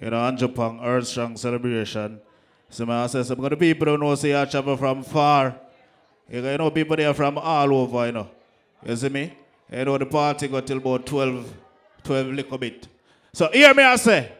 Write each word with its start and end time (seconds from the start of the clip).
You 0.00 0.10
know, 0.10 0.20
Andrew 0.20 0.48
Earth 0.82 1.06
Strong 1.08 1.36
celebration. 1.36 2.20
So 2.70 2.88
I 2.88 3.06
say, 3.06 3.22
some 3.22 3.42
of 3.42 3.50
the 3.50 3.56
people 3.56 3.88
who 3.88 3.98
know 3.98 4.14
see 4.14 4.34
I 4.34 4.44
travel 4.44 4.76
from 4.76 5.02
far. 5.02 5.56
You 6.30 6.42
know, 6.42 6.70
people 6.70 6.96
there 6.96 7.14
from 7.14 7.38
all 7.38 7.74
over, 7.74 8.06
you 8.06 8.12
know. 8.12 8.28
You 8.86 8.94
see 8.94 9.08
me? 9.08 9.32
You 9.72 9.84
know, 9.84 9.98
the 9.98 10.06
party 10.06 10.46
go 10.48 10.60
till 10.60 10.78
about 10.78 11.06
12, 11.06 11.52
12 12.04 12.26
little 12.28 12.58
bit. 12.58 12.86
So 13.32 13.50
hear 13.50 13.74
me 13.74 13.82
I 13.82 13.96
say, 13.96 14.32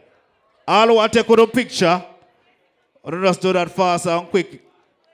all 0.67 0.87
who 0.87 0.93
want 0.95 1.11
to 1.13 1.23
take 1.23 1.37
a 1.37 1.47
picture, 1.47 2.03
or 3.03 3.21
just 3.21 3.41
do 3.41 3.51
that 3.53 3.71
fast 3.71 4.05
and 4.05 4.29
quick. 4.29 4.61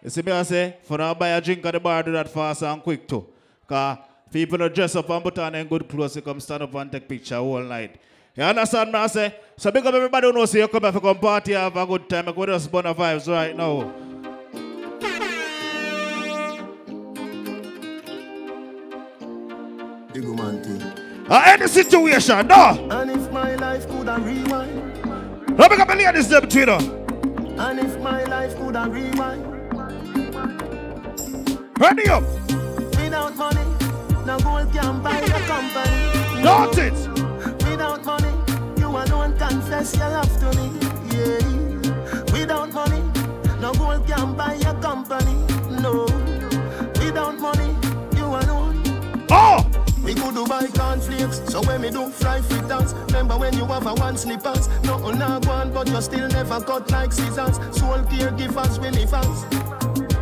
You 0.03 0.09
see 0.09 0.21
me 0.21 0.31
I 0.31 0.43
say, 0.43 0.77
for 0.83 0.97
now 0.97 1.13
buy 1.13 1.29
a 1.29 1.41
drink 1.41 1.65
at 1.65 1.71
the 1.71 1.79
bar, 1.79 2.03
do 2.03 2.11
that 2.11 2.29
fast 2.29 2.61
and 2.63 2.83
quick 2.83 3.07
too. 3.07 3.25
Because 3.61 3.97
people 4.31 4.61
are 4.61 4.69
dress 4.69 4.95
up 4.95 5.09
and 5.09 5.23
put 5.23 5.39
on 5.39 5.53
them 5.53 5.67
good 5.67 5.87
clothes, 5.87 6.13
they 6.13 6.21
come 6.21 6.39
stand 6.39 6.63
up 6.63 6.75
and 6.75 6.91
take 6.91 7.07
picture 7.07 7.37
all 7.37 7.61
night. 7.61 7.95
You 8.35 8.43
understand 8.43 8.91
me 8.91 8.99
I 8.99 9.07
say? 9.07 9.35
So 9.57 9.71
big 9.71 9.85
up 9.85 9.93
everybody 9.93 10.27
who 10.27 10.33
knows 10.33 10.53
you 10.53 10.67
come 10.67 10.83
here 10.83 10.91
for 10.91 10.99
come 10.99 11.17
party, 11.17 11.53
have 11.53 11.75
a 11.77 11.85
good 11.85 12.09
time, 12.09 12.27
I 12.27 12.31
go 12.33 12.45
just 12.45 12.69
the 12.83 12.93
vibes 12.93 13.27
right 13.31 13.55
now. 13.55 13.93
The 20.13 20.21
woman 20.21 20.63
thing. 20.63 20.81
Uh, 21.29 21.41
any 21.47 21.67
situation, 21.67 22.47
no. 22.47 22.87
And 22.91 23.11
if 23.11 23.31
my 23.31 23.55
life 23.55 23.87
could 23.89 24.07
a 24.07 24.19
rewind, 24.19 25.57
Let 25.57 25.71
me 25.71 25.77
come 25.77 25.89
and 25.89 26.01
them 26.29 26.41
between 26.41 26.67
them. 26.67 27.59
and 27.59 27.79
if 27.79 27.99
my 27.99 28.23
life 28.25 28.55
could 28.57 28.75
rewind, 28.89 29.43
Ready 31.79 32.07
up. 32.09 32.23
without 32.95 33.35
money, 33.35 33.63
no 34.25 34.39
gold 34.39 34.71
can 34.71 35.01
buy 35.01 35.19
your 35.19 35.39
company. 35.47 36.43
Don't 36.43 36.77
it. 36.77 37.14
Without 37.75 38.05
money, 38.05 38.31
you 38.77 38.87
alone 38.87 39.37
confess 39.37 39.97
your 39.97 40.09
love 40.09 40.31
to 40.39 40.47
me. 40.57 40.71
Yeah. 41.11 42.31
Without 42.31 42.71
money, 42.71 43.03
no 43.59 43.73
gold 43.73 44.07
can 44.07 44.33
buy 44.33 44.53
your 44.53 44.75
company. 44.75 45.33
No. 45.81 46.05
Without 47.03 47.37
money, 47.37 47.75
you 48.15 48.27
alone. 48.27 48.81
Oh! 49.29 49.69
We 50.01 50.13
could 50.13 50.35
do 50.35 50.47
buy 50.47 50.67
cornflakes, 50.67 51.41
so 51.51 51.61
when 51.63 51.81
we 51.81 51.89
do 51.89 52.09
fry 52.11 52.39
fritters 52.39 52.93
Remember 53.07 53.37
when 53.37 53.57
you 53.57 53.65
have 53.65 53.87
a 53.87 53.93
one 53.95 54.15
slippers 54.15 54.69
Nothing 54.83 55.05
oh, 55.05 55.11
not 55.11 55.45
one, 55.45 55.73
but 55.73 55.89
you 55.89 55.99
still 55.99 56.29
never 56.29 56.61
cut 56.61 56.89
like 56.91 57.11
scissors 57.11 57.57
Soul 57.75 57.97
caregivers, 58.07 58.79
we 58.79 58.91
live 58.91 59.09
fast 59.09 59.49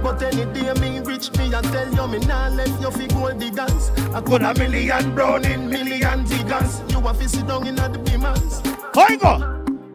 But 0.01 0.23
any 0.23 0.45
day 0.53 0.71
me 0.79 1.01
rich 1.01 1.31
me, 1.37 1.53
I 1.53 1.61
tell 1.61 1.93
you 1.93 2.07
me 2.07 2.25
nah 2.25 2.47
left 2.47 2.81
you 2.81 2.91
fi 2.91 3.07
gold 3.07 3.39
diggers 3.39 3.91
I 4.13 4.21
could 4.21 4.41
a 4.41 4.53
million 4.53 5.13
brown 5.13 5.43
in 5.43 5.69
million 5.69 6.23
diggers 6.23 6.81
A 7.05 7.13
fi 7.13 7.27
sit 7.27 7.47
down 7.47 7.67
in 7.67 7.75
the 7.75 7.81
beamers 8.05 8.95
How 8.95 9.07
you 9.09 9.17
go? 9.17 9.37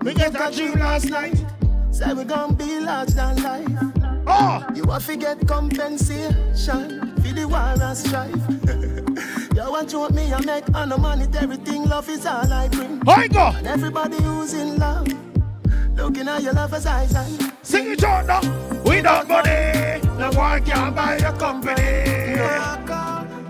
Me 0.05 0.15
get 0.15 0.35
a 0.35 0.55
dream 0.55 0.79
last 0.79 1.07
night 1.07 1.43
Say 1.91 2.13
we 2.13 2.25
gon' 2.25 2.55
be 2.55 2.81
large 2.81 3.09
than 3.11 3.43
life 3.43 3.69
Oh! 4.31 4.65
you 4.75 4.85
have 4.91 5.07
to 5.07 5.17
get 5.17 5.49
compensation 5.49 7.17
for 7.17 7.33
the 7.33 7.47
war 7.49 7.59
and 7.59 7.97
strife. 7.97 8.35
you 9.57 9.71
want 9.73 9.89
to 9.91 10.09
me, 10.11 10.33
I 10.33 10.41
make 10.45 10.75
on 10.75 10.91
the 10.91 10.99
monetary 10.99 11.57
thing. 11.57 11.89
Love 11.89 12.09
is 12.11 12.27
all 12.27 12.53
I 12.53 12.69
bring. 12.69 13.01
How 13.07 13.23
you 13.23 13.29
go? 13.31 13.53
And 13.57 13.67
everybody 13.67 14.17
who's 14.23 14.53
in 14.53 14.77
love, 14.77 15.09
looking 15.97 16.29
at 16.29 16.43
your 16.43 16.53
lover's 16.53 16.85
eyes 16.85 17.15
and 17.15 17.53
Sing 17.63 17.91
it 17.91 18.05
out 18.05 18.27
now. 18.27 18.41
Without 18.85 19.29
money, 19.29 20.01
no 20.19 20.31
one 20.33 20.63
can 20.65 20.95
buy 20.95 21.19
your 21.19 21.33
company. 21.33 21.83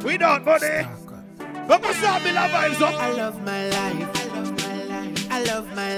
Without 0.05 0.45
money, 0.45 0.87
we 1.69 1.79
go 1.79 1.93
start 1.93 2.23
build 2.23 2.37
vibes 2.37 2.81
up. 2.81 2.95
I 2.95 3.13
love 3.13 3.43
my 3.45 3.69
life. 3.69 4.09
I 4.21 4.29
love 4.35 4.57
my 4.57 4.85
life. 4.85 5.31
I 5.31 5.43
love 5.43 5.77
my 5.77 5.97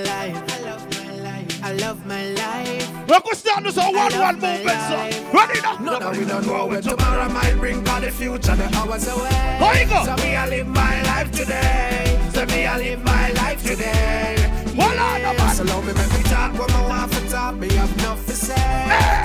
life. 1.22 1.64
I 1.64 1.72
love 1.74 2.06
my 2.06 2.26
life. 2.32 2.90
We 3.08 3.20
go 3.20 3.32
start 3.32 3.64
this 3.64 3.76
one 3.76 3.94
one 3.94 4.12
love 4.12 4.34
movement, 4.34 4.64
my 4.64 4.88
so 4.88 4.96
life. 4.96 5.34
ready 5.34 5.60
now. 5.60 5.98
No, 5.98 6.10
we 6.10 6.24
don't 6.24 6.46
know 6.46 6.66
when 6.66 6.82
tomorrow 6.82 7.28
might 7.28 7.54
bring, 7.54 7.84
cause 7.84 8.02
the 8.02 8.10
future 8.10 8.56
the 8.56 8.76
hours 8.76 9.06
away. 9.06 9.28
How 9.58 9.72
you 9.72 9.86
go? 9.86 10.04
So 10.04 10.16
me, 10.24 10.36
I 10.36 10.48
live 10.48 10.66
my 10.66 11.02
life 11.02 11.30
today. 11.30 12.30
So 12.34 12.46
me, 12.46 12.66
I 12.66 12.78
live 12.78 13.04
my 13.04 13.30
life 13.32 13.62
today. 13.62 14.36
Hold 14.76 14.98
on, 14.98 15.22
no 15.22 15.34
man. 15.34 15.54
So 15.54 15.64
love 15.64 15.86
me, 15.86 15.92
make 15.92 16.12
me 16.12 16.22
talk 16.24 16.58
what 16.58 16.72
I 16.72 16.88
want 16.88 17.12
to 17.12 17.28
talk. 17.28 17.54
Me 17.56 17.68
have 17.74 17.92
enough 17.98 18.26
to 18.26 18.32
say. 18.32 18.54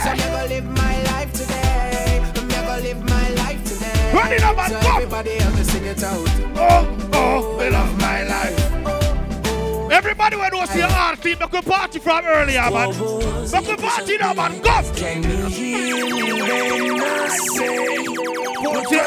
So 0.04 0.12
me 0.12 0.20
go 0.20 0.46
live 0.48 0.66
my 0.66 1.04
life 1.04 1.34
today. 1.34 1.65
Ready 4.16 4.38
now, 4.42 4.54
man, 4.56 4.70
So 4.70 4.80
come. 4.80 4.96
everybody 4.96 5.30
help 5.32 5.56
to 5.56 5.66
sing 5.66 5.86
it 5.86 6.04
out. 6.04 6.28
Oh, 6.56 7.10
oh, 7.14 7.58
we 7.60 7.70
love 7.70 8.00
my 8.00 8.24
life. 8.24 9.92
Everybody 9.92 10.36
when 10.38 10.50
knows 10.54 10.76
your 10.76 10.88
heart 10.88 11.22
team, 11.22 11.38
make 11.40 11.54
a 11.54 11.62
party 11.62 12.00
from 12.00 12.26
earlier, 12.26 12.62
man. 12.72 12.90
Make 13.52 13.70
a 13.70 13.78
party 13.78 14.18
now, 14.18 14.34
man. 14.34 14.62
Go! 14.62 14.82
Can 14.96 15.24
you 15.24 15.46
hear 15.48 16.06
me 16.06 16.34
when 16.34 17.02
I 17.02 17.28
say 17.28 17.98
Put 18.66 18.92
your, 18.92 19.04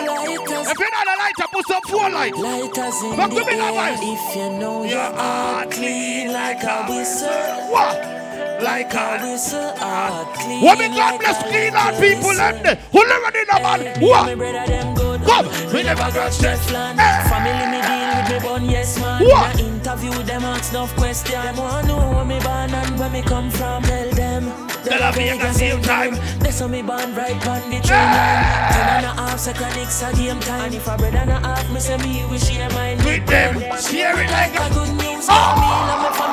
if 0.70 0.78
you're 0.78 0.90
not 0.90 1.06
a 1.06 1.14
lighter, 1.18 1.48
put 1.52 1.66
some 1.66 1.82
four 1.88 2.10
light. 2.10 2.34
lighters 2.36 3.02
in 3.02 3.16
the 3.16 3.26
give 3.28 3.46
me 3.46 3.54
that 3.56 3.74
air 3.74 3.98
if 4.00 4.36
you 4.36 4.50
know 4.60 4.84
Your 4.84 4.98
heart 5.00 5.70
clean 5.70 6.32
like 6.32 6.62
a 6.62 6.86
whistle, 6.86 7.28
What? 7.72 8.17
Like 8.60 8.92
a 8.94 9.18
whistle, 9.22 9.72
heart 9.76 10.34
clean. 10.34 10.62
God 10.94 11.18
bless 11.20 11.42
clean 11.42 11.72
little 11.72 12.00
people 12.00 12.40
and. 12.40 12.78
Who 12.92 13.06
never 13.06 13.30
did 13.30 13.48
a 13.48 13.60
man? 13.62 13.80
Me 14.00 14.06
What? 14.08 14.36
brother 14.36 14.66
them 14.66 14.94
good. 14.94 15.20
Come, 15.22 15.46
We 15.72 15.82
never 15.82 16.10
grudge 16.12 16.38
Teflon. 16.38 16.96
Family 17.28 17.66
me 17.72 17.80
deal 17.82 18.08
with 18.16 18.28
me 18.30 18.38
bun, 18.48 18.70
yes 18.70 18.98
man. 19.00 19.24
What? 19.24 19.60
Interview 19.60 20.12
them 20.24 20.42
ask 20.44 20.72
enough 20.72 20.94
question. 20.96 21.32
Them 21.42 21.56
wanna 21.56 21.86
know 21.88 21.98
where 22.12 22.24
me 22.24 22.38
born 22.40 22.72
and 22.74 22.98
where 22.98 23.10
me 23.10 23.22
come 23.22 23.50
from. 23.50 23.82
Tell 23.82 24.10
them. 24.10 24.44
Tell 24.84 24.98
them 24.98 25.14
me 25.16 25.28
at 25.30 25.40
the 25.40 25.52
same 25.52 25.82
time. 25.82 26.14
That's 26.40 26.60
how 26.60 26.68
me 26.68 26.82
born 26.82 27.14
right 27.14 27.46
on 27.46 27.60
the 27.70 27.80
train 27.80 28.08
line. 28.16 28.44
Ten 28.72 28.88
and 28.96 29.06
a 29.06 29.12
half 29.20 29.38
second 29.38 29.76
it's 29.76 30.02
a 30.02 30.12
game 30.14 30.40
time. 30.40 30.66
And 30.66 30.74
if 30.74 30.86
a 30.88 30.96
bread 30.96 31.14
and 31.14 31.30
a 31.30 31.38
half, 31.40 31.70
me 31.70 31.80
say 31.80 31.96
me 31.98 32.24
we 32.30 32.38
share 32.38 32.70
mine 32.70 32.98
With 33.04 33.26
them, 33.26 33.60
share 33.80 34.18
it 34.20 34.30
like 34.30 34.58
a 34.58 34.66
a... 34.66 34.74
good 34.74 34.92
news 34.96 35.26
Oh! 35.30 36.27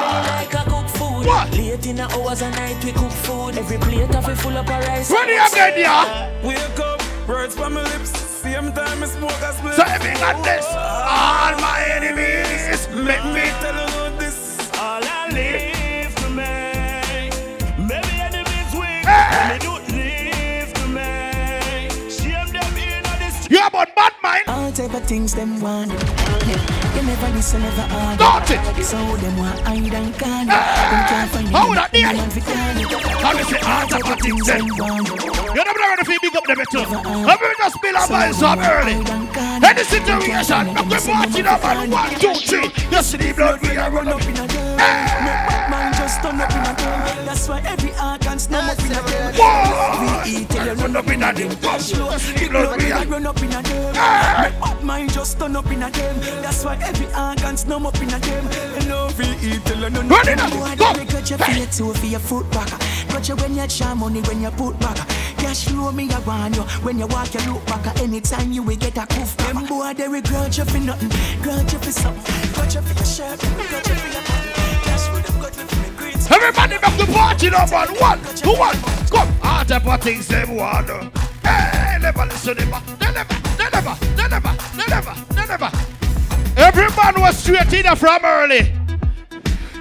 What? 1.25 1.51
Late 1.57 1.85
in 1.87 1.95
the 1.95 2.03
hours 2.13 2.41
of 2.43 2.51
night 2.51 2.83
we 2.85 2.91
cook 2.91 3.11
food. 3.11 3.57
Every 3.57 3.77
plate 3.77 4.13
of 4.15 4.29
it 4.29 4.35
full 4.37 4.55
up 4.57 4.67
of 4.69 4.87
rice. 4.87 5.09
Ready 5.09 5.33
again, 5.33 5.73
yeah? 5.79 6.45
Wake 6.45 6.79
up, 6.79 7.01
words 7.27 7.55
from 7.55 7.73
my 7.73 7.81
lips. 7.81 8.11
Same 8.19 8.71
time 8.73 9.01
I 9.01 9.07
smoke 9.07 9.31
a 9.31 9.53
split. 9.53 9.73
So 9.73 9.83
you 9.83 10.13
got 10.21 10.43
this, 10.43 10.65
all 10.69 11.53
my 11.59 11.83
enemies, 11.97 12.87
make 12.93 13.25
me 13.33 13.49
tell 13.61 13.73
you 13.73 14.17
this. 14.19 14.69
All 14.77 15.01
I 15.03 15.29
live 15.31 15.64
about 23.75 23.95
bad 23.95 24.13
mind? 24.23 24.43
All 24.47 24.71
type 24.71 24.93
of 24.93 25.03
things 25.03 25.35
them 25.35 25.59
want. 25.59 25.91
You 25.91 27.01
never 27.03 27.27
listen, 27.35 27.61
never 27.61 27.81
argue. 27.93 28.17
Don't 28.17 28.51
it? 28.51 28.83
So 28.85 28.97
them 29.17 29.37
want 29.37 29.59
hide 29.61 29.93
and 29.93 30.13
can. 30.15 30.47
Them 30.47 31.03
can't 31.11 31.31
find 31.31 31.47
you, 31.47 31.69
would 31.69 31.77
I 31.77 31.87
do 31.91 31.99
it? 31.99 32.15
man 32.15 32.29
fi 32.29 32.39
call 32.39 32.79
you. 32.79 32.87
How 33.19 33.33
you 33.37 33.43
say 33.43 33.59
all 33.67 33.87
type 33.87 34.11
of 34.11 34.19
things 34.21 34.47
then? 34.47 34.65
You 34.65 35.61
never 35.63 35.79
know 35.79 35.95
to 35.97 36.05
feel 36.05 36.19
big 36.21 36.35
up 36.35 36.45
them 36.45 36.59
you 37.41 37.55
just 37.57 37.75
spill 37.75 37.97
up 37.97 38.59
early? 38.63 38.95
Any 39.65 39.83
situation, 39.83 40.75
party 41.03 41.41
now, 41.41 41.57
man. 41.59 41.91
One, 41.91 42.15
two, 42.15 42.33
three. 42.35 42.71
You 42.91 43.03
see 43.03 43.17
the 43.17 43.33
blood 43.35 43.61
we 43.61 43.75
are 43.77 43.91
run 43.91 44.07
up. 44.07 44.21
in 44.21 44.37
a 44.37 44.47
game. 44.47 45.64
Make 46.23 46.23
Batman 46.23 46.23
just 46.23 46.23
turn 46.23 46.39
up 46.39 46.51
in 46.51 46.61
a 46.61 46.73
game. 46.75 47.25
That's 47.25 47.49
why 47.49 47.61
every 47.65 47.91
organ 47.91 48.39
snap 48.39 48.71
up 48.71 48.79
in 48.79 48.91
a 48.91 49.01
game. 49.05 49.35
We 50.01 50.31
eat 50.31 50.53
you 50.53 50.73
Run 50.73 50.95
up 50.95 51.07
in 51.07 51.23
a 51.23 51.33
dim. 51.33 51.49
Come, 51.57 51.73
you 51.75 52.19
see 52.19 52.45
the 52.45 52.49
blood 52.49 52.81
we 52.81 52.91
are. 52.91 53.05
run 53.05 53.25
up 53.25 53.41
in 53.41 53.53
a 53.53 53.63
game. 53.63 53.93
Make 54.41 54.59
Batman 54.59 55.09
just 55.09 55.39
turn 55.39 55.55
up 55.55 55.71
in 55.71 55.83
a 55.83 55.91
game. 55.91 56.19
That's 56.41 56.63
why 56.65 56.77
every 56.81 57.07
organ 57.07 57.57
snap 57.57 57.81
up 57.85 58.01
in 58.01 58.13
a 58.13 58.19
game. 58.19 58.45
We 59.17 59.25
eat 59.47 59.65
till 59.65 59.77
you 59.77 59.87
run 59.87 60.07
Run 60.07 60.27
it 60.27 60.39
up. 60.39 60.51
Boy, 60.51 60.75
Go. 60.75 60.93
got 61.05 61.29
your 61.29 61.93
for 61.93 62.05
your 62.05 62.19
foot 62.19 62.49
back. 62.51 62.69
Got 63.09 63.29
you 63.29 63.35
when 63.35 63.55
you 63.55 63.67
charm 63.67 63.99
money 63.99 64.21
when 64.21 64.41
you 64.41 64.51
put 64.51 64.79
back. 64.79 64.97
Cash 65.37 65.65
flow 65.65 65.91
me 65.91 66.09
I 66.11 66.19
want 66.19 66.55
you 66.55 66.63
when 66.83 66.99
you 66.99 67.07
walk 67.07 67.33
you 67.33 67.39
look 67.51 67.65
back. 67.65 68.01
Anytime 68.01 68.51
you 68.51 68.63
will 68.63 68.75
get 68.75 68.97
a 68.97 69.05
coof. 69.07 69.37
Them 69.37 69.65
boy 69.65 69.93
they 69.93 70.07
grudge 70.21 70.57
you 70.57 70.65
for 70.65 70.79
nothing, 70.79 71.09
grudge 71.41 71.73
you 71.73 71.79
for 71.79 71.91
something, 71.91 72.53
grudge 72.53 72.75
you 72.75 72.81
for 72.81 72.93
your 72.93 73.05
shirt, 73.05 73.39
grudge 73.39 73.87
you 73.87 73.95
for 73.95 74.49
your 74.49 74.54
Everybody 76.35 76.73
make 76.73 76.97
the 76.97 77.13
party 77.13 77.49
now, 77.49 77.65
man. 77.67 77.87
One, 77.95 78.19
two, 78.35 78.51
one. 78.51 78.75
Come. 79.07 79.31
All 79.41 79.63
type 79.63 79.87
of 79.87 80.01
things 80.01 80.27
them 80.27 80.55
want. 80.57 80.89
Hey, 81.41 81.97
never 82.01 82.25
listen 82.25 82.55
to 82.55 82.65
them. 82.65 82.83
They 82.99 83.11
never, 83.13 83.35
they 83.55 83.69
never, 83.71 83.95
they 84.17 84.27
never, 84.27 84.51
they 84.75 84.87
never, 84.87 85.15
they 85.33 85.45
never. 85.47 85.71
Every 86.57 86.89
man 86.97 87.21
was 87.21 87.37
straight 87.37 87.71
in 87.71 87.95
from 87.95 88.25
early. 88.25 88.73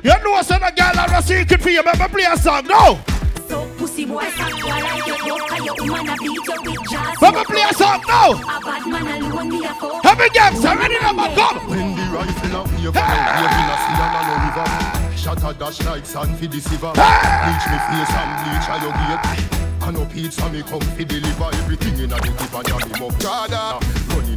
You 0.04 0.14
know, 0.22 0.40
son, 0.42 0.62
a 0.62 0.70
girl 0.70 0.94
have 0.94 1.18
a 1.18 1.22
secret 1.26 1.60
for 1.60 1.70
you. 1.70 1.80
Remember, 1.80 2.08
play 2.08 2.24
a 2.30 2.36
song. 2.36 2.66
No. 2.66 3.00
So 3.48 3.66
pussy 3.76 4.04
boy 4.04 4.24
stop 4.30 4.52
while 4.62 4.86
I 4.86 5.00
get 5.04 5.20
broke 5.20 5.52
And 5.52 5.64
your 5.66 5.74
woman 5.76 6.08
a 6.08 6.16
beat 6.16 6.32
you 6.32 6.72
with 6.72 6.90
jazz 6.90 7.16
Remember, 7.20 7.44
play 7.44 7.62
a 7.68 7.74
song. 7.74 8.02
No. 8.06 8.32
A 8.32 8.60
bad 8.60 8.86
man 8.86 9.22
alone 9.22 9.48
me 9.48 9.64
a 9.66 9.74
fuck 9.74 10.04
Every 10.04 10.30
gangster 10.30 10.76
ready 10.76 10.98
now, 11.00 11.12
man. 11.12 11.34
Come. 11.34 11.68
When 11.68 11.96
the 11.96 12.02
rifle 12.14 12.56
of 12.56 12.72
wave, 12.72 12.94
wave 12.94 12.94
in 12.94 13.68
a 13.68 13.76
sea 13.82 14.00
and 14.00 14.16
a 14.16 14.34
river. 14.46 14.94
shot 14.94 15.03
a 15.26 15.54
dash 15.54 15.80
like 15.84 16.04
sand 16.04 16.38
for 16.38 16.46
the 16.46 16.60
silver. 16.60 16.92
Bleach 16.92 17.66
me 17.70 17.78
face 17.88 18.14
and 18.14 18.30
bleach 18.44 18.68
a 18.68 18.82
your 18.82 18.92
gate. 18.92 19.53
I 19.84 19.90
no 19.90 20.06
pizza 20.06 20.48
me 20.48 20.62
come 20.62 20.80
fi 20.96 21.04
deliver 21.04 21.50
everything 21.60 21.98
in 21.98 22.12
a 22.12 22.16
the 22.16 22.28
and 22.56 22.88
me 22.88 23.06
up 23.06 23.12
Jada 23.20 23.84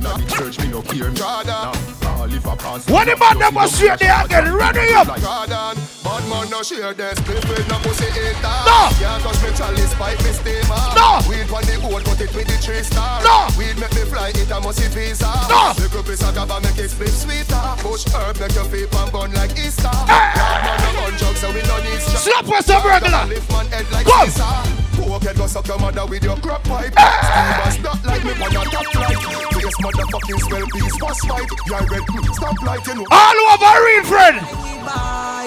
the 0.04 0.26
church 0.36 0.60
me 0.60 0.68
no 0.68 0.82
care 0.82 1.08
Jada 1.16 1.72
All 2.20 2.28
if 2.28 2.46
I 2.46 2.56
pass 2.56 2.90
What 2.90 3.08
man 3.08 3.40
them 3.40 3.56
was 3.56 3.72
straight 3.74 4.00
there 4.00 4.26
again? 4.26 4.52
Ready 4.52 4.92
up. 4.92 5.08
Jordan 5.24 5.80
Bad 6.04 6.24
man 6.28 6.50
no 6.52 6.60
share 6.64 6.92
split 6.92 7.44
with 7.48 7.68
no 7.72 7.80
pussy 7.80 8.12
hater 8.12 8.60
No. 8.68 8.92
Can't 9.00 9.24
touch 9.24 9.40
me 9.40 9.50
chalice 9.56 9.94
pipe 9.96 10.20
me 10.20 10.32
steamer 10.36 10.84
No. 11.00 11.24
Weed 11.32 11.48
on 11.48 11.64
the 11.64 11.80
boat 11.80 12.04
but 12.04 12.20
it 12.20 12.36
with 12.36 12.48
the 12.52 12.58
three 12.60 12.84
star 12.84 13.24
No. 13.24 13.48
Weed 13.56 13.80
make 13.80 13.96
me 13.96 14.04
fly 14.04 14.36
it 14.36 14.52
a 14.52 14.60
must 14.60 14.84
visa 14.92 15.32
No. 15.48 15.72
Piece 16.04 16.24
of 16.28 16.36
gaba 16.36 16.60
make 16.60 16.76
it 16.76 16.92
split 16.92 17.16
sweeter 17.16 17.64
Bush 17.80 18.04
herb 18.12 18.40
make 18.40 18.52
your 18.52 18.68
feet 18.68 18.92
and 18.92 19.34
like 19.34 19.56
Easter 19.56 19.96
Bad 20.12 20.60
man 20.64 20.76
no 20.84 20.90
gun 20.92 21.14
drugs 21.16 21.40
so 21.40 21.48
we 21.56 21.64
no 21.64 21.78
need 21.88 22.04
Slap 22.04 22.52
us 22.52 22.66
some 22.68 22.84
regular. 22.84 23.26
Lift 23.32 23.48
man 23.52 23.66
head 23.68 23.88
like 23.92 24.06
Come. 24.08 24.28
Caesar 24.28 24.88
Poke 24.98 25.37
head 25.38 25.40
go 25.40 25.48
suck 25.48 25.68
your 25.68 25.80
mother 25.80 26.06
with 26.06 26.24
your 26.24 26.36
crop 26.38 26.64
pipe 26.64 26.92
Steve 26.92 27.60
us 27.66 27.80
not 27.82 28.06
like 28.06 28.24
me 28.24 28.32
on 28.32 28.52
a 28.56 28.70
top 28.70 28.86
flight 28.86 29.18
Face 29.54 29.78
motherfucking 29.78 30.40
spell 30.40 30.68
piece 30.74 30.98
fast 30.98 31.28
fight 31.28 31.50
Yeah 31.70 31.86
red 31.90 32.34
stop 32.34 32.62
light 32.64 32.88
you 32.88 32.96
know 32.96 33.06
All 33.12 33.36
over 33.54 33.86
real 33.86 34.04
friend. 34.04 34.38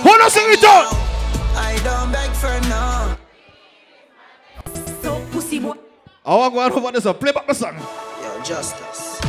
Who 0.03 0.19
no 0.19 0.29
sing 0.29 0.47
it 0.51 0.65
out? 0.65 0.93
I 1.57 1.79
don't 1.85 2.13
beg 2.13 2.31
for 2.31 2.61
no. 2.69 3.17
So 5.03 5.25
pussy 5.31 5.59
boy. 5.59 5.75
I 6.25 6.35
want 6.35 6.75
to 6.75 6.81
go 6.81 6.87
over 6.87 6.93
this. 6.93 7.05
So 7.05 7.15
play 7.15 7.33
back 7.33 7.47
the 7.47 7.55
song. 7.55 7.77
Yo, 8.23 8.43
justice. 8.43 9.21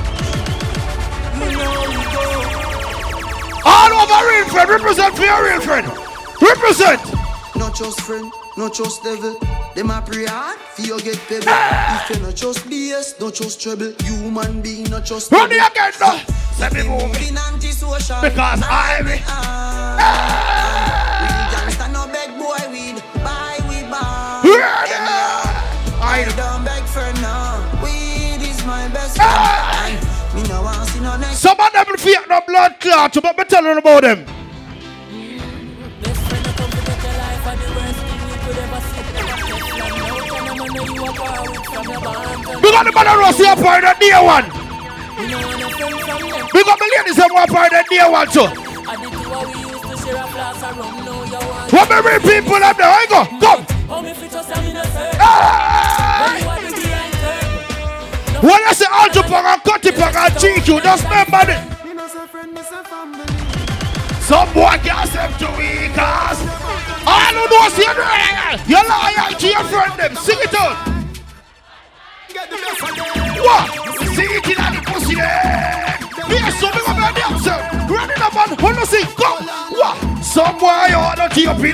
All 3.66 3.92
over 3.94 4.30
real 4.30 4.46
friend. 4.46 4.70
Represent 4.70 5.16
for 5.16 5.24
your 5.24 5.44
real 5.44 5.62
friend. 5.62 5.88
Represent. 6.42 7.02
Not 7.56 7.76
just 7.76 8.02
friend, 8.02 8.32
not 8.58 8.74
just 8.74 9.04
devil. 9.04 9.36
Them 9.76 9.90
a 9.90 10.02
pray 10.02 10.26
hard, 10.26 10.60
for 10.76 10.82
you 10.82 11.00
get 11.00 11.18
pebble. 11.30 11.46
Ah! 11.48 12.04
If 12.04 12.18
you 12.18 12.24
no 12.24 12.32
trust 12.32 12.68
BS, 12.68 13.20
no 13.22 13.32
trust 13.32 13.62
trouble. 13.62 13.94
Human 14.04 14.62
being, 14.62 14.84
no 14.90 15.00
trust 15.00 15.32
Run 15.32 15.48
the 15.50 15.56
again 15.56 15.94
now. 16.00 16.20
Let 16.60 16.74
me 16.74 16.84
move. 16.84 17.16
Anti-social. 17.16 18.22
Because 18.22 18.62
I'm- 18.64 19.06
We 19.06 19.18
gangsta 21.56 21.88
no 21.92 22.06
beg 22.08 22.38
boy 22.38 22.60
weed. 22.70 23.02
Buy 23.24 23.58
we 23.70 23.84
buy. 23.88 24.42
Yeah. 24.44 26.04
I 26.04 26.26
don't 26.36 26.66
beg 26.66 26.84
for 26.84 27.08
no. 27.22 27.64
Weed 27.82 28.42
is 28.44 28.66
my 28.66 28.90
best 28.90 29.18
ah! 29.22 29.72
friend. 29.72 29.98
And 30.04 30.44
me 30.44 30.50
no 30.50 30.62
want 30.64 30.90
see 30.90 31.00
no 31.00 31.16
next. 31.16 31.40
Some 31.40 31.58
of 31.60 31.72
them 31.72 31.86
fake 31.98 32.28
no 32.28 32.42
blood 32.46 32.76
clot, 32.82 33.14
but 33.22 33.38
me 33.38 33.44
telling 33.46 33.78
about 33.78 34.02
them. 34.02 34.26
Big 41.82 41.90
up 41.90 42.86
the 42.86 42.92
man 42.94 43.08
who 43.10 43.22
was 43.26 43.38
here 43.38 43.56
part 43.56 43.84
of 43.84 43.98
the 43.98 44.06
day 44.06 44.14
one. 44.22 44.46
You 45.18 45.34
know 45.34 45.42
a. 45.42 46.46
Big 46.54 46.68
up 46.70 46.78
the 46.78 46.86
ladies 46.94 47.18
who 47.18 47.34
want 47.34 47.50
part 47.50 47.74
of 47.74 47.82
the 47.82 47.90
day 47.90 48.06
one 48.06 48.28
too. 48.30 48.46
The 48.46 48.86
a 48.86 49.02
you. 49.58 49.72
What 51.74 51.90
real 51.90 52.22
people 52.22 52.62
up 52.62 52.78
there? 52.78 52.86
I 52.86 53.06
go. 53.10 53.26
Come. 53.42 53.66
A. 53.90 54.06
Ah! 55.20 56.38
When 58.42 58.52
you 58.52 58.54
are 58.54 58.60
the 58.60 58.70
I 58.70 58.74
say 58.74 58.86
Aljo 58.86 59.22
Pong 59.28 59.46
and 59.46 59.64
Cutty 59.64 59.92
Pong 59.92 60.16
and 60.16 60.34
GQ, 60.38 60.84
just 60.84 61.04
remember 61.06 61.46
this. 61.46 61.62
Some 64.28 64.54
boy 64.54 64.78
can't 64.86 65.10
to 65.40 65.48
weak 65.58 65.98
ass. 65.98 66.38
All 67.08 67.34
who 67.34 67.46
knows 67.50 67.78
you 67.78 67.90
do 67.90 68.06
You're 68.70 68.86
loyal 68.86 69.34
to 69.40 69.48
your 69.48 69.64
friend 69.66 70.00
them. 70.00 70.16
Sing 70.16 70.38
it 70.40 70.54
out. 70.54 71.01
What? 72.32 73.68
Sing 74.16 74.32
it 74.32 74.48
in 74.48 74.58
up 78.22 78.36
and 78.48 78.58
on 78.62 78.86
sing. 78.86 79.06
Go. 79.18 79.30
What? 79.76 80.24
Some 80.24 80.58
boy 80.58 80.88
you 80.88 80.98
to 81.16 81.30
up, 81.50 81.60
you 81.60 81.72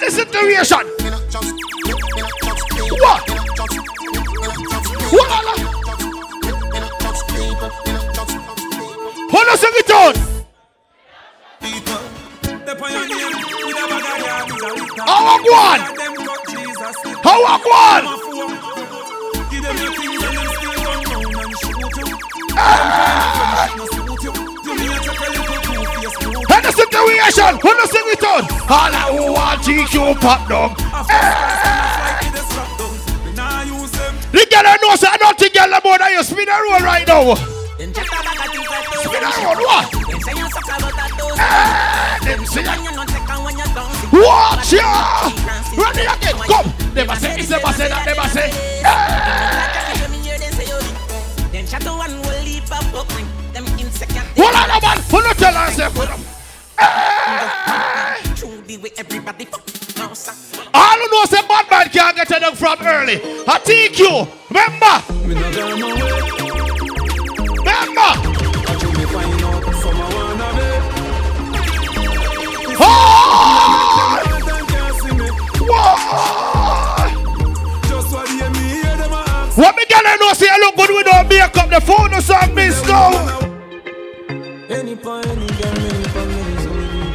the 0.00 0.10
situation. 0.10 0.86
On, 9.32 9.56
sing 9.56 9.70
it 9.74 9.90
out. 9.90 10.29
How 17.70 18.02
I 18.02 18.02
go 18.02 18.42
on? 18.42 18.50
And 26.50 26.64
the 26.64 26.72
situation. 26.72 27.54
Hold 27.62 27.80
on, 27.80 27.88
sing 27.88 28.08
it 28.10 28.24
out. 28.24 28.44
All 28.70 28.94
I 28.94 29.14
who 29.14 29.32
want 29.32 29.60
GQ 29.62 30.20
pop 30.20 30.48
down. 30.48 30.74
The 34.32 34.46
girl 34.50 34.66
I 34.66 34.76
know 34.82 34.96
say 34.96 35.08
I 35.10 35.16
don't 35.16 35.38
think 35.38 35.54
girl 35.54 35.66
about 35.66 35.98
that 35.98 36.12
you 36.12 36.22
spin 36.22 36.48
a 36.48 36.56
roll 36.62 36.80
right 36.80 37.06
now. 37.06 37.34
Spin 39.00 39.22
a 39.22 39.30
roll 39.44 39.62
what? 39.64 39.86
Eh, 42.22 42.36
don't. 43.74 44.00
Watch 44.12 44.72
ya! 44.72 45.30
Ready 45.76 46.02
again, 46.02 46.36
come! 46.46 46.69
Never 46.94 47.14
say 47.16 47.36
this, 47.36 47.50
never 47.50 47.72
say 47.72 47.88
that, 47.88 48.04
never 48.04 48.28
say. 48.28 48.50
Hold 54.36 54.54
on, 54.54 54.68
man! 54.82 54.98
Hold 55.10 55.24
on, 55.24 55.34
tell 55.36 55.56
us. 55.56 55.78
All 60.72 60.98
who 60.98 61.06
know 61.10 61.24
say 61.26 61.42
bad 61.46 61.70
man 61.70 61.88
can't 61.90 62.16
get 62.16 62.28
done 62.28 62.54
from 62.56 62.78
early. 62.86 63.20
I 63.46 63.58
take 63.64 63.98
you. 63.98 64.26
Remember? 64.50 65.02
Remember? 67.60 68.29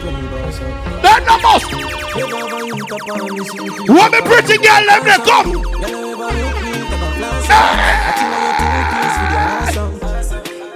Come 0.06 0.30
boss 0.30 0.60
up. 0.60 1.02
Then 1.02 1.22
the 1.26 1.36
most. 1.42 1.72
Never 2.16 2.38
ever 2.38 2.62
hit 2.66 2.92
up 2.92 3.08
on 3.10 3.20
me, 3.34 3.44
see 3.46 3.60
me. 3.60 3.70
What 3.92 4.12
me 4.12 4.20
pretty 4.22 4.58
girl 4.58 4.84
let 4.86 5.02
me 5.04 5.16
come. 5.26 5.52
Girl, 5.52 5.90
you 5.90 6.14
ever 6.14 6.30
look 6.32 6.58
me, 6.64 6.72
take 6.72 7.02
a 7.02 7.10
glance. 7.18 7.50
I 7.50 8.14
think 8.16 8.32
I 8.32 8.44
get 8.46 8.60
to 8.60 8.66
the 8.72 8.84
place 8.92 9.18
with 9.20 9.32
your 9.32 9.46
ass 9.52 9.78
out. 9.78 9.94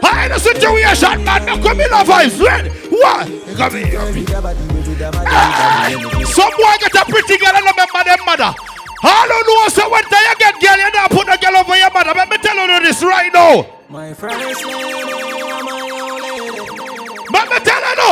I 0.04 0.26
in 0.26 0.32
a 0.32 0.40
situation, 0.40 1.24
man. 1.24 1.42
Me 1.46 1.54
come 1.64 1.80
in 1.80 1.94
voice. 2.06 2.38
Red. 2.40 2.66
What? 2.92 3.28
Come 3.56 3.76
here. 3.76 4.04
With 4.06 4.30
your 4.30 4.42
body, 4.42 4.60
with 4.74 4.88
your 4.88 5.12
body, 5.12 5.26
with 5.26 6.10
your 6.10 6.12
body. 6.12 6.26
Some 6.26 6.54
boy 6.58 6.76
get 6.80 6.96
a 6.96 7.04
pretty 7.08 7.38
girl 7.38 7.56
and 7.56 7.66
remember 7.66 8.04
them 8.04 8.22
mother. 8.26 8.52
All 9.02 9.30
who 9.32 9.40
know 9.48 9.68
say 9.70 9.88
when 9.88 10.04
you 10.04 10.36
get 10.40 10.60
girl, 10.60 10.78
you 10.78 10.92
not 10.92 11.12
put 11.12 11.28
a 11.30 11.38
girl 11.40 11.56
over 11.58 11.78
your 11.78 11.92
mother. 11.92 12.14
Let 12.14 12.30
me 12.30 12.38
tell 12.38 12.56
you 12.56 12.80
this 12.84 13.02
right 13.02 13.32
now. 13.34 13.79
My 13.90 14.14
first 14.14 14.36
lady, 14.38 14.70
you're 14.70 15.64
my 15.64 15.90
only 15.92 16.22
lady. 16.22 16.62
Let 17.34 17.46
me 17.50 17.58
tell 17.66 17.82
you 17.82 17.96
no. 17.98 18.12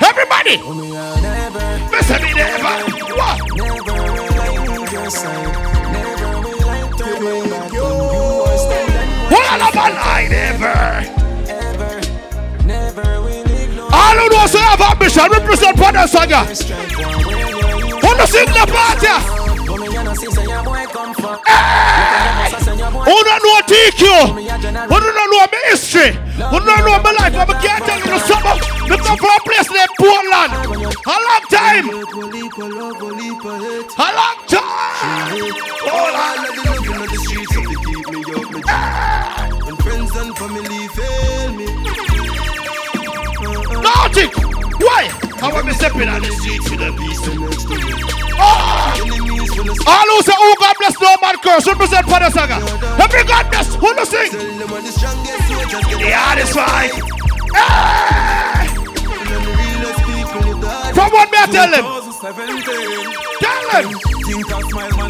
Everybody, 0.00 0.56
Oh, 0.64 0.74
me, 0.74 0.96
I 0.96 1.20
never, 1.20 1.66
listen 1.92 2.22
me 2.22 2.32
never. 2.32 2.74
What? 3.14 3.36
never 3.56 3.92
will 3.92 4.40
I 4.40 4.48
leave 4.64 4.92
your 4.92 5.10
side. 5.10 5.52
Never 5.92 6.32
will 6.40 6.68
I 6.70 6.80
turn 6.96 7.18
my 7.24 7.38
back 7.50 7.72
on 7.72 7.76
you. 7.76 8.24
Are 8.40 8.58
standing 8.58 9.10
Hold 9.28 9.60
on, 9.60 9.74
man. 9.76 9.92
I 10.00 10.28
never. 10.32 10.76
ever. 11.52 11.92
Never 12.64 13.08
will 13.20 13.50
ignore 13.52 13.92
All 13.92 14.16
who 14.16 14.28
know 14.30 14.46
say 14.46 14.58
have 14.60 14.80
ambition 14.80 15.28
represent 15.30 15.78
Father 15.78 16.06
Saga. 16.08 16.44
your 16.46 16.54
strength. 16.54 16.96
One 16.98 17.26
way 17.28 17.52
or 17.52 17.78
you 17.84 17.96
Who 18.00 18.16
know 18.16 18.24
sing 18.24 18.46
the 18.48 18.64
party? 18.64 19.39
Come 20.00 20.16
here 20.16 20.16
and 20.16 20.32
see, 20.32 20.32
say 20.32 20.48
your 20.48 20.64
boy 20.64 20.80
come 20.88 21.12
from. 21.12 21.36
Look 21.36 21.44
at 21.44 22.48
them, 22.48 22.60
say 22.64 22.72
your 22.72 22.90
boy 22.90 23.04
Who 23.04 23.20
don't 23.20 23.42
know 23.44 23.60
TQ? 23.68 24.00
Who 24.88 24.96
don't 24.96 25.12
my 25.28 25.60
history? 25.68 26.16
Who 26.40 26.56
don't 26.56 26.80
know 26.88 26.96
my 27.04 27.12
life? 27.20 27.36
I 27.36 27.44
can't 27.60 27.84
tell 27.84 28.00
you 28.00 28.16
something. 28.24 28.64
Me 28.88 28.96
come 28.96 29.20
from 29.20 29.28
a 29.28 29.40
place 29.44 29.68
named 29.68 29.92
Portland. 30.00 30.56
A 31.04 31.16
long 31.20 31.44
time. 31.52 31.84
Equal, 32.00 32.32
equal 32.32 32.72
love, 32.72 32.96
equal, 32.96 33.20
equal 33.20 33.60
hate. 33.60 33.92
A 33.92 34.08
long 34.16 34.40
time. 34.48 35.04
On. 35.84 36.16
When 39.66 39.76
friends 39.84 40.16
family 40.16 40.88
fail 40.96 41.52
me. 41.52 41.68
Nautic! 43.84 44.32
Why? 44.80 45.12
How 45.40 45.52
am 45.56 45.68
I 45.68 45.72
stepping 45.72 46.08
on 46.08 46.22
the 46.22 46.30
streets 46.32 46.70
with 46.70 46.80
a 46.80 46.90
beast? 46.96 47.28
Ah! 48.40 48.80
Enemies 48.96 49.20
wanna 49.20 49.29
All 49.60 50.08
who 50.08 50.22
say, 50.22 50.32
oh 50.36 50.54
God 50.58 50.74
bless 50.78 50.96
no 51.00 51.14
man 51.20 51.36
curse, 51.44 51.66
represent 51.66 52.06
for 52.08 52.18
the 52.18 52.30
saga. 52.30 52.56
Every 52.96 53.24
God 53.24 53.50
bless, 53.50 53.74
who 53.76 53.94
no 53.94 54.04
sing? 54.04 54.32
realest 59.52 60.00
people 60.00 60.42
who 60.48 60.60
die. 60.62 60.92
From 60.92 61.12
what 61.12 61.30
me 61.30 61.38
I 61.38 61.46
tell 61.46 61.70
them? 61.70 61.84
Tell 63.40 63.62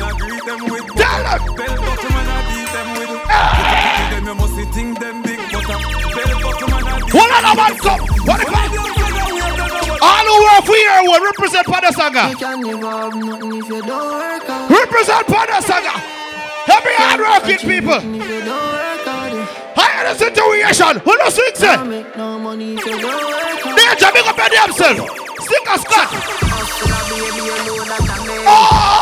I 0.03 0.13
with. 0.71 0.87
Tell 0.99 1.23
them! 1.23 1.41
Bell 1.55 1.77
bottom 1.79 2.17
and 2.19 2.31
I 2.31 2.41
beat 2.51 2.71
them 2.75 2.89
with. 2.99 3.11
Ah! 3.31 4.09
Them 4.11 4.27
you 4.27 4.35
must 4.35 4.55
see 4.55 4.65
think 4.67 4.99
them 4.99 5.23
big, 5.23 5.39
but 5.53 5.65
a 5.65 5.77
bell 6.15 6.33
bottom 6.43 6.73
and 6.75 6.89
I 6.89 6.99
beat 6.99 7.15
Hold 7.15 7.31
on, 7.31 7.57
man, 7.57 7.75
come! 7.79 8.01
What 8.27 8.41
the 8.41 8.47
fuck? 8.51 8.70
Work 10.41 10.65
for 10.65 10.73
here 10.75 11.01
will 11.05 11.21
represent 11.25 11.67
Padasaga. 11.67 11.89
the 11.91 11.93
saga. 11.93 12.37
can 12.39 12.61
never 12.63 12.91
have 12.91 13.15
nothing 13.15 13.53
if 13.61 13.69
you 13.69 13.83
don't 13.83 14.09
work 14.13 14.43
hard. 14.49 14.71
Represent 14.71 15.27
for 15.27 15.45
the 15.47 15.61
saga. 15.61 15.95
Every 16.71 16.95
hard 16.97 17.21
working 17.21 17.59
people. 17.69 18.01
If 18.01 18.05
you 18.05 18.41
don't 18.41 18.73
work 18.73 19.05
hard, 19.05 19.33
Higher 19.77 20.05
the 20.09 20.15
situation. 20.19 20.99
Who 21.05 21.13
no 21.17 21.29
swing 21.29 21.55
say? 21.55 21.77
don't 21.77 21.89
make 21.89 22.17
no 22.17 22.39
money 22.39 22.75
if 22.75 22.87
you 22.87 23.01
don't 23.01 23.21
work 23.21 23.61
hard. 23.61 23.77
They 23.77 23.95
jumping 24.01 24.27
up 24.27 24.39
on 24.39 24.51
themselves. 24.51 25.01
Stick 25.45 25.67
a 25.69 25.77
scott. 25.79 26.09
Hustle, 26.09 26.89
baby, 27.13 27.45
you 27.45 27.57
know 27.69 27.85
that 27.85 28.01
I 28.01 28.19
make. 28.25 28.49
Oh! 28.49 29.01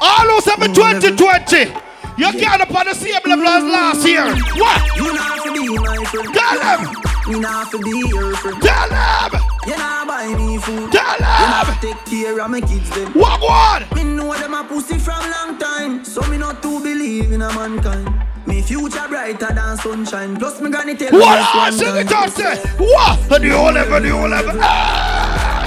All 0.00 0.28
who 0.28 0.40
say 0.40 0.56
me 0.60 0.68
2020. 0.68 1.85
You 2.18 2.32
can't 2.32 2.62
up 2.62 2.74
on 2.74 2.86
the 2.86 2.94
same 2.94 3.20
level 3.26 3.46
as 3.46 3.62
last 3.64 4.08
year. 4.08 4.24
What? 4.24 4.96
You 4.96 5.12
not 5.12 5.44
to 5.44 5.52
be 5.52 5.68
my 5.76 6.02
friend. 6.04 6.32
Tell 6.32 6.58
them. 6.58 6.94
Me 7.28 7.40
not 7.40 7.70
to 7.70 7.78
be 7.78 8.08
your 8.08 8.34
friend. 8.36 8.62
Tell 8.62 8.88
them. 8.88 9.42
You 9.66 9.76
not 9.76 10.08
buy 10.08 10.26
me 10.28 10.56
food. 10.56 10.90
Tell 10.92 11.16
You 11.18 11.46
not 11.52 11.82
take 11.82 12.02
care 12.06 12.40
of 12.40 12.50
my 12.50 12.60
kids 12.62 12.88
them. 12.88 13.12
What 13.12 13.42
one? 13.42 13.84
Me 13.94 14.14
know 14.16 14.32
them 14.32 14.54
a 14.54 14.64
pussy 14.64 14.96
from 14.96 15.20
long 15.30 15.58
time, 15.58 16.04
so 16.06 16.22
me 16.30 16.38
not 16.38 16.62
to 16.62 16.80
believe 16.80 17.32
in 17.32 17.42
a 17.42 17.52
mankind. 17.52 18.08
Me 18.46 18.62
future 18.62 19.06
brighter 19.08 19.52
than 19.52 19.76
sunshine. 19.76 20.36
Plus 20.38 20.58
me 20.62 20.70
granny 20.70 20.94
tell 20.94 21.12
me 21.12 21.18
What 21.18 21.36
this 21.36 21.48
on? 21.52 21.58
one 21.58 21.72
Sing 21.72 21.96
it 21.96 22.12
out 22.12 22.34
there. 22.34 22.56
What? 22.78 23.28
The 23.28 23.38
new 23.40 23.54
level, 23.56 24.00
the 24.00 24.00
new 24.00 24.26
level. 24.26 24.56
Ah! 24.62 25.66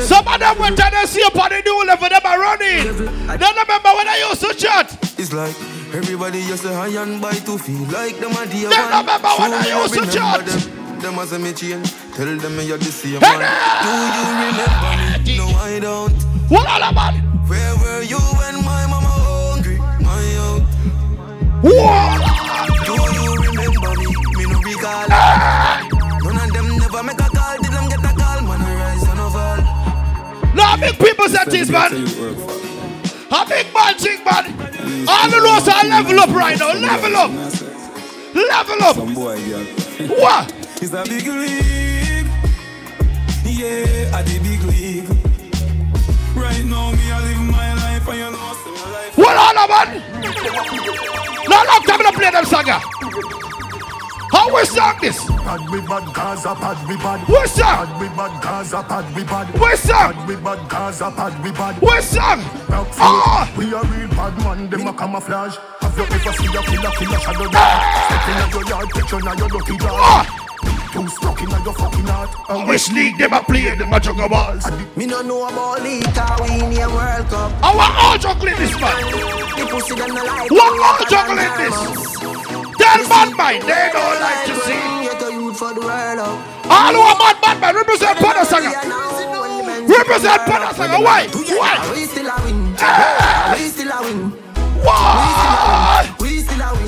Some 0.00 0.26
of 0.26 0.40
them 0.40 0.58
went 0.58 0.80
and 0.80 0.94
they 0.94 1.04
see 1.04 1.22
up 1.24 1.36
on 1.36 1.50
the 1.50 1.60
new 1.60 1.84
level, 1.84 2.08
them 2.08 2.20
are 2.24 2.40
running. 2.40 2.96
They 2.96 3.52
remember 3.52 3.90
when 3.98 4.08
I 4.08 4.26
used 4.30 4.40
to 4.40 4.54
chat. 4.54 4.96
It's 5.18 5.32
like 5.34 5.54
everybody 5.94 6.38
used 6.40 6.62
to 6.62 6.72
high 6.74 6.88
and 7.02 7.20
buy 7.20 7.32
to 7.32 7.58
feel 7.58 7.82
like 7.88 8.18
them 8.18 8.32
a 8.32 8.46
dear 8.46 8.68
Them 8.70 8.90
one. 8.90 9.00
remember 9.00 9.28
when 9.38 9.52
I 9.52 9.62
Show 9.62 9.74
me 9.76 9.82
used 9.82 9.94
to 9.94 10.00
remember 10.00 10.18
chat. 10.18 10.46
Them, 10.46 11.00
them 11.00 11.18
as 11.18 11.32
a 11.32 11.38
me 11.38 11.52
change. 11.52 11.92
Tell 12.14 12.36
them 12.36 12.56
me 12.56 12.64
you're 12.66 12.78
the 12.78 12.84
same 12.84 13.20
Hey, 13.20 13.38
man. 13.38 13.48
Do 13.82 13.90
you 14.16 14.24
remember 14.44 14.92
me? 15.24 15.36
No, 15.38 15.46
I 15.58 15.78
don't. 15.80 16.12
What 16.50 16.66
on, 16.68 16.94
man? 16.94 17.14
Where 17.48 17.74
were 17.76 18.02
you 18.02 18.18
when 18.18 18.56
my 18.64 18.86
mama 18.86 19.08
hungry? 19.08 19.78
My 19.78 20.22
out. 20.44 20.62
What? 21.62 22.20
Do 22.86 22.94
you 23.16 23.26
remember 23.46 23.90
me? 23.98 24.06
Me 24.36 24.44
no 24.50 24.58
recall. 24.60 25.08
None 26.20 26.36
of 26.36 26.52
them 26.52 26.78
never 26.78 27.02
make 27.02 27.20
a 27.20 27.28
call. 27.30 27.56
Did 27.62 27.72
them 27.72 27.88
get 27.88 28.04
a 28.04 28.12
call? 28.16 28.42
Man, 28.42 28.60
I 28.60 28.74
rise 28.74 29.02
and 29.08 29.20
I 29.20 29.30
fall. 29.30 29.60
No, 30.54 30.76
big 30.80 30.98
people 30.98 31.28
say 31.28 31.44
this, 31.46 31.68
man. 31.70 32.59
A 33.32 33.46
big 33.46 33.72
man, 33.72 33.94
big 34.02 34.24
man. 34.24 34.44
All 35.08 35.30
the 35.30 35.40
roads 35.40 35.68
are 35.68 35.84
level 35.86 36.20
up 36.20 36.30
right 36.30 36.58
now. 36.58 36.72
Level 36.72 37.16
up. 37.16 37.30
Level 38.34 38.82
up. 38.82 38.96
Some 38.96 39.14
boy, 39.14 39.38
girl. 39.48 39.64
What? 40.18 40.52
It's 40.82 40.92
a 40.92 41.04
big 41.04 41.26
league. 41.26 42.26
Yeah, 43.44 44.16
at 44.16 44.26
the 44.26 44.38
big 44.42 44.62
league. 44.64 45.08
Right 46.34 46.64
now, 46.64 46.90
me, 46.92 47.12
I 47.12 47.20
live 47.20 47.42
my 47.50 47.74
life, 47.74 48.08
and 48.08 48.18
you 48.18 48.30
know, 48.30 48.36
my 48.36 48.90
life. 48.90 49.18
What 49.18 49.36
on, 49.36 49.54
man? 49.68 49.88
No, 51.48 51.62
no, 51.62 51.80
come 51.86 52.02
to 52.02 52.12
play 52.12 52.30
them 52.30 52.44
saga. 52.46 52.80
How 54.30 54.54
we 54.54 54.64
song 54.64 54.96
this? 55.00 55.18
Bad 55.26 55.68
we 55.70 55.80
bad 55.80 56.14
Gaza, 56.14 56.54
bad 56.54 56.78
we 56.88 56.96
bad. 56.96 57.26
We 57.28 57.46
song. 57.46 57.86
Bad 57.86 58.00
we 58.00 58.08
bad 58.16 58.42
Gaza, 58.42 58.82
bad 58.88 59.16
we 59.16 59.24
bad. 59.24 59.52
We 59.52 59.76
song. 59.76 60.12
Bad 60.14 60.28
we 60.28 60.36
bad 60.36 60.68
Gaza, 60.70 61.10
bad 61.10 61.44
we 61.44 61.50
bad. 61.50 61.80
We 61.82 62.00
song. 62.00 62.40
Ah. 62.70 63.52
We 63.58 63.64
a 63.74 63.82
real 63.82 64.08
bad 64.08 64.36
man, 64.38 64.70
them 64.70 64.86
a 64.86 64.92
camouflage. 64.92 65.56
Have 65.80 65.96
you 65.96 66.04
ever 66.04 66.32
seen 66.32 66.56
a 66.56 66.62
killer, 66.62 66.90
killer 66.94 67.18
shadow 67.18 67.50
yard? 67.50 67.80
Step 68.06 68.28
in 68.30 68.50
your 68.54 68.64
yard, 68.70 68.88
picture 68.90 69.20
now 69.20 69.34
your 69.34 69.48
lucky 69.48 69.76
dog. 69.76 69.98
Ah. 69.98 70.46
Too 70.92 71.06
stuck 71.08 71.40
in 71.42 71.50
your 71.50 71.74
fucking 71.74 72.06
heart. 72.06 72.30
And 72.50 72.68
Which 72.68 72.90
league 72.92 73.18
them 73.18 73.32
a 73.32 73.42
play? 73.42 73.74
Them 73.74 73.92
a 73.92 74.00
juggle 74.00 74.28
balls. 74.28 74.64
Me 74.96 75.06
no 75.06 75.22
know 75.22 75.46
about 75.46 75.82
league, 75.82 76.04
cause 76.14 76.40
we 76.40 76.54
in 76.54 76.72
a 76.82 76.88
World 76.88 77.26
Cup. 77.30 77.52
I 77.62 77.74
want 77.74 77.94
all 77.98 78.18
juggling 78.18 78.56
this 78.56 78.74
man. 78.80 79.02
The 79.58 79.66
pussy 79.70 79.94
them 79.94 80.14
no 80.14 80.24
like. 80.24 80.50
What 80.50 80.72
we 80.72 80.78
all 80.82 80.98
juggling 81.06 81.36
than 81.36 81.70
this? 81.70 82.19
Tell 82.90 83.06
man 83.08 83.30
mind 83.36 83.62
they 83.62 83.88
don't 83.92 84.20
like 84.20 84.46
to 84.46 84.54
see. 84.66 84.82
All 85.62 86.92
who 86.92 87.00
are 87.00 87.18
mad 87.18 87.36
man 87.40 87.60
man 87.60 87.74
represent 87.76 88.18
Pada 88.18 88.44
Represent 89.86 90.40
Pada 90.42 90.74
Why? 91.00 91.28
Why? 91.28 91.76
We 91.94 92.06
still 92.06 92.26
a 92.26 92.36
win. 92.42 92.74
We 93.54 93.68
still 93.70 93.92
a 93.92 94.02
win. 94.02 94.32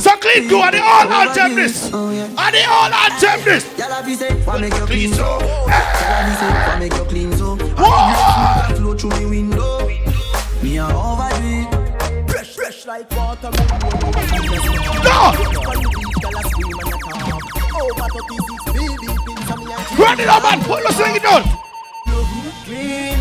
So 0.00 0.10
clean 0.16 0.48
to 0.48 0.56
and 0.56 0.74
the 0.74 0.82
all 0.82 1.12
anthem 1.12 1.54
this. 1.54 1.90
Oh 1.92 2.10
yeah. 2.10 2.26
And 2.26 2.54
the 2.54 2.64
all 2.68 2.92
make 4.58 4.74
you 4.74 4.86
Clean 7.04 7.32
so? 7.36 7.56
make? 7.78 8.74
Flow 8.74 8.94
through 8.96 9.10
the 9.10 9.26
window. 9.28 9.86
Me 10.62 10.78
a 10.78 10.86
overdo. 10.86 11.66
Fresh, 12.26 12.54
fresh 12.56 12.86
like 12.86 13.10
water. 13.12 13.50
No. 15.12 15.28
Over 17.82 18.08
36 18.08 18.64
baby 18.72 19.08
pins 19.26 19.50
on 19.52 19.58
me 19.64 19.72
and 19.72 19.98
Run 19.98 20.20
it 20.20 20.28
up 20.28 20.42
man. 20.42 20.60
Put 20.64 20.82
the 20.84 20.92
sing 20.92 21.16
it 21.16 21.22
down. 21.22 21.42
clean, 22.64 23.18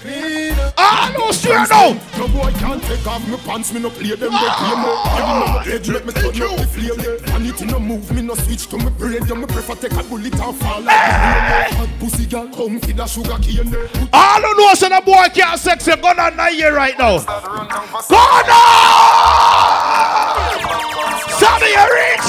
clean. 0.00 0.54
Ah 0.76 1.12
no 1.16 1.32
straight 1.32 1.68
now. 1.70 1.96
No 2.18 2.28
boy 2.28 2.52
can't 2.58 2.82
take 2.82 3.06
off 3.06 3.26
me 3.26 3.36
pants, 3.38 3.72
me 3.72 3.80
no 3.80 3.90
play 3.90 4.14
them, 4.16 4.32
they 4.32 4.50
play 4.60 4.76
me. 4.82 4.90
Ah. 4.92 5.06
Give 5.16 5.26
me 5.30 5.34
no 5.40 5.76
edge, 5.76 5.88
let 5.88 6.04
me 6.06 6.12
turn 6.12 6.26
up 6.26 6.56
the 6.58 6.66
flame. 6.66 7.00
And 7.34 7.46
it 7.46 7.60
no 7.66 7.78
move, 7.78 8.10
me 8.12 8.22
no 8.22 8.34
switch 8.34 8.66
to 8.68 8.76
me 8.76 8.90
brain. 8.90 9.24
Yeah, 9.26 9.34
me 9.34 9.46
prefer 9.46 9.74
take 9.76 9.92
a 9.92 10.02
bullet 10.04 10.34
and 10.34 10.56
fall 10.56 10.80
like 10.82 10.96
a 10.96 11.74
Hot 11.76 11.88
pussy 11.98 12.26
girl, 12.26 12.48
come 12.48 12.80
feed 12.80 13.00
a 13.00 13.08
sugar 13.08 13.38
cane. 13.40 13.72
Ah, 14.12 14.36
put 14.40 14.44
All 14.44 14.54
who 14.54 14.54
know 14.60 14.74
so 14.74 14.88
the 14.88 15.00
boy 15.04 15.28
can't 15.32 15.58
sex 15.58 15.86
him. 15.86 16.00
Gone 16.00 16.18
on 16.18 16.36
nine 16.36 16.56
year 16.56 16.74
right 16.74 16.98
now. 16.98 17.18
Gone 17.18 18.50
on. 18.50 20.29
Sammy, 21.60 21.72
you 21.72 21.84
rich. 21.92 22.24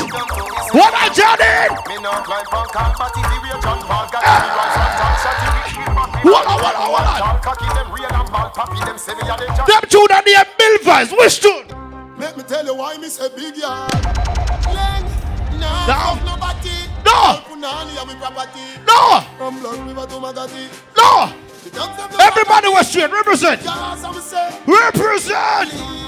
What 0.73 0.91
a 0.93 1.07
Johnny. 1.15 1.71
What 6.23 6.45
a, 6.45 6.55
what 6.59 6.75
a, 6.75 6.91
what 6.91 7.07
a. 7.07 7.41
Them 9.67 9.83
tune 9.89 10.11
and 10.11 10.25
the 10.25 10.45
Milvers. 10.59 11.17
Which 11.17 11.39
tune? 11.39 11.65
Let 12.17 12.37
me 12.37 12.43
tell 12.43 12.65
you 12.65 12.75
why 12.75 12.97
me 12.97 13.07
say 13.07 13.29
big 13.35 13.55
yard. 13.57 13.91
Len, 14.67 15.03
nah, 15.59 15.87
No. 15.87 16.15
nobody. 16.25 16.69
No. 17.05 17.41
Punani 17.47 17.97
and 17.99 18.07
me 18.09 18.15
property. 18.15 18.65
No. 18.85 19.21
From 19.37 19.59
Blood 19.59 19.79
River 19.87 20.05
to 20.07 20.15
Magadi. 20.15 20.67
No. 20.97 21.33
The 21.63 21.69
dogs 21.71 22.03
of 22.03 22.11
the 22.11 22.21
Everybody 22.21 22.67
was 22.67 22.87
straight. 22.89 23.11
Represent. 23.11 23.63
Yes, 23.63 24.03
I'm 24.03 24.21
say. 24.21 24.59
Represent. 24.67 26.01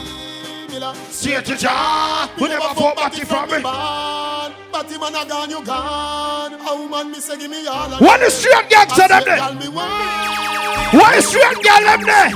Miller. 0.73 0.93
See 1.11 1.33
it 1.33 1.45
to 1.45 1.55
Jah. 1.55 2.29
We 2.41 2.47
never 2.47 2.73
fought 2.73 2.95
Batty 2.95 3.23
from 3.25 3.45
me. 3.51 3.61
man. 3.61 4.51
Batty 4.71 4.97
man 4.97 5.13
a 5.13 5.23
gone, 5.29 5.49
you 5.51 5.63
gone. 5.63 6.53
A 6.53 6.75
woman 6.75 7.11
me 7.11 7.19
say 7.19 7.37
give 7.37 7.51
me 7.51 7.67
all. 7.67 7.89
What 8.01 8.21
is 8.21 8.33
straight 8.33 8.69
gangster 8.69 9.07
them 9.07 9.23
there? 9.23 9.37
Girl 9.37 9.53
me. 9.53 9.67
What 9.69 11.15
is 11.15 11.27
straight 11.29 11.61
girl 11.61 11.83
them 11.85 12.01
there? 12.09 12.31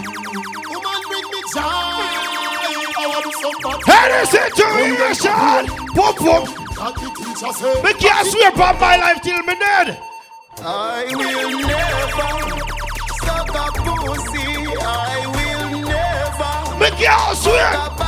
Woman 0.69 1.01
bring 1.09 1.27
me 1.33 1.41
joy. 1.49 1.65
I 2.93 3.05
want 3.09 3.25
some 3.41 3.57
fun. 3.65 3.81
Hey, 3.89 4.05
this 4.13 4.29
situation. 4.29 5.65
Boom, 5.97 6.13
boom. 6.21 6.43
That 6.77 6.93
the. 6.93 7.81
Me 7.83 7.93
can't 7.93 8.27
swear 8.27 8.49
upon 8.49 8.79
my 8.79 8.97
life 8.97 9.21
till 9.21 9.41
me 9.43 9.55
dead. 9.57 9.97
I 10.61 11.05
will 11.09 11.57
never 11.65 12.37
suck 13.25 13.49
a 13.49 13.65
pussy. 13.81 14.45
I 14.77 15.25
will 15.33 15.81
never 15.89 16.79
Me 16.79 16.89
can't 17.01 17.37
swear. 17.37 18.06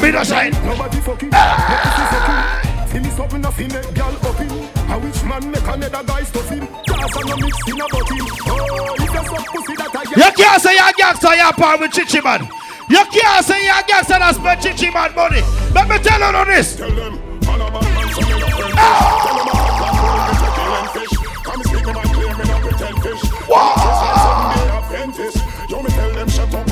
Middle 0.00 0.24
side. 0.24 0.52
Nobody 0.64 0.96
fucking. 1.00 1.30
Ah. 1.32 2.86
Feel 2.90 3.06
is 3.06 3.18
a 3.18 3.52
finna 3.52 3.80
girl 3.94 4.16
open. 4.24 4.48
A 4.90 4.98
rich 4.98 5.22
man 5.24 5.50
make 5.50 5.62
another 5.62 6.02
guy 6.02 6.22
stuff 6.24 6.48
him. 6.48 6.66
Cause 6.88 7.16
I'm 7.16 7.28
a 7.28 7.36
mix 7.36 7.56
in 7.68 7.78
a 7.78 7.86
bottle. 7.86 8.26
Oh, 8.48 8.96
if 8.96 9.12
you're 9.12 9.22
pussy 9.22 9.74
that 9.76 9.94
I 9.94 10.04
get. 10.08 10.16
You 10.16 10.30
can't 10.32 10.62
say 10.62 10.74
you're 10.74 10.92
gangster, 10.96 11.34
you're 11.36 11.52
part 11.52 11.80
with 11.80 11.92
chichi 11.92 12.20
man. 12.20 12.48
You 12.88 13.04
can't 13.12 13.44
say 13.44 13.62
you're 13.62 13.84
gangster 13.86 14.16
and 14.16 14.34
spend 14.34 14.60
chichi 14.64 14.90
man 14.90 15.14
money. 15.14 15.44
Let 15.76 15.86
me 15.86 15.98
tell 16.00 16.18
you 16.18 16.44
this. 16.48 16.76
Tell 16.76 16.90
them, 16.90 17.20
all 17.46 17.60
about 17.60 17.84
my 17.84 18.10
son 18.10 18.24
and 18.24 18.40
your 18.40 18.50
friend. 18.56 18.72
Tell 18.74 19.36
them 19.36 19.48
about 19.52 19.68
my 19.78 19.90
phone 20.00 20.20
and 20.26 20.40
your 20.40 20.52
killing 20.56 20.88
fish. 20.96 21.12
Come 21.44 21.62
speak 21.62 21.86
about 21.86 22.08
clear 22.08 22.32
me, 22.40 22.44
not 22.48 22.60
pretend 22.64 22.96
fish. 23.04 23.22
Wow. 23.46 23.76
Just 23.76 24.00
like 24.00 24.18
someday 24.24 24.66
I've 24.72 24.88
been 24.88 25.10
this. 25.12 25.36
You 25.68 25.78
me 25.84 25.90
tell 25.92 26.10
them 26.16 26.28
shut 26.32 26.54
up 26.56 26.69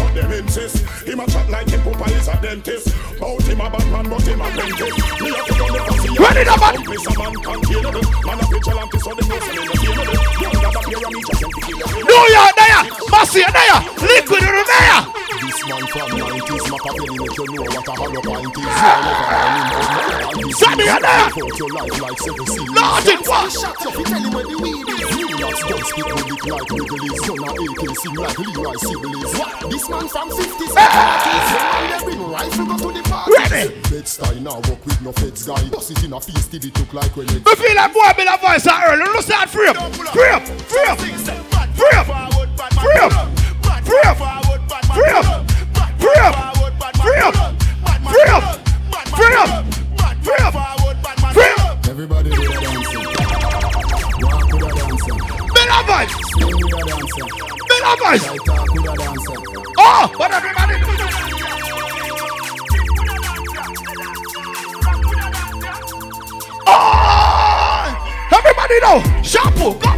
insist. 0.49 1.07
Him 1.07 1.21
a 1.21 1.27
chat 1.27 1.49
like 1.51 1.69
him 1.69 1.81
papa 1.83 2.11
is 2.11 2.29
a 2.29 2.41
dentist. 2.41 2.89
Bout 3.21 3.43
him 3.43 3.61
a 3.61 3.71
but 3.71 3.83
him 3.83 4.41
a 4.41 4.49
dentist. 4.57 5.21
Me 5.21 5.31
a 5.31 5.43
put 5.45 5.61
on 5.61 5.73
the 5.73 5.81
now, 6.45 6.57
man. 6.57 6.75
This 6.89 7.07
a 7.07 7.13
man. 7.19 7.33
Man 8.25 8.39
a 8.41 8.47
vigilante, 8.49 8.99
so 8.99 9.15
them 9.15 9.29
know 9.29 9.39
say 9.41 9.53
me 9.57 10.53
no 10.53 10.58
New 10.69 12.25
York 12.29 12.53
there. 12.57 12.83
Massey 13.11 13.41
there. 13.41 13.81
Liquid 14.05 14.43
there. 14.45 15.01
This 15.41 15.65
man 15.65 15.85
from 15.89 16.09
90s, 16.13 16.65
Machiavelli 16.69 17.19
make 17.19 17.39
you 17.39 17.47
know 17.49 17.63
what 17.63 17.89
a 17.89 17.93
hollow 17.97 18.21
pint 18.21 18.53
is. 18.53 18.69
You 18.69 18.93
never 19.01 19.25
hand 19.33 19.57
him 19.59 19.73
over 19.73 19.93
my 19.97 20.05
hand. 20.13 20.53
Sammy, 20.59 20.85
you 20.85 21.01
there? 21.01 21.25
Out 21.25 21.59
your 21.59 21.71
life 21.73 21.97
like 22.03 22.19
seven 22.19 22.47
seas. 22.47 22.71
Nothing 22.73 23.23
what? 23.25 23.49
Shut 23.49 23.87
up, 23.87 23.95
you 23.97 24.05
tell 24.05 24.21
him 24.21 24.33
where 24.35 24.45
the 24.45 24.57
weed 24.61 24.89
is. 24.93 25.09
Relax, 25.09 25.57
don't 25.65 25.85
speak 25.89 26.05
with 26.05 26.29
it 26.29 26.45
like 26.53 26.69
Wrigley's. 26.69 27.17
Son 27.25 27.41
of 27.41 27.57
AK, 27.57 27.83
sing 27.97 28.17
like 28.21 28.39
Leroy 28.39 28.77
Sibbles. 28.77 29.33
This 29.73 29.89
man 29.89 30.07
from 30.09 30.29
50s, 30.29 30.73
hey! 30.77 31.89
they 31.89 32.05
bring 32.05 32.21
rifle 32.29 32.67
go 32.67 32.77
to 32.77 32.89
the 32.93 33.03
party. 33.09 33.33
Ready? 33.33 33.81
Bed-Stuy 33.89 34.43
now 34.43 34.61
work 34.69 34.85
with 34.85 35.01
no 35.01 35.13
feds 35.13 35.47
guy. 35.47 35.65
Bust 35.71 35.93
it 35.93 36.05
in 36.05 36.13
a 36.13 36.21
feast, 36.21 36.51
till 36.51 36.61
it 36.65 36.79
look 36.79 36.93
like 36.93 37.17
when 37.17 37.27
it 37.31 37.41
Me 37.41 37.55
feel 37.57 37.75
like 37.75 37.95
boy. 37.95 38.09
Free 40.67 40.87
up. 40.87 40.99
Free 40.99 41.13
up. 41.15 41.17
Free 41.75 41.95
up. 41.95 42.07
Free 42.75 42.99
up. 42.99 43.13
Free 43.85 44.03
up. 44.03 44.17
Free 44.93 45.13
up. 45.13 45.27
Free 45.99 46.19
up. 46.19 46.55
Free 46.95 48.25
up. 48.29 48.45
Free 49.15 49.35
up. 49.35 49.51
Free 50.23 50.41
up. 50.41 50.55
Free 51.35 51.53
up. 51.59 51.89
Everybody 51.89 52.31
do 52.31 52.43
a 52.43 52.45
dancing. 52.47 53.05
Walk 54.21 54.53
with 54.53 54.63
a 54.63 54.71
dancer. 54.75 55.15
Bit 55.55 55.69
of 55.71 55.83
voice. 55.87 56.15
Swing 56.33 56.57
with 56.57 56.75
a 56.75 56.85
dancer. 56.87 57.27
Of 57.89 57.99
voice. 58.01 58.25
I 58.25 58.37
talk 58.45 58.69
with 58.75 58.85
a 58.85 58.97
dancer. 58.97 59.37
Oh, 59.79 60.13
what 60.17 60.31
everybody? 60.33 60.75
Oh, 66.67 67.97
everybody 68.33 68.81
know. 68.81 68.99
Shampoo. 69.23 69.98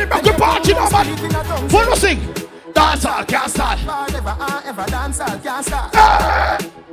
Everybody 0.00 0.30
back 0.30 0.32
the 0.32 0.40
party 0.40 0.72
now, 0.72 0.88
man. 0.88 1.04
Sleep 1.04 1.30
in 1.30 1.36
a 1.36 1.44
tongue, 1.44 1.68
Wanna 1.68 1.96
sing? 1.96 2.34
Dance 2.72 3.04
all 3.04 3.24
can't 3.24 3.50
start. 3.50 3.78
Forever 3.80 4.30
and 4.30 4.40
ah, 4.40 4.62
ever 4.64 4.86
dance 4.86 5.20
all 5.20 5.38
can't 5.38 5.66
stop. 5.66 5.92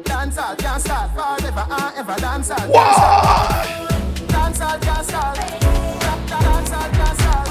Dance 0.04 0.38
all 0.38 0.56
can't 0.58 0.82
stop. 0.82 1.16
Forever 1.16 1.66
and 1.70 1.96
ever 1.96 2.16
dance 2.20 2.52
all. 2.52 2.68
Why? 2.68 3.96
Dance 4.28 4.60
all 4.60 4.80
can't 4.80 5.06
stop. 5.06 5.36
Dance 5.38 6.72
all 6.74 6.90
can't 6.92 7.18
stop. 7.18 7.48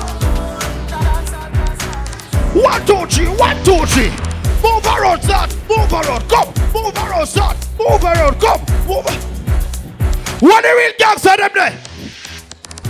Dance 0.91 1.33
all 1.33 1.51
can't 1.51 1.81
stop. 1.81 2.55
One, 2.55 2.87
two, 2.87 3.07
three, 3.07 3.29
one, 3.29 3.57
two, 3.65 3.87
three. 3.87 4.13
Move 4.63 4.85
around, 4.85 5.23
start. 5.23 5.57
Move 5.71 5.91
around, 5.91 6.29
come. 6.29 6.53
Move 6.75 6.97
around, 6.97 7.27
start. 7.27 7.57
Move 7.79 8.05
around, 8.05 8.39
come. 8.41 8.61
Move. 8.87 9.07
What 10.43 10.63
the 10.63 10.69
real 10.77 10.93
gangster 10.99 11.37
them 11.39 11.51
there? 11.55 11.73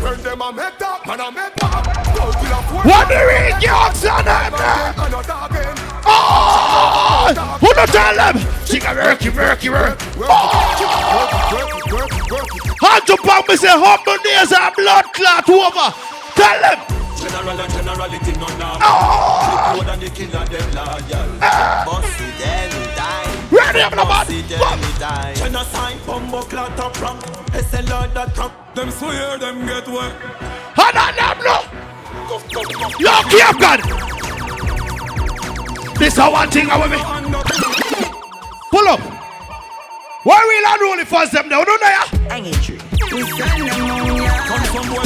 When 0.02 0.22
them 0.22 0.42
a 0.42 0.52
make 0.52 0.79
that, 0.81 1.07
man 1.07 1.20
a 1.20 1.31
make 1.31 1.55
that. 1.55 1.86
What 2.26 3.08
the 3.08 3.18
ring 3.26 3.54
you 3.62 3.70
son 3.94 4.26
of 4.26 4.54
Oh! 6.08 7.32
Who 7.60 7.72
don't 7.74 7.90
tell 7.90 8.14
them? 8.14 8.38
She 8.66 8.78
a 8.78 8.94
work 8.94 9.24
it, 9.24 9.34
work 9.34 9.64
it, 9.64 9.70
oh! 9.72 9.86
Hand 12.82 13.06
to 13.06 13.16
pump 13.16 13.48
me 13.48 13.56
say 13.56 13.70
humble 13.70 14.18
days 14.22 14.52
and 14.52 14.74
blood 14.74 15.04
clot 15.14 15.48
over. 15.48 15.94
Tell 16.34 16.60
them. 16.60 16.78
General 17.16 17.60
and 17.60 17.72
generality 17.72 18.32
no 18.38 18.46
now. 18.58 18.78
Oh! 18.82 19.82
The 19.98 20.10
killer 20.10 20.44
them 20.46 20.70
loyal. 20.74 21.28
Bossy 21.86 22.30
them 22.38 22.70
die. 22.94 23.30
Ready 23.50 23.80
up 23.80 23.90
the 23.90 24.04
man. 24.04 24.26
Genocide, 25.36 25.98
bumbo 26.06 26.42
clot 26.42 26.78
up 26.78 27.00
rank. 27.00 27.22
Them 28.74 28.90
swear 28.90 29.38
them 29.38 29.64
get 29.64 29.88
wet. 29.88 30.12
And 30.76 30.98
I 30.98 31.16
no. 32.28 32.40
Yo, 32.98 33.12
Cape 33.30 33.58
God. 33.60 33.80
This 35.98 36.12
is 36.12 36.18
one 36.18 36.50
thing 36.50 36.68
I 36.70 36.78
want 36.78 36.92
me. 36.92 36.98
Pull 38.70 38.88
up. 38.88 39.00
Why 40.24 40.44
we 40.48 40.60
not 40.62 40.82
only 40.82 41.04
first 41.04 41.32
them 41.32 41.48
now? 41.48 41.64
Don't 41.64 41.80
they? 41.80 41.94
Hang 42.28 42.46
it 42.46 42.54
tree. 42.62 42.78
We 43.12 43.22
send 43.30 43.68
them 43.68 43.90
on 43.90 44.16
ya. 44.16 44.32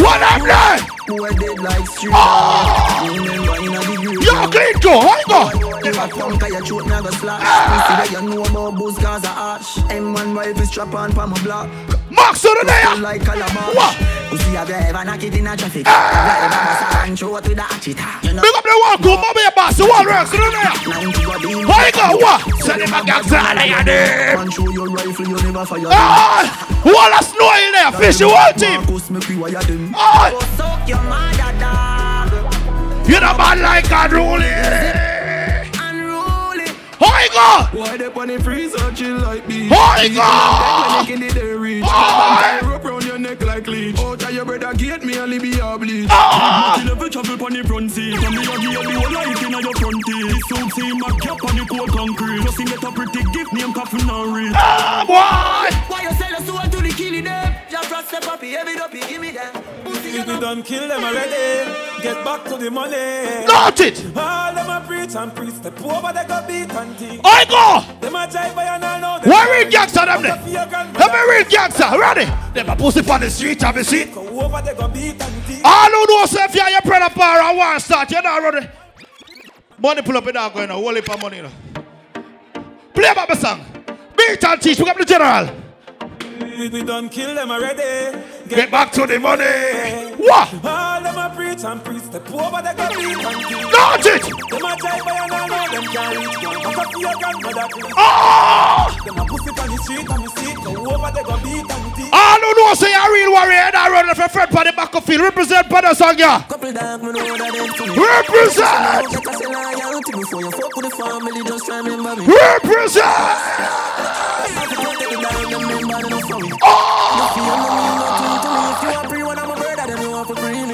What 0.03 0.23
up 0.23 0.43
there? 0.43 0.79
Who 1.07 1.25
are 1.25 1.33
dead 1.33 1.59
like 1.61 1.87
street 1.87 2.13
ah! 2.15 3.03
Oh! 3.03 4.00
Yo, 4.41 4.49
clean 4.49 4.73
go. 4.81 5.01
Go. 5.29 5.41
If 5.85 5.99
I 5.99 6.09
funk, 6.09 6.43
I 6.43 6.61
throat 6.61 6.87
me 6.87 6.93
a 6.95 7.03
go 7.03 7.11
slash. 7.11 7.41
Pussy 7.45 7.95
that 8.01 8.09
you 8.13 8.23
know 8.29 8.45
about 8.45 8.77
booze 8.79 8.97
cause 8.99 9.25
I 9.25 9.57
ash. 9.57 9.77
M1 9.93 10.35
rifle 10.37 10.67
strap 10.67 10.95
on 10.95 11.13
pa 11.13 11.27
my 11.27 11.37
block. 11.43 11.69
Max 12.11 12.45
on 12.45 12.57
Feel 12.57 12.65
there. 12.65 12.97
like 12.97 13.23
calabash. 13.25 13.75
What? 13.77 13.97
Pussy 14.31 14.51
have 14.57 14.69
you 14.69 14.75
ever 14.77 15.05
knock 15.05 15.23
it 15.23 15.35
in 15.37 15.47
a 15.47 15.57
traffic? 15.57 15.87
Have 15.87 16.25
you 16.25 16.33
ever 16.41 16.49
bust 16.57 16.97
a 16.97 16.99
and 17.05 17.19
throw 17.19 17.37
it 17.37 17.49
with 17.49 17.59
a 17.59 17.63
hatchet? 17.63 17.97
Big 17.97 18.57
up 18.57 18.65
the 18.65 18.77
wall. 18.81 18.97
Go, 19.01 19.13
mommy, 19.21 19.43
your 19.45 19.53
boss. 19.53 19.77
The 19.77 19.85
wall 19.85 20.05
works. 20.05 20.33
On 20.33 20.41
there. 20.41 20.73
90 20.89 21.25
go 21.25 21.35
deep. 21.41 21.69
Why 21.69 21.91
go? 21.93 22.17
What? 22.17 22.41
Send 22.65 22.81
him 22.81 22.93
a 22.97 23.01
gangster 23.05 23.37
of 23.37 23.61
your 23.61 23.85
name. 23.85 24.37
Control 24.41 24.73
your 24.73 24.89
rifle, 24.89 25.27
you 25.29 25.37
never 25.37 25.65
fire. 25.69 25.89
Ah! 25.93 26.49
Wall 26.85 27.13
of 27.13 27.25
snow 27.29 27.51
in 27.61 27.73
there. 27.77 27.93
Fish 27.93 28.19
the 28.19 28.29
whole 28.29 28.53
team. 28.57 28.81
Marcus, 28.89 29.11
make 29.11 29.29
we 29.29 29.37
wire 29.37 29.61
them. 29.69 29.93
Ah! 29.97 30.31
Go 30.33 30.41
suck 30.57 30.89
your 30.89 31.03
mother 31.05 31.53
dog. 31.61 31.90
You're 33.11 33.19
the 33.19 33.35
man 33.37 33.61
like 33.61 33.89
God 33.91 34.13
ruling. 34.13 34.47
Unruly. 35.83 36.69
How 37.01 37.19
you 37.19 37.31
go? 37.35 37.79
Why 37.81 37.97
they 37.97 38.07
on 38.07 38.29
the 38.29 38.39
freezer 38.41 38.93
chill 38.93 39.19
like 39.19 39.49
me? 39.49 39.67
How 39.67 40.01
you 40.01 40.15
go? 40.15 41.11
When 41.11 41.21
you 41.23 41.31
the 41.33 41.59
reach, 41.59 41.85
Ah! 41.89 42.61
tie 42.61 42.69
rope 42.69 42.85
round 42.85 43.05
your 43.05 43.19
neck 43.19 43.43
like 43.43 43.67
leech. 43.67 43.97
Oh, 43.99 44.15
try 44.15 44.31
your 44.31 44.45
brother 44.45 44.73
get 44.75 45.03
me 45.03 45.19
only 45.19 45.41
be 45.41 45.59
a 45.59 45.77
bleach. 45.77 46.07
Ah! 46.09 46.79
You 46.79 46.85
never 46.87 47.09
travel 47.09 47.45
on 47.45 47.53
the 47.53 47.65
front 47.67 47.91
seat, 47.91 48.15
and 48.15 48.35
me 48.37 48.43
a 48.45 48.57
give 48.59 48.63
you 48.63 48.83
the 48.85 49.01
whole 49.01 49.13
life 49.13 49.43
inna 49.43 49.61
your 49.61 49.75
front 49.75 50.05
teeth. 50.07 50.27
This 50.31 50.47
suit 50.49 50.71
see 50.75 50.93
my 50.95 51.11
cap 51.19 51.43
on 51.43 51.57
the 51.57 51.67
cold 51.67 51.91
concrete. 51.91 52.43
Just 52.45 52.59
get 52.59 52.83
a 52.85 52.93
pretty 52.93 53.23
gift 53.33 53.53
name 53.53 53.73
coffin 53.73 54.09
and 54.09 54.37
read. 54.37 54.53
Ah, 54.55 55.03
boy. 55.05 55.77
Why 55.91 56.03
you 56.03 56.13
sell 56.15 56.37
us 56.37 56.47
soul 56.47 56.61
to 56.63 56.79
the 56.81 56.95
killing 56.95 57.25
them? 57.25 57.55
Just 57.69 57.89
trust 57.89 58.11
the 58.13 58.21
puppy, 58.21 58.55
every 58.55 58.77
dopey, 58.77 59.01
give 59.01 59.21
me 59.21 59.33
them. 59.33 59.51
You 60.13 60.21
If 60.21 60.27
we 60.27 60.33
know. 60.35 60.41
done 60.41 60.63
kill 60.63 60.89
them 60.89 61.05
already 61.05 62.03
Get 62.03 62.25
back 62.25 62.45
to 62.45 62.57
the 62.57 62.71
money 62.71 63.47
Not 63.47 63.79
it. 63.81 64.05
All 64.17 64.55
them 64.55 64.69
a 64.71 64.85
preach 64.87 65.15
and 65.15 65.35
preach 65.35 65.55
Step 65.55 65.81
over 65.83 66.13
they 66.13 66.25
go 66.27 66.45
beat 66.47 66.73
and 66.73 66.99
teach 66.99 67.21
I 67.25 67.45
go. 67.45 68.01
Them 68.01 68.17
a 68.17 68.27
jive 68.27 68.55
by 68.55 68.65
and 68.65 68.85
all 68.85 69.01
know 69.01 69.31
Where 69.31 69.63
real 69.63 69.71
gangster 69.71 70.07
them 70.07 70.23
there? 70.23 70.37
Let 70.37 71.13
me 71.13 71.37
real 71.37 71.45
gangster. 71.49 71.85
Ready? 71.99 72.25
Them 72.55 72.69
a 72.71 72.77
pussy 72.77 73.09
on 73.09 73.21
the 73.21 73.31
street. 73.31 73.63
Have 73.63 73.77
you 73.77 73.85
seen? 73.85 74.13
Go 74.13 74.41
over 74.41 74.63
they 74.63 74.75
go 74.75 74.89
beat 74.89 75.23
and 75.23 75.47
teach 75.47 75.61
All 75.65 75.91
who 75.91 76.07
know 76.07 76.27
say 76.27 76.45
if 76.45 76.55
you're 76.55 76.69
your 76.69 76.83
brother 76.83 77.15
bar 77.15 77.41
and 77.41 77.59
want 77.59 77.81
start, 77.83 78.11
you're 78.11 78.23
not 78.23 78.43
ready. 78.43 78.69
Money 79.79 80.03
pull 80.03 80.17
up 80.17 80.27
in 80.27 80.35
that 80.35 80.53
going 80.53 80.69
now. 80.69 80.75
Whole 80.75 80.95
heap 80.95 81.09
of 81.09 81.21
money. 81.23 81.37
You 81.37 81.43
know. 81.45 81.53
Play 82.93 83.09
about 83.09 83.29
the 83.29 83.37
song. 83.37 83.65
Beat 84.17 84.45
and 84.45 84.61
teach. 84.61 84.79
We 84.79 84.85
got 84.85 84.99
the 84.99 85.05
general. 85.05 85.57
We 86.59 86.83
done 86.83 87.09
kill 87.09 87.35
them 87.35 87.51
already 87.51 88.19
Get 88.51 88.69
back 88.69 88.91
to 88.93 89.07
the 89.07 89.21
money. 89.21 90.11
What? 90.19 90.51
All 90.65 91.01
them 91.01 91.17
a 91.17 91.31
preach 91.37 91.63
and 91.63 91.85
preach, 91.85 92.03
step 92.03 92.27
over 92.35 92.59
the 92.59 92.75
go 92.75 92.89
beat 92.99 93.15
and 93.15 93.47
kill. 93.47 93.71
Dodge 93.71 94.11
it. 94.11 94.27
Them 94.27 94.67
a 94.67 94.75
drive 94.75 95.05
by 95.07 95.15
and 95.23 95.31
I 95.31 95.47
know 95.47 95.71
them 95.71 95.87
can't 95.87 96.19
reach 96.19 96.35
one. 96.43 96.59
But 96.59 96.75
I 96.75 96.91
see 96.91 96.99
your 96.99 97.15
grandmother. 97.15 97.67
Oh! 97.95 98.91
Them 99.07 99.19
a 99.19 99.25
pussy 99.25 99.51
on 99.55 99.71
the 99.71 99.79
street 99.87 100.11
and 100.11 100.19
me 100.19 100.27
see 100.35 100.51
it. 100.51 100.59
Go 100.67 100.71
over 100.83 101.11
the 101.15 101.23
go 101.23 101.39
beat 101.47 101.63
and 101.63 101.95
teach. 101.95 102.11
All 102.11 102.41
who 102.43 102.51
know 102.59 102.75
say 102.75 102.91
a 102.91 103.07
real 103.07 103.31
warrior 103.31 103.71
and 103.71 103.77
I 103.79 103.87
run 103.87 104.11
for 104.19 104.29
friend 104.29 104.51
for 104.51 104.65
the 104.67 104.73
back 104.75 104.95
of 104.99 105.05
field. 105.05 105.23
Represent 105.23 105.69
Brother 105.71 105.95
Sangya. 105.95 106.43
Couple 106.51 106.73
dog, 106.75 107.07
me 107.07 107.13
know 107.15 107.39
that 107.39 107.55
them 107.55 107.71
to 107.71 107.87
me. 107.87 107.95
Represent. 108.03 109.15
Get 109.15 109.31
us 109.31 109.41
a 109.41 109.49
loyalty 109.49 110.11
before 110.11 110.43
you 110.43 110.51
fuck 110.51 110.75
with 110.75 110.91
the 110.91 110.95
family, 110.99 111.47
just 111.47 111.71
remember 111.71 112.19
me. 112.19 112.27
Represent. 112.27 113.15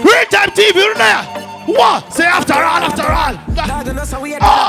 Real 0.07 0.25
time 0.31 0.51
TV, 0.51 0.77
you 0.77 0.95
there. 0.95 1.23
What? 1.67 2.13
Say 2.13 2.25
after 2.25 2.55
all, 2.55 2.63
after 2.63 3.03
all. 3.03 3.35
Ah. 4.41 4.67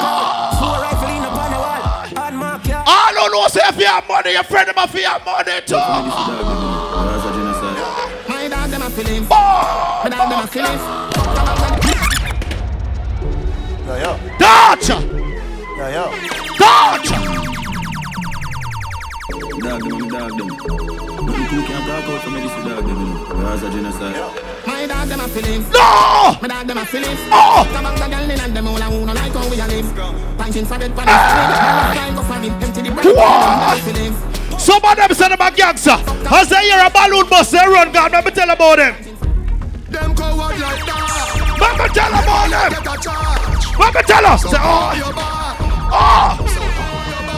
All 2.87 3.13
who 3.13 3.29
know 3.31 3.47
say 3.47 3.61
if 3.65 3.77
you 3.77 3.85
have 3.85 4.07
money, 4.07 4.31
your 4.31 4.43
friend 4.43 4.67
them 4.67 4.75
have 4.75 4.95
your 4.95 5.19
money 5.25 5.61
too. 5.65 5.75
My 8.27 8.47
dog 8.47 8.69
them 8.71 8.81
a 8.81 8.89
feelings. 8.89 9.27
Oh. 9.29 10.01
My 10.03 10.09
dog 10.09 10.29
them 10.29 10.39
a 10.43 10.47
feelings. 10.47 10.81
Yo, 13.87 13.95
yo. 13.95 14.17
Dodge! 14.39 14.89
Yo, 14.89 15.87
yo. 15.95 16.05
Dodge! 16.57 17.11
Dog 19.59 19.81
them, 19.81 20.07
dog 20.09 20.31
them. 20.37 20.47
Nothing 21.27 21.47
cool 21.47 21.63
can 21.63 21.81
talk 21.87 22.07
out 22.07 22.21
for 22.21 22.29
me, 22.31 22.39
this 22.41 22.51
is 22.51 22.63
dog 22.65 22.85
them, 22.85 23.16
you 23.47 23.69
know. 23.69 23.69
Gaza 23.69 23.69
genocide. 23.69 24.67
My 24.67 24.85
dog 24.85 25.07
them 25.07 25.19
a 25.19 25.27
feelings. 25.27 25.69
No! 25.71 26.37
My 26.41 26.47
dog 26.47 26.67
them 26.67 26.77
a 26.77 26.85
feelings. 26.85 27.19
Oh! 27.31 27.67
Come 27.71 27.83
back 27.83 27.99
the 27.99 28.07
girl 28.15 28.31
in 28.31 28.39
and 28.39 28.55
them 28.55 28.67
all 28.67 28.77
a 28.77 28.83
who 28.83 29.05
no 29.05 29.13
like 29.13 29.31
how 29.31 29.49
we 29.49 29.59
a 29.59 29.67
live. 29.67 30.37
Punching 30.37 30.65
for 30.65 30.77
the 30.77 30.91
ah! 30.97 31.93
pan. 31.93 31.95
Time 31.95 32.15
go 32.15 32.23
for 32.23 32.37
it. 32.43 32.51
Empty 32.63 32.81
the 32.81 32.91
bread. 32.91 33.15
What? 33.15 33.79
Feelings. 33.81 34.17
Some 34.61 34.83
of 34.83 34.95
them 34.95 35.13
say 35.13 35.29
them 35.29 35.41
a 35.41 35.51
gangster. 35.51 35.97
As 36.27 36.49
they 36.49 36.61
hear 36.67 36.83
a 36.83 36.89
balloon 36.89 37.29
bust, 37.29 37.51
they 37.51 37.59
run. 37.59 37.91
God, 37.91 38.11
let 38.11 38.25
me 38.25 38.31
tell 38.31 38.49
about 38.49 38.77
them. 38.77 38.95
Them 39.89 40.15
coward 40.15 40.59
like 40.59 40.83
that. 40.85 41.55
Let 41.59 41.73
me 41.79 41.87
tell 41.95 42.11
about 42.11 42.49
them. 42.51 42.71
Get 42.71 42.83
a 42.83 42.95
charge. 42.99 43.79
Let 43.79 43.93
me 43.95 44.01
tell 44.03 44.25
us. 44.25 44.41
Say, 44.43 44.57
oh, 44.59 44.91
Your 44.97 45.13
oh, 45.95 46.35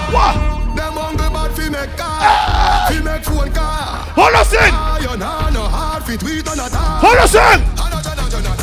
what? 0.09 0.33
Them 0.75 0.93
hungry 0.93 1.29
bad 1.29 1.51
fi 1.53 1.69
make 1.69 1.97
car. 1.97 2.17
Ah! 2.21 2.87
Fi 2.89 2.97
make 3.03 3.23
phone 3.23 3.51
car. 3.53 4.09
Hold 4.17 4.35
on, 4.35 4.45
sing. 4.45 4.89
Fit 6.09 6.23
we 6.23 6.41
done 6.41 6.59
a 6.59 6.69
tar. 6.69 6.99
Hold 7.01 7.17
on, 7.19 7.27
sing. 7.27 7.41
Ah, 7.77 7.89
no, 7.91 7.97
chada, 8.01 8.25
chada, 8.33 8.53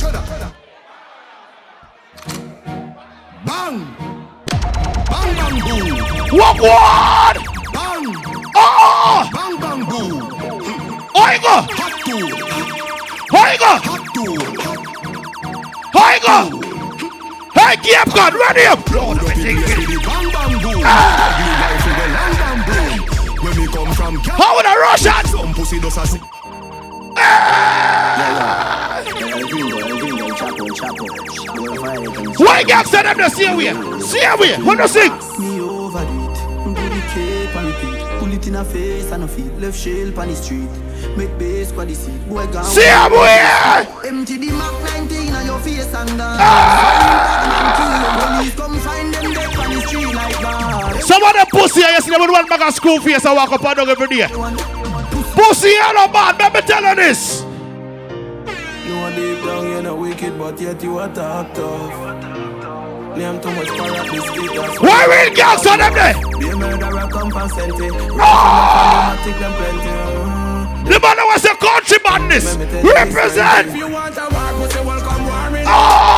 chada, 0.00 0.20
chada. 0.26 0.48
Bang. 3.46 3.76
Bang 5.10 5.30
bang 5.38 5.58
boom. 5.66 5.86
What, 6.38 6.56
what? 6.60 7.36
Bang. 7.72 8.04
Oh, 8.56 9.30
Bang 9.32 9.54
bang 9.62 9.82
boom. 9.90 10.14
oigo, 11.14 11.54
Hot 11.78 11.94
tool. 12.04 12.30
oigo, 13.42 13.72
Hot 13.86 14.02
oigo. 15.94 16.36
Hey, 17.54 17.74
keep 17.82 18.14
God, 18.14 18.34
ready 18.34 18.64
up. 18.66 18.90
Lord, 18.90 19.22
let 19.22 19.36
me 19.36 19.42
think 19.42 19.58
it. 19.60 19.86
The 19.86 19.96
bang 20.02 20.26
bang 20.34 20.54
boom. 20.62 20.82
Ugly 20.82 21.50
life 21.62 21.82
with 21.86 21.96
the 22.00 22.06
long 22.16 22.34
bang 22.42 22.60
boom. 22.66 23.44
When 23.44 23.54
we 23.60 23.66
come 23.72 23.92
from 23.94 24.20
Cap, 24.22 24.34
How 24.40 24.56
would 24.56 24.66
I 24.66 24.76
rush 24.78 25.06
it? 25.06 25.26
some 25.30 25.54
pussy 25.54 25.78
does 25.78 25.96
a 25.96 26.06
Why 32.38 32.62
gangster 32.64 33.02
them 33.02 33.16
the 33.16 33.28
same 33.30 33.56
way? 33.56 33.72
Same 34.00 34.38
way. 34.38 34.56
When 34.62 34.78
you 34.78 34.88
sing. 34.88 35.12
Me 35.38 35.60
overdo 35.60 36.30
it. 36.30 36.38
Do 36.68 36.74
the 36.74 37.02
cape 37.12 37.56
and 37.56 37.66
repeat. 37.66 38.20
Pull 38.20 38.32
it 38.32 38.46
in 38.46 38.54
a 38.56 38.64
face 38.64 39.10
and 39.12 39.24
a 39.24 39.28
feet. 39.28 39.52
Left 39.58 39.78
shell 39.78 40.20
on 40.20 40.28
the 40.28 40.36
street. 40.36 40.70
Make 41.16 41.30
for 41.72 41.84
the 41.84 41.94
seat. 41.94 42.28
Boy 42.28 42.46
gone. 42.46 42.64
Same 42.64 43.12
way. 43.12 43.86
Empty 44.06 44.36
the 44.38 44.52
Mac 44.52 44.72
19 45.08 45.34
on 45.34 45.46
your 45.46 45.58
face 45.60 45.94
and 45.94 46.08
dance. 46.18 46.40
Ah! 46.40 48.38
Police 48.38 48.54
come 48.54 48.78
find 48.80 49.14
them 49.14 49.32
dead 49.32 49.56
on 49.56 49.74
the 49.74 49.80
street 49.86 50.14
like 50.14 50.38
that. 50.38 51.02
Some 51.02 51.22
of 51.22 51.32
them 51.32 51.46
pussy, 51.50 51.82
I 51.82 51.98
see 52.00 52.10
them 52.10 52.20
with 52.20 52.30
one 52.30 52.46
bag 52.46 52.62
of 52.62 52.74
school 52.74 53.00
face 53.00 53.24
and 53.24 53.36
walk 53.36 53.52
up 53.52 53.64
and 53.64 53.76
down 53.76 53.88
every 53.88 54.06
day. 54.08 54.77
Pussy, 55.38 55.70
know, 55.94 56.08
man. 56.08 56.36
Let 56.36 56.52
me 56.52 56.60
tell 56.62 56.82
you 56.82 56.94
this. 56.96 57.42
You 57.42 58.94
are 58.96 59.14
deep 59.14 59.38
down, 59.44 59.70
you're 59.70 59.82
not 59.82 59.96
wicked, 59.96 60.36
but 60.36 60.60
yet 60.60 60.82
you 60.82 60.98
are 60.98 61.14
talk 61.14 61.54
tough. 61.54 63.16
Name 63.16 63.40
too 63.40 63.50
much 63.52 63.68
power 63.68 64.02
this 64.10 64.24
speakers. 64.26 64.80
Why 64.80 65.06
real 65.06 65.36
gangster 65.36 65.76
them 65.76 65.94
there? 65.94 66.14
Be 66.40 66.48
a 66.48 66.56
murderer, 66.56 67.06
come 67.08 67.30
for 67.30 67.46
them 69.38 69.52
plenty. 69.58 70.18
The 70.90 70.98
man 70.98 71.18
was 71.30 71.44
a 71.44 71.54
country 71.54 71.98
madness. 72.04 72.56
If 72.56 72.84
Represent. 72.84 73.76
you 73.76 73.88
want 73.88 74.16
a 74.18 74.22
war, 74.22 74.66
pussy, 74.66 74.80
welcome 74.84 75.24
war. 75.24 75.64
Oh! 75.70 76.17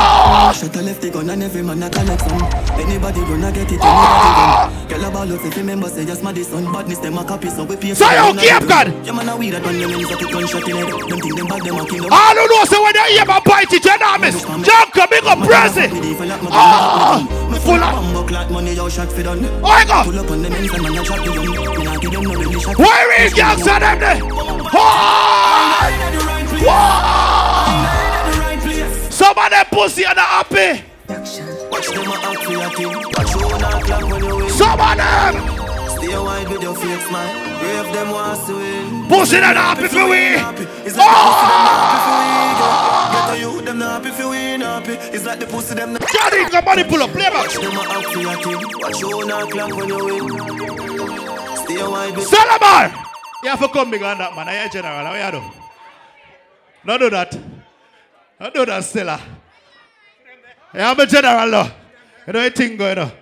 Shut 0.55 0.77
a 0.77 0.83
left 0.83 1.03
the 1.03 1.11
gun 1.11 1.31
and 1.31 1.43
every 1.43 1.62
man 1.62 1.83
a 1.83 1.90
collect 1.90 2.23
some. 2.23 2.43
Anybody 2.79 3.21
gonna 3.21 3.51
get 3.51 3.71
it, 3.71 3.81
anybody 3.83 4.31
gun. 4.38 4.88
Girl 4.88 5.05
a 5.05 5.11
ball 5.11 5.31
if 5.31 5.45
you 5.45 5.51
remember 5.51 5.88
say 5.88 6.05
just 6.05 6.23
my 6.23 6.33
son 6.43 6.73
badness 6.73 6.99
them 6.99 7.19
a 7.19 7.25
copy 7.25 7.49
so 7.51 7.64
we 7.64 7.77
pay 7.77 7.95
So 7.95 8.07
you 8.11 8.35
keep 8.38 8.69
God. 8.69 8.93
Yeah 9.07 9.12
man 9.12 9.29
a 9.29 9.37
weird 9.37 9.55
at 9.55 9.64
when 9.64 9.79
them 9.79 9.90
ends 9.90 10.11
up 10.11 10.21
with 10.21 10.31
gunshot 10.33 10.69
in 10.69 10.77
head. 10.77 10.88
Them 10.88 11.21
think 11.21 11.37
them 11.37 11.47
bad 11.47 11.62
them 11.62 11.77
a 11.77 11.85
kill 11.87 12.03
them. 12.05 12.12
I 12.12 12.35
don't 12.35 12.51
know, 12.51 12.64
so 12.64 12.83
when 12.83 12.93
they 12.95 13.14
hear 13.14 13.25
my 13.27 13.40
bite 13.45 13.73
it, 13.73 13.85
you 13.85 13.99
know, 13.99 14.19
miss. 14.19 14.43
Junker, 14.43 15.07
big 15.11 15.25
up, 15.25 15.38
Brazzy. 15.38 15.87
Ah! 16.51 17.27
Full 17.61 17.75
of. 17.75 17.93
Bumbo 17.93 18.27
clock 18.27 18.51
money 18.51 18.75
yo 18.75 18.88
shot 18.88 19.12
fi 19.12 19.23
done. 19.23 19.45
I 19.64 19.85
go. 19.85 20.03
Pull 20.11 20.19
up 20.19 20.31
on 20.31 20.43
them 20.43 20.53
ends 20.53 20.73
and 20.73 20.83
man 20.83 20.99
a 20.99 21.05
shot 21.05 21.25
the 21.25 21.31
gun. 21.35 21.47
Me 21.47 21.85
nah 21.85 21.99
give 21.99 22.11
them 22.12 22.23
no 22.25 22.35
really 22.35 22.59
shot. 22.61 22.79
Why 22.79 23.03
real 23.19 23.31
gangster 23.35 23.79
them 23.79 23.99
there? 23.99 24.19
Why? 24.75 25.90
Why? 26.64 27.10
Clap 33.85 34.03
when 34.11 34.25
you 34.25 34.37
win. 34.37 34.51
Some 34.51 34.81
of 34.81 34.97
them 34.97 35.37
Stay 35.97 36.19
wide 36.19 36.49
with 36.49 36.62
your 36.62 36.75
fake 36.75 37.01
smile. 37.03 37.59
Brave 37.61 37.93
them 37.93 38.11
wants 38.11 38.47
to 38.47 38.55
win. 38.55 39.09
pussy 39.09 39.37
are 39.37 39.55
not 39.55 39.57
happy 39.57 39.88
for 39.88 40.09
we. 40.09 40.37
It's 40.87 40.97
like 40.97 41.09
the 41.09 41.16
pussy 41.25 41.47
them 41.49 41.64
happy 41.81 41.99
for 42.07 42.16
we. 42.21 42.29
Ah! 42.61 43.09
Get 43.12 43.25
to 43.35 43.40
you, 43.40 43.53
them 43.62 43.79
not 43.79 44.05
happy 44.05 44.11
for 44.16 44.29
we 44.31 44.37
happy. 44.61 44.93
It's 45.16 45.25
like 45.25 45.38
the 45.40 45.47
pussy 45.47 45.75
them 45.75 45.93
not. 45.93 46.03
Johnny, 46.09 46.51
got 46.51 46.64
money 46.64 46.85
pull 46.85 47.03
up, 47.03 47.11
play 47.11 47.29
back. 47.29 47.35
Watch 47.35 47.55
them 47.55 47.77
a 47.77 47.81
act 47.81 48.07
for 48.12 48.21
your 48.21 48.37
thing. 48.43 48.61
Watch 48.81 49.01
you 49.01 49.27
not 49.27 49.51
clap 49.51 49.71
when 49.73 49.88
you 49.88 50.05
win. 50.05 50.29
Stay 51.57 51.83
wide 51.83 52.16
with. 52.16 52.29
Salabar! 52.29 53.07
You 53.43 53.51
have 53.51 53.61
to 53.61 53.69
come 53.69 53.90
big 53.90 54.03
on 54.03 54.19
that, 54.19 54.37
man. 54.37 54.49
I 54.49 54.69
general. 54.69 55.07
How 55.07 55.14
you 55.14 55.33
do? 55.33 55.43
Don't 56.87 57.01
do 57.01 57.11
that. 57.11 57.38
Don't 58.38 58.55
do 58.55 58.66
that, 58.66 58.85
Stella. 58.85 59.39
Yeah, 60.75 60.91
I'm 60.91 61.01
a 61.01 61.07
general, 61.07 61.51
though. 61.51 61.71
You 62.27 62.33
know, 62.33 62.45
you 62.45 62.51
think 62.51 62.79
going 62.79 62.99
on. 62.99 63.13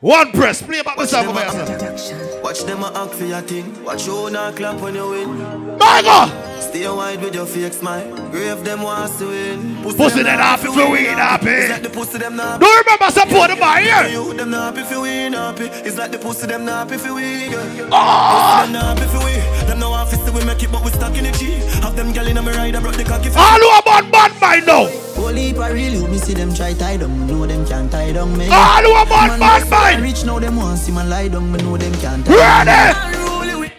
One 0.00 0.30
press, 0.30 0.62
play 0.62 0.82
back 0.82 0.96
the 0.98 1.06
song 1.06 1.24
for 1.34 1.40
yourself. 1.40 2.42
Watch 2.42 2.64
them 2.64 2.82
a 2.84 2.92
act 2.94 3.14
for 3.14 3.24
your 3.24 3.40
thing. 3.40 3.82
Watch 3.82 4.06
you 4.06 4.30
not 4.30 4.54
clap 4.54 4.78
when 4.80 4.94
you 4.94 5.08
win. 5.08 5.78
My 5.78 6.02
God! 6.02 6.62
Stay 6.62 6.86
wide 6.86 7.20
with 7.22 7.34
your 7.34 7.46
fake 7.46 7.72
smile. 7.72 8.14
Grave 8.30 8.62
them 8.62 8.82
wants 8.82 9.18
to 9.18 9.26
win. 9.26 9.82
Pussy 9.82 10.22
them 10.22 10.38
happy 10.38 10.66
for 10.66 10.90
we 10.90 11.04
happy. 11.06 11.48
It's 11.48 11.70
like 11.70 11.82
the 11.82 11.90
pussy 11.90 12.18
them 12.18 12.36
not. 12.36 12.60
Don't 12.60 12.84
remember 12.86 13.10
support 13.10 13.50
the 13.50 13.56
bar 13.56 13.78
here. 13.78 14.06
You 14.08 14.34
them 14.34 14.50
not 14.50 14.76
happy 14.76 14.86
for 14.86 15.00
we 15.00 15.28
not 15.30 15.58
happy. 15.58 15.74
It's 15.88 15.96
like 15.96 16.12
the 16.12 16.18
pussy 16.18 16.46
them 16.46 16.66
not 16.66 16.88
happy 16.90 17.02
for 17.02 17.14
we. 17.14 17.48
girl. 17.48 17.88
Ah! 17.90 18.60
Pussy 18.60 18.72
them 18.72 18.82
not 18.82 18.98
happy 18.98 19.10
for 19.10 19.24
we. 19.24 19.55
Them 19.76 19.82
no 19.82 19.92
office 19.92 20.24
we 20.32 20.42
make 20.46 20.62
it, 20.62 20.72
but 20.72 20.82
we 20.82 20.90
stuck 20.90 21.14
in 21.18 21.24
the 21.24 21.32
G. 21.32 21.52
Have 21.84 21.94
them 21.96 22.10
gyal 22.10 22.26
in 22.30 22.38
a 22.38 22.42
me 22.42 22.50
ride, 22.52 22.74
I 22.74 22.80
brought 22.80 22.94
the 22.94 23.04
cocky. 23.04 23.28
for- 23.28 23.38
All 23.38 23.60
who 23.60 23.68
about 23.78 24.10
bad 24.10 24.32
mind 24.40 24.64
now. 24.66 24.88
Holy 25.20 25.52
pa 25.52 25.66
real, 25.66 25.92
you 26.00 26.08
me 26.08 26.16
see 26.16 26.32
them 26.32 26.54
try 26.54 26.72
tie 26.72 26.96
down, 26.96 27.26
know 27.26 27.44
them 27.44 27.66
can't 27.66 27.92
tie 27.92 28.10
down 28.12 28.32
me. 28.38 28.48
All 28.48 28.80
who 28.82 28.96
about 28.96 29.38
bad 29.38 29.68
mind. 29.68 30.00
Rich 30.00 30.24
now 30.24 30.38
them 30.38 30.56
want 30.56 30.78
see 30.78 30.92
man 30.92 31.10
lie 31.10 31.28
down, 31.28 31.52
me 31.52 31.58
know 31.62 31.76
them 31.76 31.92
can't 32.00 32.24
tie 32.24 32.32
Ready? 32.32 32.96
Unruly 33.04 33.54
with 33.60 33.72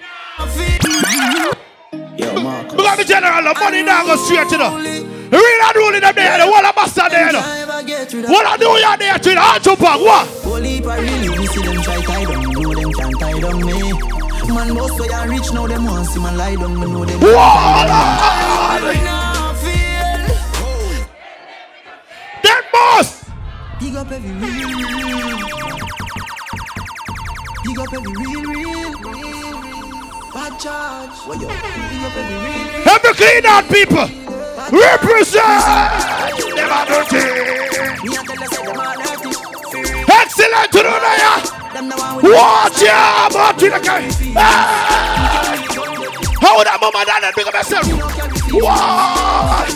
Yo, 2.15 2.41
Mark. 2.43 2.71
We 2.73 2.77
got 2.83 2.97
the 2.99 3.03
general, 3.03 3.41
the 3.41 3.59
money 3.59 3.81
now 3.81 4.05
go 4.05 4.15
straight 4.17 4.47
to 4.49 4.57
the. 4.57 4.69
Real 5.33 5.61
and 5.65 5.75
ruling 5.75 6.01
them 6.01 6.13
there, 6.13 6.37
the 6.37 6.45
whole 6.45 6.63
of 6.63 6.75
bastard 6.75 7.11
there, 7.11 7.31
you. 7.33 7.41
What 8.29 8.45
I 8.45 8.55
do 8.57 8.69
you 8.69 8.97
there 8.97 9.17
to 9.17 9.29
the 9.33 9.41
heart 9.41 9.63
to 9.63 9.75
pack, 9.75 9.99
what? 9.99 10.27
Holy 10.45 10.79
pa 10.79 10.93
real, 10.93 11.23
you 11.23 11.31
me 11.35 11.47
see 11.47 11.61
them 11.63 11.81
try 11.81 11.99
tie 12.01 12.23
down, 12.23 12.43
know 12.53 12.73
them 12.75 12.93
can't 12.93 13.19
tie 13.19 13.39
down 13.39 13.65
me. 13.65 14.26
Man, 14.47 14.73
most 14.73 14.99
way 14.99 15.09
I 15.09 15.25
rich 15.25 15.51
now 15.53 15.67
them 15.67 15.85
want 15.85 16.07
see 16.07 16.19
man 16.19 16.37
lie 16.37 16.55
down, 16.55 16.79
me 16.79 16.87
know 16.87 17.05
them 17.05 17.19
can't 17.19 17.29
tie 17.29 18.79
down 18.79 19.27
me. 19.63 19.77
That 22.43 22.63
boss! 22.71 23.25
Big 23.79 23.95
up 23.95 24.11
every 24.11 24.31
real, 24.31 24.69
real. 24.69 25.37
Big 27.63 27.79
up 27.79 27.93
every 27.93 28.13
real, 28.17 28.41
real, 28.41 28.91
real. 29.03 29.57
Bad 30.33 30.59
charge. 30.59 31.15
What 31.27 31.41
you? 31.41 31.47
Big 31.47 32.03
up 32.07 32.15
every 32.15 32.37
real. 32.45 32.87
Every 32.87 33.13
clean 33.13 33.45
out 33.45 33.65
people. 33.69 34.07
Represent. 34.71 35.63
Never 36.55 36.81
dirty. 36.87 37.23
Me 38.01 38.15
a 38.15 38.23
tell 38.23 38.37
you 38.37 38.47
say 38.47 38.63
them 38.65 38.79
all 38.79 38.95
dirty. 38.95 39.31
Excellent 40.07 40.71
to 40.71 40.79
the 40.79 40.87
yeah. 40.87 41.56
Watch 41.77 42.81
ya, 42.81 43.29
but 43.29 43.53
to 43.59 43.69
the 43.69 43.77
guy. 43.77 44.01
How 46.41 46.57
would 46.57 46.65
that 46.65 46.81
mama 46.81 47.05
done 47.05 47.21
that? 47.21 47.33
Big 47.35 47.45
up 47.45 47.53
yourself. 47.53 47.85
What? 48.49 49.69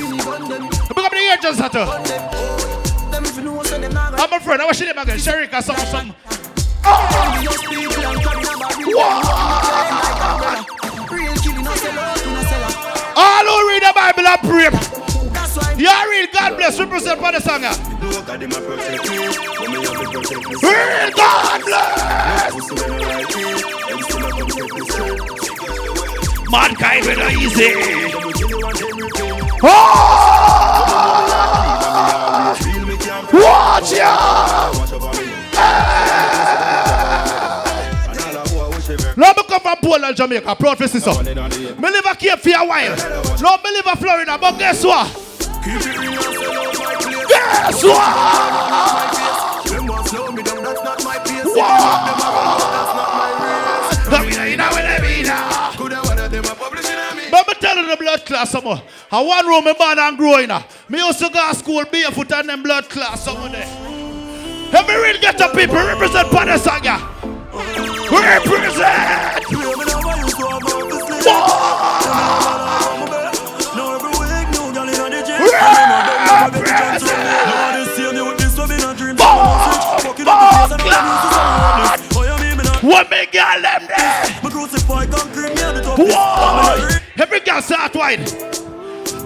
Big 0.96 1.06
up 1.06 1.12
the 1.12 1.18
agents, 1.30 1.60
Sato. 1.60 1.86
Them 3.12 3.24
if 3.24 3.38
you 3.38 3.44
know 3.44 3.62
say 3.62 3.80
them 3.82 3.94
not 3.94 4.16
uh. 4.16 4.24
I'm 4.24 4.34
a 4.34 4.40
friend. 4.40 4.64
I 4.64 4.66
wish 4.66 4.80
them 4.80 4.98
again. 4.98 5.20
Sherika, 5.20 5.62
some, 5.62 5.76
some. 5.78 6.16
Just 7.44 7.66
people 7.70 8.02
and 8.02 8.18
carry 8.18 8.42
a 8.42 8.58
bag. 8.58 8.82
Real 11.12 11.36
killing, 11.36 11.64
no 11.64 11.76
sell 11.76 12.00
out, 12.00 12.26
no 12.26 12.42
sell 12.50 12.64
out. 12.66 12.76
All 13.16 13.46
who 13.46 13.70
read 13.70 13.84
the 13.84 13.94
Bible 13.94 14.26
and 14.26 14.42
pray. 14.50 14.72
That's 15.82 16.06
You're 16.06 16.12
real. 16.12 16.28
God 16.32 16.58
bless. 16.58 16.80
Represent 16.80 17.20
for 17.20 17.32
the 17.32 17.40
song. 17.40 17.62
yeah. 17.64 17.74
Look 18.02 18.30
at 18.30 18.40
them 18.40 18.52
a 18.52 18.62
protect 18.62 19.10
me. 19.10 19.18
When 19.18 19.72
me 19.72 19.78
have 19.82 19.98
to 19.98 20.06
protect 20.14 20.46
me. 20.48 20.56
Real 20.62 21.12
God 21.16 21.62
bless. 21.66 22.54
Pussy 22.54 22.76
when 22.76 22.90
they 22.92 23.06
like 23.06 23.36
me. 23.36 23.44
Them 23.90 24.00
still 24.02 24.26
a 24.26 24.30
come 24.32 24.50
take 24.50 24.74
me 24.74 24.82
straight. 24.86 25.22
Mankind 26.52 27.06
with 27.06 27.20
easy. 27.32 27.64
You. 28.42 28.50
Oh! 29.64 29.68
Watch 33.34 33.92
ya. 33.94 34.04
Eh. 34.04 34.78
watch 34.78 34.94
over 34.94 35.12
me. 35.20 35.28
Now 39.18 39.34
come 39.34 39.60
from 39.62 39.78
Portland, 39.78 40.16
Jamaica. 40.16 40.56
Proud 40.56 40.78
for 40.78 40.88
sister. 40.88 41.12
In 41.30 41.38
Me 41.82 41.90
live 41.90 42.20
Cape 42.20 42.40
for 42.40 42.50
a 42.50 42.66
while. 42.66 42.96
Now 43.42 43.58
me 43.64 43.72
live 43.72 43.88
a 43.88 43.96
Florida, 43.96 44.38
but 44.40 44.60
guess 44.60 44.84
what? 44.84 45.31
Keep 45.64 45.82
it 45.86 45.98
real 46.00 46.14
and 46.14 46.36
sell 46.36 46.58
out 46.58 46.74
my 46.80 46.96
place. 46.98 47.28
Guess 47.28 47.84
what? 47.84 48.12
Them 49.70 49.86
want 49.88 50.08
slow 50.08 50.32
me 50.32 50.42
down, 50.44 50.64
that's 50.64 50.84
not 50.84 51.04
my 51.04 51.18
pace. 51.20 51.46
Wow. 51.46 52.06
Them 52.06 52.18
run, 52.18 52.58
that's 52.74 52.94
not 52.98 53.10
my 53.14 53.30
race. 53.46 54.08
I 54.12 54.26
mean, 54.26 54.52
you 54.52 54.58
know 54.58 54.70
what 54.70 54.86
I 54.86 55.00
mean? 55.02 55.26
ah. 55.30 55.74
Coulda 55.78 56.02
one 56.02 56.20
of 56.20 56.32
them 56.32 56.46
a 56.46 56.56
publishing 56.56 56.98
me. 57.16 57.24
But 57.30 57.48
me 57.48 57.54
telling 57.60 57.88
the 57.88 57.96
blood 57.98 58.26
class 58.26 58.50
some 58.52 58.64
more. 58.64 58.82
I 59.12 59.22
one 59.22 59.46
room 59.48 59.66
me 59.66 59.74
born 59.78 60.00
and 60.00 60.18
growing 60.18 60.50
up. 60.52 60.70
Me 60.90 60.98
used 60.98 61.20
go 61.30 61.50
to 61.52 61.56
school 61.56 61.86
barefoot 61.92 62.32
and 62.32 62.50
them 62.50 62.64
blood 62.64 62.90
class 62.90 63.24
some 63.24 63.38
of 63.38 63.52
them. 63.52 63.68
Every 64.74 64.96
real 64.96 65.20
get 65.22 65.40
up 65.42 65.54
people 65.54 65.76
represent 65.76 66.28
Panasaga. 66.30 66.98
Represent! 68.10 69.46
Have. 69.48 69.52
Whoa! 71.24 72.41
What 82.82 83.10
me 83.10 83.26
girl 83.28 83.62
them. 83.62 83.88
Whoa! 85.98 86.88
Every 87.18 87.40
girl 87.42 87.62
start 87.62 87.96
wine. 87.96 88.22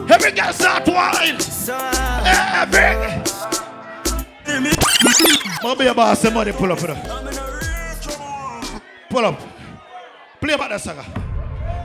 Every 0.09 0.31
girl 0.31 0.53
start 0.53 0.87
wine. 0.87 1.37
Every. 2.25 2.95
Mommy 5.63 5.87
about 5.87 6.17
some 6.17 6.33
money 6.33 6.51
pull 6.51 6.71
up 6.71 6.79
for 6.79 6.87
them. 6.87 6.97
Pull 9.09 9.25
up. 9.25 9.39
Play 10.41 10.53
about 10.53 10.69
that 10.69 10.81
saga. 10.81 11.03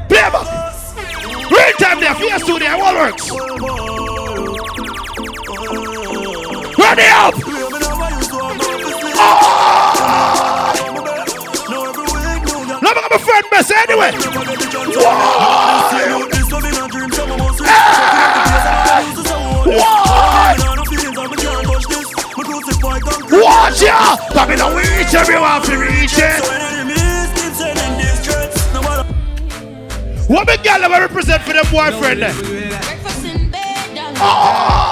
Play 0.09 0.21
about. 0.21 0.47
Real 1.51 1.73
time 1.79 2.01
there. 2.01 2.15
Fear 2.15 2.39
studio. 2.41 2.69
All 2.69 2.95
works. 2.95 3.31
Ready 6.79 7.09
up. 7.09 7.90
Week, 12.91 12.97
new 12.97 12.97
girl 12.97 12.97
Let 12.97 12.97
me 12.97 13.03
get 13.03 13.11
my 13.11 13.19
friend 13.19 13.45
best 13.51 13.71
anyway. 13.73 14.11
never 14.11 14.45
get 14.45 14.59
the 14.59 14.67
chance 14.71 14.95
to- 14.95 15.01
Now 15.01 15.71
this 15.71 15.91
same 15.91 16.11
youth, 16.19 16.31
this 16.31 16.47
will 16.51 16.61
be 16.61 16.71
no 16.71 16.85
dream. 16.89 17.11
So 17.13 17.23
I'm 17.23 17.29
gonna 17.39 17.55
switch, 17.55 17.71
fucking 17.71 18.21
up 18.21 18.33
the 18.35 18.43
place 18.51 18.67
and 18.67 18.77
make 18.81 19.07
music 19.07 19.27
so 19.27 19.37
hopeless. 19.39 19.81
Whoa! 19.81 20.51
Me 20.51 20.65
nah 20.65 20.75
no 20.75 20.85
feelings 20.91 21.19
and 21.19 21.29
me 21.31 21.37
can't 21.37 21.65
touch 21.71 21.87
this. 21.91 22.09
Me 22.11 22.43
crucify 22.45 22.99
concrete. 23.01 23.43
Watch 23.45 23.83
ya. 23.83 24.17
Come 24.35 24.51
in 24.53 24.59
the 24.59 24.69
reach 24.75 25.15
everyone 25.15 25.63
to 25.63 25.75
reach 25.79 26.15
So 26.15 26.25
it. 26.25 26.41
enemies 26.51 27.29
keep 27.37 27.53
sending 27.55 27.93
these 27.99 28.21
threats. 28.25 28.57
No 28.75 28.81
matter 28.83 29.07
What 30.29 30.47
big 30.47 30.63
girl 30.63 30.83
ever 30.85 31.01
represent 31.07 31.43
for 31.43 31.53
them 31.55 31.67
boyfriend 31.71 32.23
there? 32.23 32.35
Breakfast 32.35 33.25
in 33.25 33.51
bed, 33.51 33.95
darling. 33.95 34.17
Oh! 34.21 34.90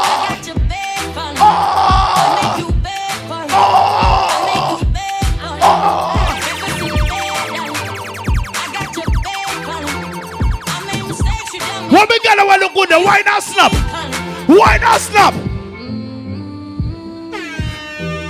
Why 12.91 13.23
not 13.25 13.43
snap? 13.43 13.73
falling. 13.73 14.59
Why 14.59 14.79
not 14.79 15.01
snap? 15.01 15.35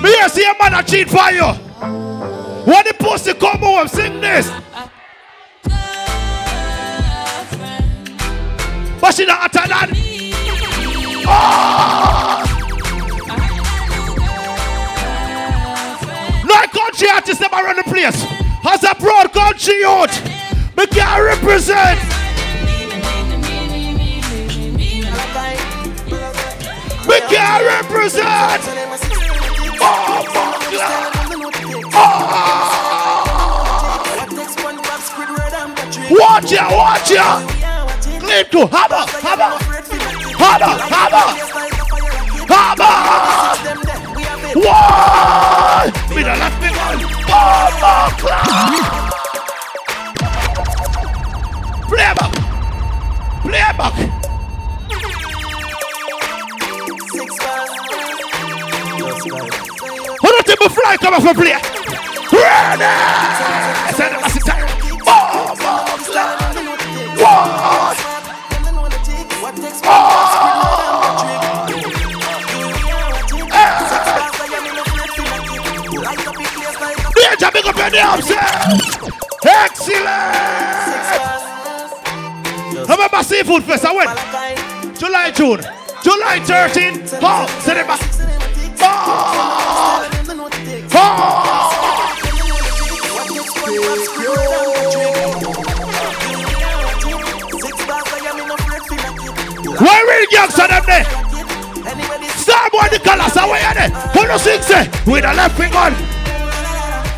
Me 0.02 0.10
here 0.10 0.28
see 0.28 0.44
a 0.44 0.54
man 0.60 0.74
a 0.74 0.82
cheat 0.82 1.08
for 1.08 1.30
you. 1.32 1.46
When 2.64 2.84
the 2.84 2.94
pussy 2.98 3.34
come 3.34 3.58
home, 3.58 3.88
sing 3.88 4.20
this. 4.20 4.50
But 9.00 9.14
she 9.14 9.26
not 9.26 9.52
than. 9.52 9.90
Oh! 11.30 12.44
No 16.44 16.54
country 16.80 17.08
artist 17.10 17.40
never 17.40 17.56
run 17.56 17.76
the 17.76 17.84
place. 17.84 18.24
As 18.64 18.84
a 18.84 18.94
broad 18.94 19.32
country 19.32 19.78
youth, 19.80 20.76
me 20.76 20.86
can 20.86 21.22
represent. 21.24 22.07
Me 27.08 27.18
can't 27.20 27.64
represent. 27.64 28.62
Oh, 29.80 30.22
fuck 30.28 30.72
yeah. 30.72 31.08
Watch 36.10 36.52
ya, 36.52 36.68
watch 36.70 37.10
ya. 37.10 37.40
Clean 38.20 38.44
to 38.50 38.66
hammer, 38.66 39.06
hammer, 39.24 39.56
hammer, 40.36 40.74
hammer, 40.92 41.26
hammer. 42.52 42.94
One. 44.54 45.90
Me 46.14 46.22
the 46.22 46.34
left 46.36 46.58
me 46.60 46.68
one. 46.68 47.00
Oh, 47.28 47.68
fuck 47.80 48.22
yeah. 48.22 48.98
Play 53.48 54.12
me 60.60 60.68
fly 60.68 60.96
come 60.96 61.14
off 61.14 61.24
a 61.24 61.34
play? 61.34 61.52
Ready! 62.32 62.84
Them 63.96 64.24
a 64.24 64.30
sit 64.30 64.44
tight. 64.44 64.64
Oh, 65.06 65.54
fuck 65.56 66.14
yeah. 66.14 66.38
One. 67.18 67.96
Danger, 77.14 77.50
big 77.52 77.66
up 77.66 77.76
your 77.76 77.90
name, 77.90 78.22
sir. 78.22 78.38
Excellent. 79.44 80.78
Remember 82.88 83.22
Seafood 83.22 83.64
Fest, 83.64 83.84
I 83.84 83.92
went. 83.94 84.98
July, 84.98 85.30
June. 85.30 85.60
July 86.02 86.40
13. 86.40 87.02
Oh, 87.22 87.46
send 87.60 87.78
Gangs 100.30 100.58
are 100.58 100.68
them 100.68 100.84
there? 100.86 101.04
Star 102.36 102.68
boy 102.70 102.88
the 102.90 103.00
colors 103.02 103.36
are 103.36 103.48
where 103.48 103.74
they? 103.74 103.88
Who 104.12 104.26
no 104.26 104.36
sing 104.36 104.60
say? 104.62 104.88
With 105.06 105.24
a 105.24 105.32
left 105.34 105.58
wing 105.58 105.74
on. 105.74 105.94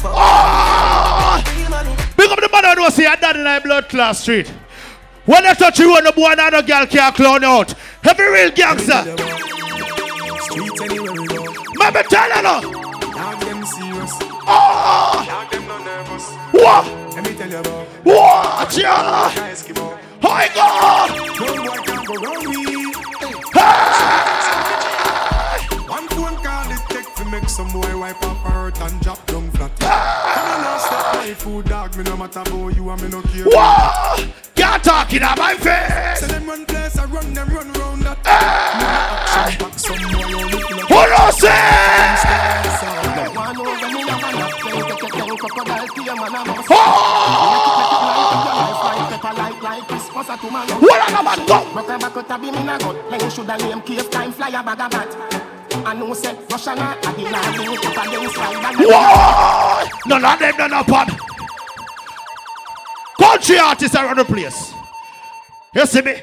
Oh! 0.05 1.43
Big 2.17 2.31
up 2.31 2.41
the 2.41 2.49
man 2.53 2.77
who 2.77 2.91
say 2.91 3.05
dad 3.05 3.37
in 3.37 3.47
a 3.47 3.61
blood 3.61 3.89
class 3.89 4.21
street. 4.21 4.53
When 5.27 5.43
they 5.45 5.55
touch 5.55 5.79
you 5.79 5.95
on 5.97 6.05
the 6.05 6.13
boy 6.13 6.33
and 6.37 6.67
girl 6.67 6.87
can't 6.87 7.15
clown 7.15 7.45
out. 7.45 7.75
Every 8.05 8.31
real 8.31 8.51
gangster. 8.51 9.05
Maybe 11.81 12.03
tell 12.09 12.31
serious. 13.67 14.13
Oh! 14.47 15.27
What? 16.53 16.87
Let 17.15 17.25
me 17.25 17.35
tell 17.35 17.51
you 17.51 17.59
about 17.59 17.89
Watch 18.05 18.79
ya! 18.79 19.31
Hi 20.23 20.49
God! 20.55 21.11
One 25.89 26.07
phone 26.09 26.37
call 26.45 26.71
it 26.71 26.81
take 26.89 27.15
to 27.17 27.25
make 27.27 27.49
some 27.49 27.69
boy 27.73 27.99
wipe 27.99 28.23
up 28.25 28.37
her 28.39 28.51
hurt 28.51 28.81
and 28.81 29.01
drop 29.01 29.25
down 29.27 29.51
flat. 29.53 29.79
Come 29.81 29.91
on, 29.91 30.63
now 30.63 30.79
stop 30.79 31.15
my 31.17 31.35
food, 31.35 31.65
dog. 31.67 31.97
Me 31.97 32.05
no 32.05 32.17
matter 32.17 32.41
about 32.41 32.77
you 32.77 32.89
and 32.91 33.03
me 33.03 33.09
no 33.09 33.23
care. 33.23 33.45
Whoa! 33.47 34.31
Can't 34.55 34.85
talk 34.85 35.13
in 35.13 35.23
my 35.23 35.55
face! 35.55 36.21
Say 36.21 36.29
them 36.29 36.47
run 36.47 36.65
place, 36.67 36.97
I 36.99 37.05
run 37.07 37.35
them 37.35 37.49
run 37.49 37.73
round 37.73 38.03
that. 38.03 38.19
Eh! 38.25 38.31
Hey! 39.51 39.57
Back 39.59 39.79
some 39.79 39.97
boy 39.97 40.33
only 40.35 40.61
feel 40.63 40.77
like- 40.77 40.89
Who 40.89 40.95
knows 41.11 41.39
say? 41.41 42.61
One 46.71 47.00
What 50.43 51.21
a 51.21 51.23
man 51.23 51.47
go? 51.47 51.75
Rock 51.75 51.89
a 51.89 51.99
back 51.99 52.17
out 52.17 52.31
a 52.31 52.39
beam 52.39 52.55
in 52.55 52.69
a 52.69 52.79
gut. 52.79 53.11
Like 53.11 53.23
you 53.23 53.31
shoulda 53.31 53.59
name 53.59 53.83
cave 53.83 54.09
time 54.11 54.33
fly 54.33 54.49
a 54.49 54.63
bag 54.63 54.81
of 54.81 54.91
bat. 54.91 55.87
I 55.87 55.95
know 55.95 56.15
say 56.15 56.35
Russian 56.51 56.79
a 56.79 56.97
the 57.03 57.23
land 57.25 57.57
thing 57.57 57.73
it 57.73 57.85
up 57.85 58.07
against 58.07 58.35
slide 58.35 58.65
and 58.65 58.77
Whoa! 58.81 59.85
None 60.07 60.25
of 60.25 60.39
them 60.39 60.57
none 60.57 60.73
of 60.73 60.87
bad. 60.87 61.09
Country 63.19 63.59
artists 63.59 63.95
around 63.95 64.17
the 64.17 64.25
place. 64.25 64.73
You 65.75 65.85
see 65.85 66.01
me? 66.01 66.15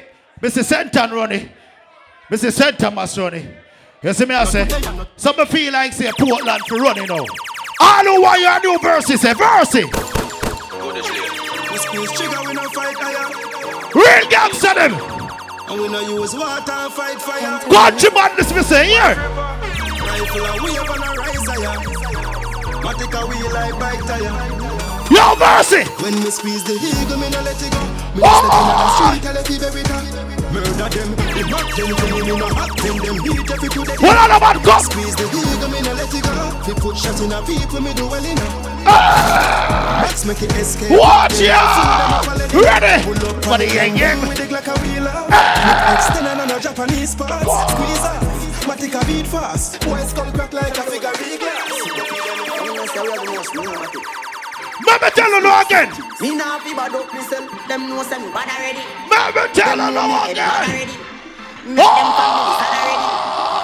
Mr. 0.42 0.64
Senton 0.64 1.12
Ronnie. 1.12 1.50
Mr. 2.28 2.50
Senton 2.50 2.94
must 2.94 3.16
Ronnie. 3.16 3.46
You 4.02 4.12
see 4.12 4.26
me 4.26 4.34
I 4.34 4.44
say? 4.44 4.68
Some 5.16 5.46
feel 5.46 5.72
like 5.72 5.92
say 5.92 6.10
Portland 6.18 6.62
for 6.66 6.78
running 6.78 7.06
now. 7.06 7.24
All 7.80 8.04
who 8.04 8.20
want 8.22 8.40
your 8.40 8.60
new 8.60 8.78
verses 8.80 9.20
say 9.20 9.32
verse. 9.34 9.74
We 9.74 9.82
squeeze 11.78 12.12
trigger, 12.12 12.40
we 12.46 12.54
no 12.54 12.68
fight 12.70 12.96
fire. 12.96 13.47
Real 13.94 14.28
gangster 14.28 14.74
them. 14.74 14.92
And 15.68 15.80
we 15.80 15.88
no 15.88 16.00
use 16.00 16.34
water 16.34 16.72
and 16.72 16.92
fight 16.92 17.20
fire. 17.20 17.60
Country 17.60 18.10
man 18.10 18.36
this 18.36 18.54
me 18.54 18.62
say 18.62 18.86
here. 18.86 19.14
Rifle 20.04 20.46
and 20.46 21.04
a 21.04 21.20
rise 21.20 21.46
higher. 21.48 21.78
Matic 22.82 23.14
a 23.14 23.26
wheel 23.26 23.52
like 23.52 23.78
bike 23.80 24.06
tire. 24.06 24.77
Yo 25.10 25.36
mercy. 25.40 25.84
When 26.04 26.14
we 26.20 26.30
squeeze 26.30 26.64
the 26.64 26.76
eagle, 26.76 27.16
me 27.16 27.30
no 27.30 27.40
let 27.40 27.56
it 27.56 27.72
go. 27.72 27.80
Me 28.12 28.20
oh! 28.24 28.28
no 28.28 28.44
step 28.44 28.60
in 28.60 28.76
the 28.76 28.88
street, 28.92 29.22
tell 29.24 29.36
it 29.40 29.62
every 29.64 29.84
time. 29.88 30.04
Murder 30.52 30.88
them, 30.92 31.10
the 31.16 31.42
back 31.48 31.64
them 31.76 31.96
to 31.96 32.04
me, 32.12 32.20
me 32.28 32.34
no 32.36 32.48
hot 32.52 32.76
them. 32.76 32.96
Them 33.00 33.16
heat 33.24 33.48
every 33.48 33.68
two 33.72 33.84
days. 33.88 34.00
What 34.00 34.16
on 34.20 34.36
about 34.36 34.60
go? 34.60 34.76
Squeeze 34.84 35.16
the 35.16 35.24
eagle, 35.32 35.68
me 35.72 35.80
no 35.80 35.92
let 35.96 36.12
it 36.12 36.20
go. 36.20 36.32
Fi 36.60 36.72
put 36.76 36.96
shots 36.96 37.20
in 37.24 37.32
a 37.32 37.40
people, 37.40 37.80
me 37.80 37.94
do 37.96 38.04
well 38.04 38.20
enough. 38.20 38.84
Ah! 38.84 40.04
Max 40.04 40.24
make 40.28 40.42
it 40.42 40.52
escape. 40.60 40.92
Watch 40.92 41.40
ya! 41.40 42.20
Ready 42.52 43.00
for 43.40 43.56
the 43.56 43.64
yang 43.64 43.96
yang. 43.96 44.20
With 44.28 44.36
the 44.36 44.44
Glock 44.44 44.68
a 44.68 44.76
wheeler. 44.84 45.24
Extend 45.96 46.28
on 46.28 46.52
a 46.52 46.60
Japanese 46.60 47.14
parts. 47.16 47.48
Squeeze 47.48 48.04
up. 48.04 48.20
Matic 48.68 48.92
a 48.92 49.00
beat 49.06 49.26
fast. 49.26 49.80
Boys 49.80 50.12
come 50.12 50.32
crack 50.32 50.52
like 50.52 50.76
a 50.76 50.82
figure 50.84 51.12
glass. 51.40 51.68
Mama 54.86 55.10
tell 55.10 55.30
her 55.30 55.40
no 55.40 55.60
again. 55.62 55.88
Me 56.20 56.34
nah 56.34 56.58
fi 56.58 56.74
bad 56.74 56.94
up 56.94 57.12
myself. 57.12 57.46
Them 57.68 57.88
know 57.88 58.02
say 58.02 58.18
me 58.18 58.30
bad 58.32 58.48
already. 58.48 58.82
Mama 59.10 59.48
tell 59.52 59.78
her 59.78 59.90
no 59.90 60.02
me 60.06 60.34
bad 60.34 60.66
again. 60.66 60.88
Make 61.68 61.94
them 61.98 62.10
family 62.18 62.54
sad 62.58 62.74
already. 62.78 63.08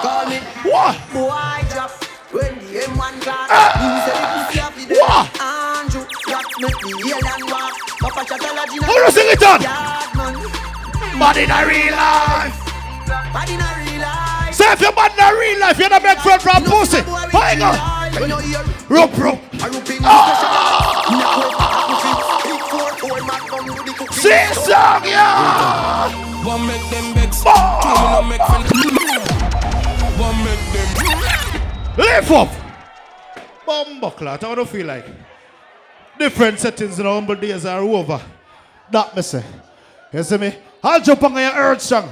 Call 0.03 0.23
me 0.29 0.37
What? 0.69 0.95
boy 1.13 1.57
drop 1.71 1.91
when 2.31 2.53
the 2.59 2.69
M1 2.85 3.15
class. 3.23 3.47
Ah. 3.49 3.71
Him 3.79 3.95
say 4.05 4.15
the 4.19 4.27
pussy 4.35 4.59
happy 4.59 4.83
there. 4.85 4.99
What? 4.99 5.25
Andrew, 5.41 6.05
what 6.29 6.45
make 6.61 6.79
the 6.83 6.91
alien 7.09 7.41
walk? 7.49 7.73
Papa 7.99 8.21
Chatalaji 8.29 8.77
Who 8.85 8.93
you 8.93 9.11
sing 9.11 9.29
it 9.31 9.43
on? 9.43 9.59
But 11.17 11.37
in 11.37 11.49
a 11.49 11.59
real 11.65 11.95
life. 11.95 12.55
Bad 13.07 13.49
in 13.49 13.61
a 13.63 13.69
real 13.79 14.01
life. 14.01 14.53
Say 14.53 14.71
if 14.71 14.81
you're 14.81 14.91
bad 14.91 15.11
in 15.15 15.23
a 15.23 15.39
real 15.39 15.59
life, 15.59 15.79
you're 15.79 15.89
not 15.89 16.03
make 16.03 16.19
friend 16.19 16.41
from 16.41 16.63
pussy. 16.63 17.01
Hang 17.31 17.61
on. 17.61 18.29
you 18.29 18.37
hear 18.37 18.63
Rope, 18.89 19.17
rope. 19.17 19.39
Ah. 20.03 20.84
Sing 24.25 24.53
song, 24.55 25.05
yeah. 25.05 26.09
One 26.43 26.65
make 26.65 26.81
them 26.89 27.13
vex. 27.13 27.43
Two 27.43 27.49
me 27.85 28.01
no 28.09 28.23
make 28.25 28.41
friends. 28.41 28.71
One 30.17 30.37
make 30.43 30.65
them. 30.73 30.89
Lift 31.95 32.31
up. 32.31 32.49
Bumbleclot, 33.67 34.41
how 34.41 34.55
do 34.55 34.61
you 34.61 34.65
feel 34.65 34.87
like? 34.87 35.05
Different 36.17 36.59
settings 36.59 36.97
in 36.97 37.05
the 37.05 37.11
humble 37.11 37.35
days 37.35 37.67
are 37.67 37.81
over. 37.81 38.19
That 38.89 39.15
me 39.15 39.21
say. 39.21 39.43
You 40.11 40.23
see 40.23 40.37
me? 40.39 40.55
I'll 40.83 41.01
jump 41.01 41.21
on 41.21 41.33
your 41.33 41.51
earth 41.51 41.81
song. 41.81 42.11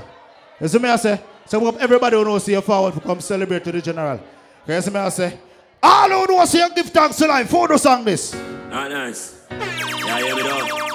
You 0.61 0.67
see 0.67 0.77
me 0.77 0.89
I 0.89 0.97
say? 0.97 1.19
So 1.47 1.57
we 1.57 1.65
hope 1.65 1.81
everybody 1.81 2.15
who 2.15 2.25
knows 2.25 2.43
see 2.43 2.51
you 2.51 2.61
forward 2.61 2.93
to 2.93 2.99
come 2.99 3.21
celebrate 3.21 3.63
to 3.63 3.71
the 3.71 3.81
general. 3.81 4.19
You 4.67 4.79
see 4.81 4.91
me 4.91 4.99
I 4.99 5.09
say? 5.09 5.39
All 5.81 6.09
who 6.09 6.27
know 6.31 6.45
see 6.45 6.59
you 6.59 6.69
give 6.75 6.89
thanks 6.89 7.17
to 7.17 7.25
life. 7.25 7.49
For 7.49 7.67
the 7.67 7.79
song 7.79 8.05
this. 8.05 8.35
Ah, 8.71 8.87
nice. 8.87 9.41
Yeah, 9.49 10.19
hear 10.19 10.35
me 10.35 10.43
dog. 10.43 10.92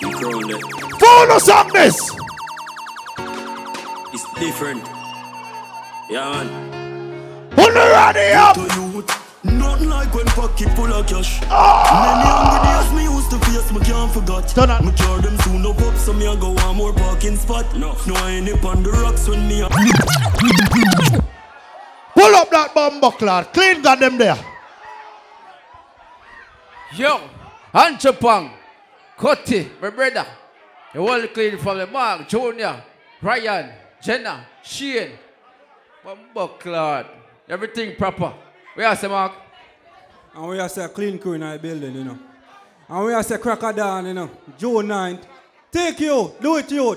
See 0.00 0.12
crown 0.12 0.46
there. 0.46 0.60
For 0.60 1.26
the 1.26 1.38
song 1.40 1.72
this. 1.72 1.98
It's 4.14 4.24
different. 4.38 4.84
Yeah, 6.08 6.30
man. 6.30 7.50
Who 7.50 7.64
the 7.72 7.84
ready 7.92 8.32
up? 8.32 8.54
To 8.54 8.62
youth. 8.62 9.10
Nothing 9.42 9.88
like 9.88 10.14
when 10.14 10.26
pocket 10.26 10.68
full 10.76 10.92
of 10.92 11.06
cash. 11.06 11.40
Ah. 11.44 11.82
Many 12.04 12.28
hungry 12.30 12.60
days 12.68 12.90
me 12.94 13.02
used 13.12 13.30
to 13.30 13.38
face, 13.46 13.72
me 13.72 13.80
can't 13.80 14.12
forget. 14.12 14.48
Turn 14.48 14.70
on. 14.70 14.86
Me 14.86 14.92
cure 14.92 15.20
them 15.20 15.36
soon 15.38 15.66
up 15.66 15.80
up, 15.82 15.96
so 15.96 16.12
me 16.12 16.26
a 16.26 16.36
go 16.36 16.52
one 16.52 16.76
more 16.76 16.92
parking 16.92 17.36
spot. 17.36 17.66
No, 17.76 17.96
no 18.06 18.14
I 18.14 18.30
ain't 18.30 18.48
up 18.50 18.64
on 18.64 18.84
the 18.84 18.90
rocks 18.90 19.28
when 19.28 19.48
me 19.48 19.62
a. 19.62 19.68
Pull 22.14 22.34
up 22.36 22.50
that 22.50 22.72
bumbleclot. 22.74 23.52
Clean 23.52 23.82
got 23.82 23.98
them 23.98 24.16
there. 24.16 24.38
Yo, 26.96 27.20
Anchopang, 27.74 28.50
Kotti, 29.18 29.68
my 29.82 29.90
brother. 29.90 30.26
The 30.94 31.00
whole 31.00 31.26
clean 31.26 31.58
from 31.58 31.78
the 31.78 31.86
Mark, 31.86 32.28
Junior, 32.28 32.82
Ryan, 33.20 33.72
Jenna, 34.00 34.46
Shane, 34.62 35.10
Bumbleclad. 36.04 37.06
Everything 37.48 37.96
proper. 37.96 38.32
Where 38.74 38.94
say 38.94 39.08
Mark? 39.08 39.32
And 40.34 40.48
we 40.48 40.58
are 40.58 40.68
say 40.68 40.86
clean 40.88 41.18
crew 41.18 41.32
in 41.32 41.42
our 41.42 41.58
building, 41.58 41.94
you 41.94 42.04
know. 42.04 42.18
And 42.88 43.04
we 43.06 43.12
are 43.12 43.22
say 43.22 43.38
cracker 43.38 43.72
down, 43.72 44.06
you 44.06 44.14
know. 44.14 44.30
June 44.56 44.86
9th. 44.86 45.24
Take 45.70 46.00
you, 46.00 46.32
do 46.40 46.56
it 46.56 46.70
you. 46.70 46.96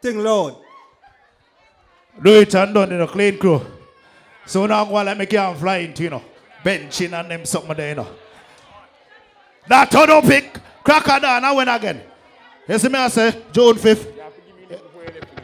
Thing 0.00 0.18
loud. 0.18 0.56
Do 2.22 2.40
it 2.40 2.54
and 2.54 2.74
done 2.74 2.92
in 2.92 3.00
a 3.00 3.06
clean 3.06 3.38
crew. 3.38 3.60
So 4.44 4.66
now 4.66 4.84
I'm 4.84 4.90
going 4.90 5.06
to 5.06 5.14
make 5.14 5.32
you 5.32 5.54
fly 5.54 5.78
into, 5.78 6.04
you 6.04 6.10
know, 6.10 6.22
benching 6.64 7.18
and 7.18 7.30
them 7.30 7.44
something 7.44 7.76
there, 7.76 7.88
you 7.88 7.94
know. 7.96 8.08
That 9.68 9.90
turn 9.90 10.22
pick, 10.22 10.60
cracker 10.86 11.20
down, 11.20 11.44
I 11.44 11.52
win 11.52 11.68
again. 11.68 12.00
You 12.68 12.78
see 12.78 12.88
me, 12.88 12.98
I 12.98 13.08
say, 13.08 13.42
June 13.52 13.74
5th. 13.76 14.12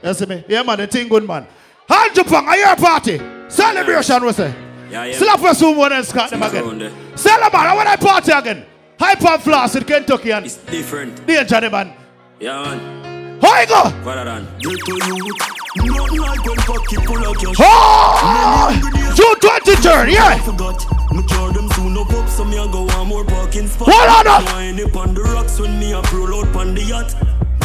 You 0.05 0.15
see 0.15 0.27
me? 0.27 0.45
Yeah, 0.49 0.63
man, 0.63 0.79
the 0.79 0.87
thing 0.87 1.09
good, 1.09 1.27
man. 1.27 1.47
Hand 1.89 2.15
Japan, 2.15 2.45
a 2.49 2.57
year 2.57 2.77
party. 2.77 3.21
Celebration, 3.49 4.25
we 4.25 4.33
say. 4.33 4.55
Yeah, 4.91 5.05
yeah. 5.05 5.17
Slap 5.19 5.41
us 5.43 5.63
and 5.93 6.05
Scott 6.07 6.31
them 6.31 6.43
again. 6.43 6.79
there. 6.79 6.93
Celebrate, 7.17 7.59
I 7.61 7.75
want 7.75 7.89
to 8.01 8.07
party 8.07 8.33
again. 8.33 8.65
Hype 8.99 9.23
and 9.25 9.43
floss 9.43 9.75
in 9.77 9.85
Kentucky 9.85 10.31
and 10.33 10.47
It's 10.47 10.57
different. 10.57 11.27
danger, 11.27 11.61
them, 11.61 11.73
man. 11.73 11.93
Yeah, 12.41 12.63
man. 12.63 13.02
You 13.43 13.69
go? 13.69 13.91
Better 14.03 14.25
than. 14.25 14.47
Get 14.59 14.79
to 14.87 14.95
youth. 15.07 15.39
Ah! 15.39 15.63
Nothing 15.83 16.19
like 16.19 16.45
when 16.47 16.59
pocket 16.67 17.01
full 17.07 17.23
of 17.27 17.35
cash. 17.39 17.59
Oh! 17.59 18.71
June 19.15 19.39
23rd, 19.39 20.11
yeah. 20.15 20.39
Forgot. 20.43 20.79
Me 21.11 21.23
cure 21.27 21.53
them 21.53 21.71
soon 21.75 21.99
up 21.99 22.11
up, 22.11 22.29
so 22.29 22.45
me 22.45 22.59
a 22.59 22.67
go 22.67 22.87
one 22.87 23.07
more 23.07 23.25
parking 23.25 23.67
spot. 23.67 23.87
Hold 23.91 24.27
on 24.27 24.27
up. 24.27 24.47
I 24.55 24.71
ain't 24.71 24.81
up 24.83 25.15
the 25.15 25.23
rocks 25.23 25.59
me 25.59 25.93
a 25.93 26.03
roll 26.11 26.43
out 26.43 26.57
on 26.57 26.75
the 26.75 26.83
yacht. 26.83 27.15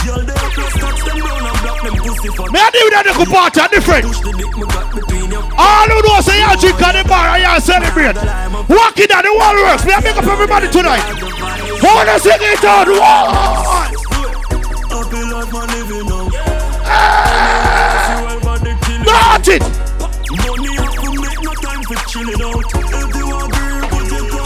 Girl, 0.05 0.21
they 0.21 0.37
a 0.37 0.47
plus 0.53 0.73
touch 0.77 1.01
them 1.01 1.17
down 1.17 1.45
and 1.45 1.57
block 1.65 1.81
them 1.81 1.95
pussy 1.97 2.29
for. 2.29 2.45
You 2.45 2.89
that 2.93 3.05
little 3.05 3.25
party 3.25 3.59
are 3.61 3.69
different. 3.69 4.05
Push 4.05 4.21
the 4.21 4.31
dick 4.37 4.53
me 4.53 4.65
got 4.69 4.93
between 4.93 5.29
you. 5.29 5.41
All 5.57 5.87
who 5.89 5.97
know 6.05 6.21
say 6.21 6.37
you 6.41 6.53
drink 6.61 6.81
at 6.81 6.93
the 6.93 7.03
bar 7.09 7.37
and 7.37 7.41
you 7.41 7.57
celebrate. 7.57 8.17
Walking 8.69 9.09
down 9.09 9.25
the 9.25 9.33
wall 9.33 9.57
works. 9.65 9.85
Me 9.85 9.93
I 9.93 10.01
make 10.01 10.17
up 10.17 10.25
everybody 10.25 10.69
tonight. 10.69 11.05
Hold 11.81 12.09
on, 12.09 12.19
sing 12.21 12.37
it 12.37 12.65
out. 12.65 12.85
One. 12.85 13.76
Put 21.87 22.13
your 22.13 22.27
cup. 22.37 22.61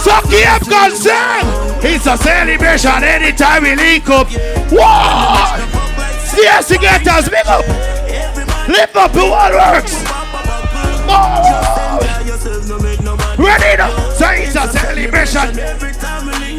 So 0.01 0.15
keep 0.29 0.61
concern. 0.69 1.45
It's 1.83 2.05
a 2.05 2.17
celebration 2.17 3.03
anytime 3.03 3.63
we 3.63 3.75
link 3.75 4.09
up. 4.09 4.27
One. 4.71 5.61
CSC 6.29 6.79
getters, 6.79 7.29
big 7.29 7.47
up. 7.47 7.65
Lift 8.67 8.95
up 8.95 9.11
the 9.11 9.21
wall 9.21 9.51
works. 9.51 9.95
Oh. 11.13 11.99
Ready 13.37 13.77
now. 13.77 13.91
So 14.11 14.29
it's 14.29 14.55
a 14.55 14.67
celebration. 14.71 15.59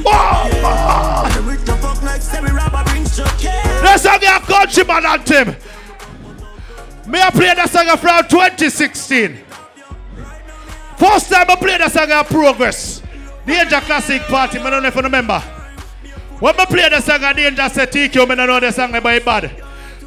Oh. 0.05 1.45
we 1.47 1.57
jump 1.64 1.85
up 1.85 2.03
like 2.03 2.21
Say 2.21 2.41
Me 7.13 7.21
I 7.21 7.31
play 7.31 7.53
that 7.55 7.69
song 7.69 7.95
from 7.99 8.27
2016. 8.27 9.37
First 10.97 11.31
time 11.31 11.45
I 11.47 11.57
play 11.57 11.77
that 11.77 11.93
song 11.93 12.11
of 12.11 12.27
Progress. 12.27 13.03
Danger 13.45 13.81
Classic 13.81 14.23
Party, 14.23 14.59
I 14.59 14.71
don't 14.71 14.83
know 14.83 14.89
if 14.89 14.97
you 14.97 15.03
remember. 15.03 15.39
When 16.41 16.59
I 16.59 16.65
play 16.65 16.89
the 16.89 17.03
song 17.03 17.23
of 17.23 17.37
Danger 17.37 17.69
say 17.69 17.85
TQ, 17.85 18.31
I 18.31 18.35
don't 18.35 18.47
know 18.47 18.61
the 18.61 18.71
song 18.71 18.95
about 18.95 19.25
bad. 19.27 19.63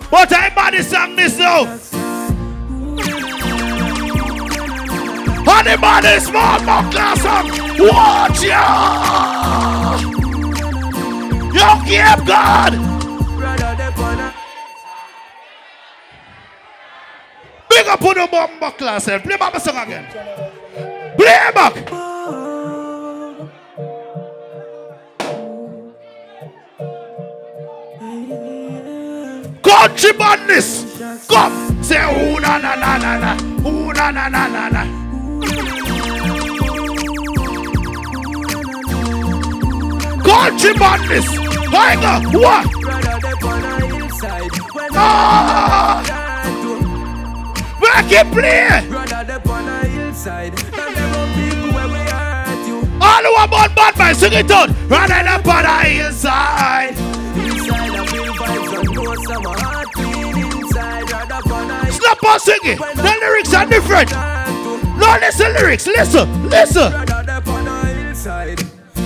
But 0.10 0.34
I 0.34 0.49
bad 0.49 0.74
the 0.74 0.82
song 0.82 1.16
this 1.16 1.38
now. 1.38 1.66
Honey 5.45 5.78
body 5.78 6.20
small 6.22 6.60
buckler 6.66 7.16
song. 7.22 7.49
Watch 7.86 8.43
ya! 8.43 9.99
You 11.53 11.70
keep 11.86 12.26
God! 12.26 12.84
Big 17.76 17.88
up 17.88 18.01
on 18.05 18.15
the 18.15 18.26
bomb 18.32 18.57
buckler 18.57 19.01
self. 19.01 19.21
Play 19.21 19.36
back 19.36 19.51
the 19.51 19.59
song 19.59 19.76
again. 19.76 20.05
Play 21.17 21.51
back. 21.53 21.73
Country 29.61 30.13
madness. 30.13 30.86
Come. 31.28 31.84
Say 31.84 31.99
ooh 31.99 32.39
na 32.39 32.57
na 32.59 32.76
na 32.76 32.97
na 32.97 33.17
na. 33.19 33.34
Ooh 33.67 33.91
na 33.91 34.09
na 34.09 34.30
na 34.30 34.47
na 34.47 34.69
na. 34.69 34.84
Country 40.23 40.73
madness. 40.80 41.28
Hang 41.76 42.05
on. 42.05 42.23
What? 42.39 42.67
Ah! 44.95 46.24
Make 48.06 48.20
it 48.20 48.32
play. 48.32 48.70
All 53.01 53.24
who 53.24 53.34
are 53.34 53.47
born 53.47 53.74
bad 53.74 53.97
man, 53.97 54.14
sing 54.14 54.34
it 54.34 54.51
out. 54.51 54.70
Up 54.70 55.47
on 55.47 55.64
the 55.64 55.70
hillside. 55.89 56.95
Snap 61.91 62.24
on 62.24 62.39
singing. 62.39 62.78
The 62.78 63.18
lyrics 63.22 63.53
are 63.56 63.66
different. 63.66 64.12
No, 64.12 65.18
listen 65.20 65.53
lyrics. 65.53 65.88
Listen. 65.88 66.49
Listen. 66.49 66.91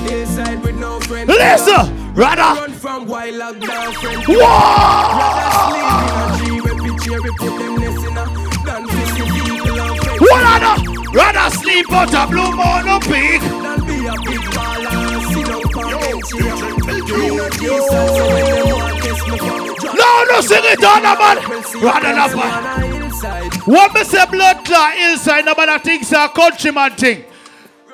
Hillside 0.03 0.61
with 0.61 0.75
no 0.75 0.99
friend. 1.01 1.29
Listen. 1.29 2.13
Rather. 2.13 2.59
Run 2.59 2.73
from 2.73 3.07
wild 3.07 3.35
lockdown 3.35 3.93
friend. 3.93 4.23
Whoa! 4.27 4.39
Rather 5.19 5.51
sleep 5.63 5.85
in 5.85 5.99
a 6.19 6.31
G 6.37 6.59
where 6.59 6.75
picture 6.75 7.21
we 7.21 7.29
put 7.37 7.57
them 7.59 7.78
on. 10.31 10.41
What 10.41 10.63
other? 10.63 10.99
Rather 11.11 11.55
sleep 11.57 11.91
out 11.91 12.13
a 12.13 12.27
blue 12.29 12.51
moon 12.51 12.85
no 12.85 12.99
peak. 12.99 13.41
Than 13.41 13.85
be 13.85 14.05
a 14.05 14.13
big 14.21 14.43
baller 14.53 15.19
sit 15.33 15.45
down 15.45 15.61
for 15.73 15.85
bench 15.99 16.33
in 16.33 16.45
a 16.45 16.55
Me 16.85 17.35
no 17.35 17.49
decent, 17.49 18.09
so 18.09 18.23
when 18.29 18.45
them 18.45 18.67
want 18.69 19.01
test 19.01 19.21
me 19.27 19.37
for 19.37 19.59
No, 19.95 20.41
sing 20.41 20.65
it 20.65 20.83
on 20.83 21.01
the 21.01 21.13
man. 21.17 21.37
Rather 21.81 22.13
not 22.13 22.35
man. 22.35 22.99
What 23.65 23.93
me 23.93 24.03
say 24.03 24.25
blood 24.25 24.65
clot 24.65 24.97
inside, 24.97 25.45
no 25.45 25.53
matter 25.55 25.83
things 25.83 26.13
are 26.13 26.29
countryman 26.29 26.91
thing. 26.95 27.25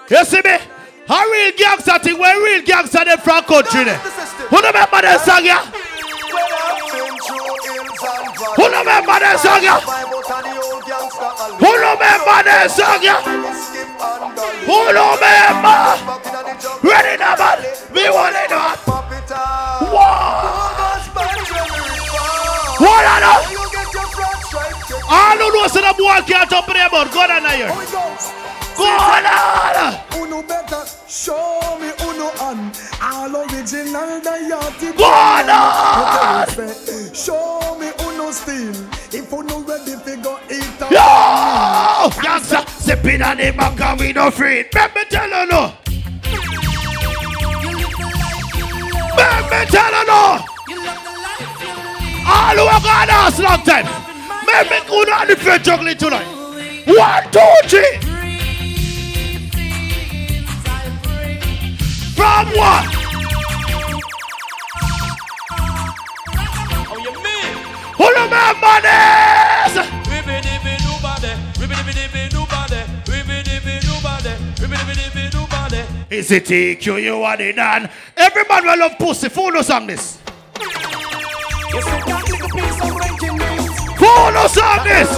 You 0.10 0.26
see 0.26 0.42
me? 0.44 0.58
A 1.08 1.24
real 1.32 1.52
gangster 1.58 2.00
thing, 2.00 2.18
where 2.20 2.38
real 2.44 2.64
gangster 2.66 3.06
them 3.06 3.18
from 3.20 3.44
country. 3.44 3.84
Who 3.84 4.58
remember 4.58 5.02
that 5.02 5.22
song 5.26 5.46
yeah? 5.46 5.62
Who 8.54 8.64
remember 8.70 9.18
that 9.18 9.42
song? 9.42 9.66
Who 11.58 11.66
remember 11.66 12.40
that 12.46 12.70
song? 12.70 13.02
Who 14.70 14.78
remember? 14.94 15.82
Ready 16.86 17.18
now 17.18 17.36
man? 17.36 17.58
Me 17.94 18.06
want 18.14 18.36
it 18.38 18.52
up. 18.54 18.86
What 22.78 23.06
are 23.08 23.22
those? 23.24 23.50
All 25.10 25.38
who 25.38 25.48
know 25.54 25.68
say 25.68 25.82
the 25.82 25.94
boy 25.98 26.22
can't 26.28 26.54
up 26.54 26.66
there 26.68 26.90
but 26.90 27.12
God 27.12 27.30
and 27.32 27.48
here. 27.48 27.74
Go 28.78 28.84
on! 28.84 29.26
Uno 30.22 30.44
better 30.44 30.84
show 31.08 31.78
me 31.80 31.92
uno 32.04 32.28
on 32.42 32.72
all 33.02 33.36
original 33.36 34.20
diati. 34.22 34.92
Go 34.98 35.06
on! 35.06 35.48
Show 37.16 37.65
still 38.32 38.76
if 39.12 39.32
uno 39.32 39.60
ready 39.62 39.96
fi 39.96 40.16
go 40.22 40.40
eat 40.50 40.82
a 40.82 40.88
Yo! 40.92 42.10
Gangsta 42.22 42.68
sipping 42.70 43.22
on 43.22 43.38
the 43.38 43.52
back 43.52 43.80
and 43.80 44.00
we 44.00 44.14
no 44.14 44.32
free. 44.32 44.66
Let 44.74 44.96
me 44.96 45.04
tell 45.10 45.28
you 45.28 45.46
no. 45.48 45.74
Let 49.18 49.44
me 49.52 49.66
tell 49.72 49.92
you 49.92 50.06
no. 50.08 50.46
All 52.28 52.56
who 52.56 52.66
are 52.66 52.82
gone 52.82 53.10
ask 53.10 53.40
long 53.40 53.62
time. 53.64 53.86
Let 54.48 54.70
me 54.70 54.80
go 54.88 55.06
down 55.06 55.28
the 55.28 55.36
fair 55.36 55.60
juggling 55.60 55.98
tonight. 55.98 56.26
One, 56.88 57.32
two, 57.32 57.68
three. 57.68 58.00
From 62.16 62.48
what? 62.58 62.95
This? 68.82 70.06
Is 76.10 76.32
it 76.32 76.46
TQ 76.46 77.04
you 77.04 77.20
want 77.20 77.42
it 77.42 77.56
done? 77.56 77.90
Every 78.16 78.44
man 78.48 78.66
will 78.66 78.80
love 78.80 78.98
pussy. 78.98 79.28
Fool 79.30 79.58
us 79.58 79.70
on 79.70 79.88
this. 79.88 80.18
Fool 83.98 84.38
us 84.38 84.58
on 84.58 84.88
this. 84.88 85.10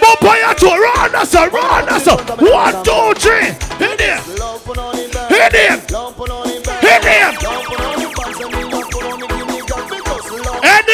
Bump 0.00 0.22
on 0.22 0.38
your 0.38 0.54
toe. 0.54 0.78
Run 0.78 1.14
us 1.14 1.34
up. 1.34 1.52
Run 1.52 1.88
us 1.88 2.06
up. 2.06 2.40
One, 2.40 2.84
two, 2.84 3.14
three. 3.20 3.52
Hit 3.78 4.00
him. 4.00 4.18
Hit 5.28 5.52
him. 5.52 5.80
Hit 6.80 7.04
him. 7.04 8.07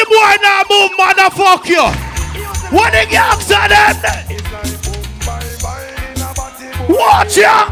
Any 0.05 0.13
boy 0.13 0.37
now 0.41 0.61
move, 0.69 0.91
motherfuck 0.97 1.65
you. 1.67 1.83
What 2.75 2.91
the 2.93 3.05
gangster 3.09 3.67
them? 3.67 3.95
Watch 6.89 7.37
ya! 7.37 7.69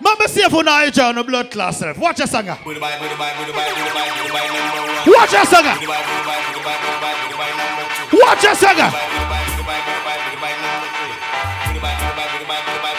Mama 0.00 0.28
see 0.28 0.42
if 0.42 0.52
you 0.52 0.62
know 0.62 0.82
you 0.82 1.02
on 1.02 1.14
the 1.14 1.24
blood 1.24 1.50
class 1.50 1.78
self. 1.78 1.96
Watch 1.98 2.18
your 2.18 2.26
singer. 2.26 2.58
Watch 2.64 2.76
your 5.32 5.44
singer. 5.44 5.76
Watch 8.12 8.42
your 8.42 8.54
singer. 8.54 8.90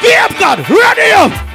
Keep 0.01 0.39
God. 0.39 0.59
Ready 0.69 1.11
up. 1.11 1.46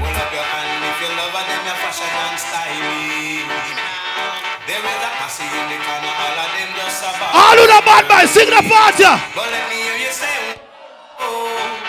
All 7.34 7.58
of 7.58 7.66
the 7.66 7.80
bad 7.84 8.04
boys, 8.08 8.30
sing 8.30 8.48
the 8.50 8.62
part 8.68 8.98
ya. 8.98 9.18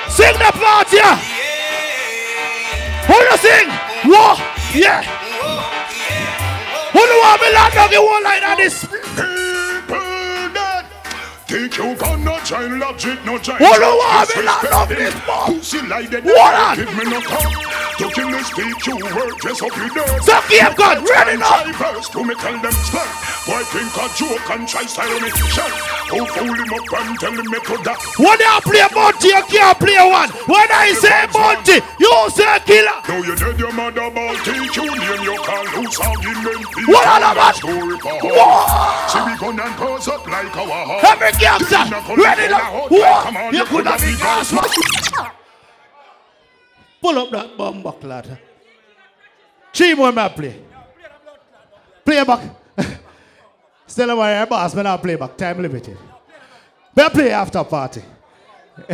Sing 0.09 0.37
the 0.37 0.51
part 0.57 0.91
ya. 0.93 1.17
Who 3.07 3.15
you 3.15 3.37
sing? 3.37 3.69
Whoa, 4.05 4.35
yeah. 4.73 5.03
Who 6.93 6.99
do 6.99 7.15
want 7.21 7.41
me 7.41 7.47
land 7.53 7.73
dog 7.73 7.91
you 7.91 8.01
won't 8.01 8.23
like 8.23 8.41
that 8.41 8.57
this? 8.57 8.85
Think 11.47 11.77
you 11.77 11.95
got 11.95 12.19
no 12.19 12.39
child 12.39 12.71
logic, 12.79 13.25
no 13.25 13.37
child. 13.37 13.59
Who 13.59 13.73
do 13.73 13.81
want 13.81 14.35
me 14.35 14.43
land 14.43 14.67
dog 14.69 14.89
this? 14.89 15.13
Pussy 15.25 15.81
like 15.87 16.09
that. 16.11 16.23
What? 16.23 16.77
Give 16.77 16.93
me 16.95 17.03
no. 17.11 17.72
To 17.97 18.09
kill 18.09 18.29
this 18.31 18.47
speak 18.47 18.85
you 18.87 18.97
work, 19.13 19.37
dress 19.37 19.61
up 19.61 19.75
your 19.77 19.89
dirt. 19.89 20.23
So 20.23 20.41
keep 20.49 20.75
God 20.75 20.97
ready 21.07 21.37
now. 21.37 21.61
First 21.77 22.11
to 22.13 22.23
me 22.25 22.33
tell 22.35 22.57
them 22.57 22.73
slut. 22.89 23.05
Boy 23.45 23.61
think 23.69 23.93
a 24.01 24.09
joke 24.17 24.49
and 24.49 24.67
try 24.67 24.85
style 24.85 25.19
me. 25.21 25.29
Shut. 25.53 25.69
Who 26.09 26.21
oh, 26.21 26.25
fool 26.25 26.57
him 26.57 26.73
up 26.73 26.89
and 26.89 27.19
tell 27.19 27.37
him 27.37 27.45
me 27.45 27.59
to 27.59 27.75
that. 27.85 28.01
When 28.17 28.39
you 28.41 28.55
play 28.65 28.87
Monty, 28.97 29.29
you 29.29 29.43
can't 29.45 29.77
play 29.77 30.01
one. 30.01 30.29
When 30.49 30.69
I 30.73 30.89
say 30.97 31.29
Monty, 31.29 31.85
you 32.01 32.13
say 32.33 32.57
killer. 32.65 32.97
Now 33.05 33.21
you 33.21 33.35
dead 33.37 33.59
your 33.61 33.73
mother 33.73 34.09
teach 34.41 34.73
you 34.73 34.89
name 34.89 35.23
you 35.29 35.37
call 35.45 35.65
loose 35.77 35.99
argument. 36.01 36.65
What 36.89 37.05
all 37.05 37.29
about? 37.29 37.55
Story 37.61 37.97
for 38.01 38.17
her. 38.17 39.05
See 39.05 39.21
we 39.21 39.33
gun 39.37 39.59
and 39.59 39.75
pose 39.77 40.07
up 40.07 40.25
like 40.25 40.55
our 40.57 40.81
heart. 40.89 41.03
Every 41.13 41.31
gangster, 41.37 41.85
ready 42.17 42.49
now. 42.49 42.89
What? 42.89 43.53
You 43.53 43.65
could 43.65 43.85
have 43.85 44.01
been 44.01 44.17
gas. 44.17 45.42
Pull 47.03 47.19
up 47.19 47.31
that 47.31 47.57
bomb 47.57 47.83
back, 47.83 48.01
lad. 48.03 48.37
Three 49.73 49.93
more 49.93 50.13
may 50.13 50.21
I 50.23 50.29
play. 50.29 50.55
Play 52.05 52.23
back. 52.23 52.41
Still 53.85 54.15
my 54.15 54.45
boss, 54.45 54.73
man, 54.73 54.87
I 54.87 54.95
play 54.95 55.15
back. 55.17 55.35
Time 55.35 55.61
limited. 55.61 55.97
May 56.95 57.09
play 57.09 57.31
after 57.31 57.61
party. 57.65 58.01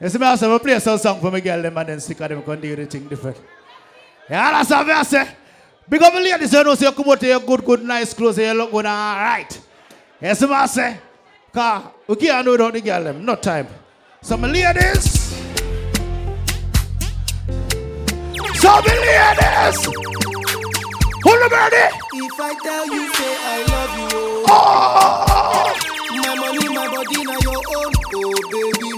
you 0.00 0.08
see 0.08 0.18
me 0.18 0.26
also 0.26 0.52
I 0.52 0.58
play 0.58 0.80
some 0.80 0.98
song 0.98 1.20
for 1.20 1.30
my 1.30 1.38
girl 1.38 1.62
them 1.62 1.78
and 1.78 1.88
then 1.88 2.00
stick 2.00 2.20
of 2.20 2.28
them 2.30 2.42
can 2.42 2.60
do 2.60 2.74
the 2.74 2.84
different. 2.84 3.40
Yeah, 4.28 4.50
that's 4.50 4.70
what 4.70 4.90
I 4.90 5.02
say. 5.04 5.20
Up 5.20 5.38
the 5.88 6.20
ladies, 6.20 6.52
you 6.52 6.64
know, 6.64 6.74
say 6.74 6.86
you 6.86 6.92
come 6.92 7.08
out 7.08 7.20
here 7.20 7.38
good, 7.38 7.64
good, 7.64 7.84
nice 7.84 8.12
clothes, 8.12 8.38
you 8.38 8.52
look 8.54 8.72
good, 8.72 8.86
all 8.86 9.16
right. 9.16 9.60
Yes, 10.20 10.42
I 10.42 10.66
say. 10.66 10.98
Cause 11.52 11.84
we 12.08 12.16
can't 12.16 12.44
do 12.44 12.50
without 12.50 12.72
the 12.72 12.80
girl 12.80 13.04
them, 13.04 13.24
no 13.24 13.36
time. 13.36 13.68
So 14.20 14.36
my 14.36 14.48
ladies. 14.48 15.25
So 18.66 18.72
my 18.72 18.80
ladies. 18.82 19.78
The 21.22 21.46
birdie? 21.54 21.86
If 22.18 22.40
I 22.40 22.54
tell 22.58 22.86
you, 22.86 23.14
say 23.14 23.34
I 23.38 23.62
love 23.70 23.94
you, 23.94 24.18
oh. 24.48 25.24
oh. 25.30 25.70
my 26.10 26.34
money, 26.34 26.66
my 26.74 26.86
body, 26.90 27.22
now 27.22 27.38
your 27.46 27.62
own, 27.62 27.92
oh 28.14 28.34
baby. 28.50 28.90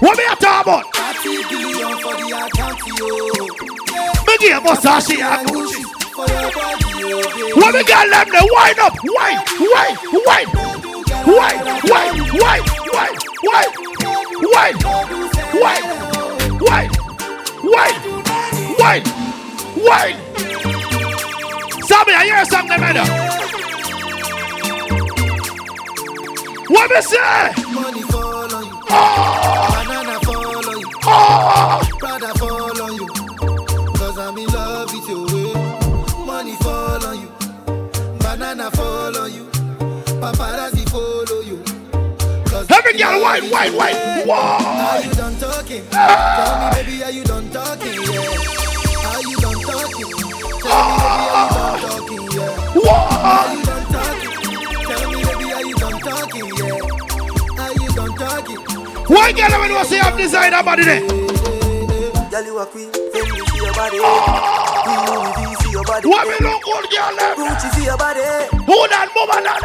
What 0.00 0.12
me 0.18 0.24
a 0.28 0.36
talk 0.36 0.66
about? 0.66 0.84
30 0.92 1.40
billion 1.48 1.96
for 2.04 2.12
the 2.20 2.28
account, 2.36 2.76
yo. 3.00 3.08
Me 4.28 4.34
give 4.36 4.60
Versace 4.60 5.16
and 5.16 5.48
Gucci 5.48 5.82
for 6.12 6.28
your 6.28 6.52
body, 6.52 7.00
oh. 7.00 7.56
What 7.56 7.72
me 7.72 7.80
got 7.84 8.04
them 8.12 8.28
there? 8.28 8.44
Wind 8.52 8.78
up, 8.84 8.92
wind, 9.00 9.40
wind, 9.64 9.96
wind, 10.12 10.44
wind, 10.44 10.60
wind, 11.24 11.64
wind, 11.88 12.20
wind, 12.36 12.68
wind, 12.92 13.16
wind, 14.52 14.76
wind, 15.56 15.88
wind, 16.60 16.92
wind, 17.64 18.09
wind, 18.80 19.06
wind. 19.76 20.16
Sammy, 21.86 22.14
I 22.14 22.24
hear 22.24 22.44
them 22.46 22.66
there. 22.94 23.30
What 26.68 26.90
me 26.90 27.00
say? 27.02 27.52
Money 27.74 28.02
fall 28.02 28.54
on 28.54 28.64
you. 28.64 28.80
Oh. 28.90 28.94
Banana 29.74 30.20
fall 30.20 30.68
on 30.70 30.78
you. 30.80 30.90
Oh. 31.04 31.82
Brother 31.98 32.32
fall 32.38 32.82
on 32.82 32.92
you. 32.94 33.06
Cause 33.98 34.18
I'm 34.18 34.38
in 34.38 34.46
love 34.46 34.92
with 34.94 35.08
you. 35.08 35.26
eh. 35.50 36.24
Money 36.24 36.54
fall 36.56 37.04
on 37.06 37.20
you. 37.20 37.28
Banana 38.20 38.70
fall 38.70 39.16
on 39.18 39.32
you. 39.34 39.44
Paparazzi 40.22 40.88
follow 40.90 41.40
you. 41.42 41.62
Cause 42.46 42.70
Every 42.70 42.92
girl, 42.96 43.20
wine, 43.20 43.50
wine, 43.50 43.74
wine. 43.76 43.96
Are 43.96 44.26
Whoa. 44.26 45.00
you 45.02 45.12
done 45.14 45.36
talking? 45.38 45.84
Tell 45.90 46.58
me, 46.60 46.82
baby, 46.82 47.02
are 47.02 47.10
you 47.10 47.24
done 47.24 47.50
talking? 47.50 47.94
Why 59.10 59.32
girl 59.32 59.60
when 59.60 59.70
you 59.70 59.84
say 59.84 59.98
have 59.98 60.16
designer 60.16 60.62
body 60.62 60.84
there? 60.84 61.00
Girl, 61.00 62.44
you 62.44 62.58
a 62.58 62.66
queen. 62.66 62.92
For 62.92 63.56
your 63.58 63.74
body. 63.74 63.98
Louis 63.98 65.32
V 65.34 65.54
for 65.58 65.70
your 65.72 65.84
body. 65.84 66.08
What 66.08 66.28
me 66.30 66.36
look 66.46 66.62
good, 66.62 66.86
girl? 66.94 67.16
them? 67.18 67.34
Gucci 67.34 67.68
for 67.74 67.80
your 67.80 67.98
body. 67.98 68.22
Who 68.70 68.76
that 68.86 69.10
woman 69.10 69.42
that 69.42 69.62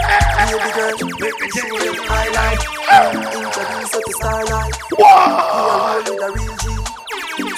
Baby 0.49 0.69
girl, 0.73 0.97
make 1.21 1.37
me 1.39 1.47
show 1.53 1.77
them 1.77 1.97
highlight. 2.09 2.61
Introduce 3.13 3.93
you 3.93 4.01
to 4.01 4.11
starlight. 4.17 4.75
Whoa. 4.97 5.05
You 5.05 5.69
are 5.69 6.01
with 6.01 6.25
a 6.25 6.29
real 6.33 6.55
G. 6.57 6.65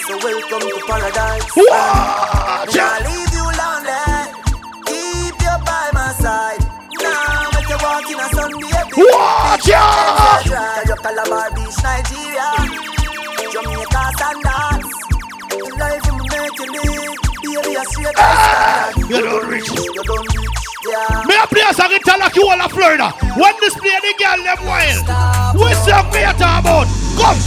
So 0.08 0.14
welcome 0.20 0.68
to 0.68 0.80
paradise. 0.88 1.48
Whoa. 1.56 2.27
Watch 9.58 9.72
out. 9.72 10.44
Tell 10.44 11.34
you 16.06 16.22
you 17.42 17.62
you. 17.98 18.18
You 19.08 19.22
don't 19.24 19.50
reach. 19.50 19.68
You. 19.68 20.04
Me 21.26 21.36
a 21.42 21.48
play 21.48 21.64
a 21.68 21.74
song 21.74 21.92
in 21.92 22.02
Talaki, 22.02 22.42
all 22.44 22.62
of 22.62 22.72
Florida. 22.72 23.10
When 23.36 23.54
this 23.60 23.74
play 23.74 23.98
the 24.02 24.14
girl 24.20 24.44
them 24.44 24.66
wild. 24.66 25.06
About? 26.38 26.88
Come. 27.18 27.40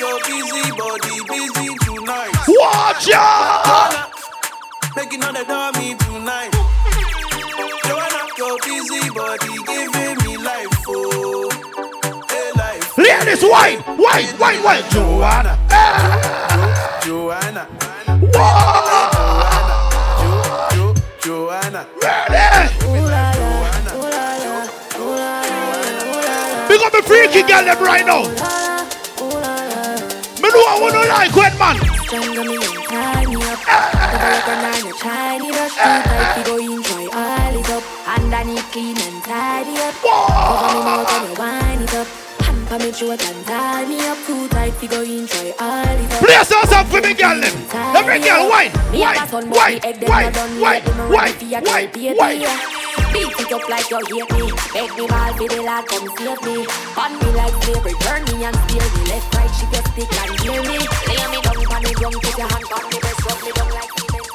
Your 0.00 0.16
busy 0.24 0.70
body 0.72 1.16
busy 1.28 1.76
tonight. 1.84 2.32
Watch 2.48 3.10
out. 3.12 4.10
Making 4.96 5.24
all 5.24 5.32
the 5.32 5.44
dummy 5.44 5.94
tonight. 5.96 6.53
Joanna, 8.84 9.00
your 9.00 9.00
busy 9.00 9.10
body 9.10 9.48
giving 9.64 10.18
me 10.24 10.36
life, 10.36 10.68
oh, 10.88 11.48
hey 12.28 12.50
life. 12.56 12.98
Ladies, 12.98 13.42
wine, 13.42 13.82
wine, 13.96 14.38
wine, 14.38 14.62
wine. 14.62 14.84
Joanna. 14.90 15.58
Joanna. 17.02 17.66
Whoa. 18.34 19.24
Joanna. 21.20 21.86
Ready? 22.02 22.68
Big 26.68 26.80
up 26.82 26.92
the 26.92 27.02
freaky 27.06 27.42
girl 27.42 27.64
them 27.64 27.82
right 27.82 28.04
now. 28.04 28.22
Me 30.42 30.48
know 30.50 30.64
I 30.66 30.78
wanna 30.80 31.04
like 31.08 31.34
when 31.34 31.58
man. 31.58 31.76
Strangle 32.04 32.44
me 32.44 32.56
and 32.56 32.84
tie 32.84 33.24
me 33.26 33.36
up. 33.36 33.60
Never 34.12 34.28
recognize 34.28 34.84
a 34.84 34.92
Chinese 34.98 35.56
rush 35.56 35.74
too 35.74 35.80
tight. 35.80 36.36
We 36.36 36.42
go 36.44 36.54
enjoy 36.58 37.04
all 37.04 37.08
it 37.08 37.14
up. 37.14 37.23
Underneath 38.34 38.66
clean 38.72 38.98
and 38.98 39.22
tidy 39.22 39.78
up. 39.78 39.94
Cover 40.02 40.74
me 40.74 40.80
mouth 40.82 41.06
and 41.06 41.22
you 41.30 41.34
wind 41.38 41.82
it 41.82 41.94
up. 41.94 42.08
Hamper 42.42 42.78
me 42.82 42.90
throat 42.90 43.22
and 43.22 43.46
tie 43.46 43.86
me 43.86 44.04
up 44.08 44.18
too 44.26 44.48
tight. 44.48 44.74
We 44.82 44.88
go 44.88 45.02
enjoy 45.02 45.54
all 45.60 45.86
it 45.86 46.12
up. 46.12 46.18
Play 46.18 46.42
some 46.42 46.66
song 46.66 46.86
for 46.90 47.00
me 47.00 47.14
girl 47.14 47.38
them. 47.38 47.54
Every 47.94 48.18
girl 48.18 48.50
wine, 48.50 48.74
wine, 48.90 49.22
wine, 49.30 49.50
wine, 49.54 49.78
wine, 50.02 50.34
wine, 50.58 50.82
wine, 51.14 51.38
wine. 52.18 52.42
Beat 53.14 53.38
it 53.38 53.52
up 53.54 53.68
like 53.70 53.88
you 53.88 54.02
hate 54.02 54.30
me. 54.34 54.50
Make 54.74 54.98
me 54.98 55.06
ball 55.06 55.30
for 55.38 55.46
the 55.46 55.62
lad, 55.62 55.86
come 55.86 56.10
save 56.18 56.42
me. 56.42 56.66
On 56.98 57.14
me 57.14 57.28
like 57.38 57.54
slavery, 57.62 57.94
turn 58.02 58.26
me 58.34 58.42
and 58.42 58.56
steer 58.66 58.82
me. 58.82 59.14
Left, 59.14 59.30
right, 59.30 59.52
she 59.54 59.64
get 59.70 59.86
stick 59.94 60.10
and 60.10 60.34
hear 60.42 60.58
me. 60.58 60.82
Lay 61.06 61.22
me 61.30 61.38
down 61.38 61.62
on 61.70 61.82
the 61.86 61.94
ground, 61.94 62.18
put 62.18 62.34
your 62.34 62.50
hand 62.50 62.66
on 62.66 62.82
me 62.90 62.98
breast, 62.98 63.22
rub 63.30 63.38
me 63.46 63.50
down 63.54 63.70
like 63.70 63.94
cement. 63.94 64.26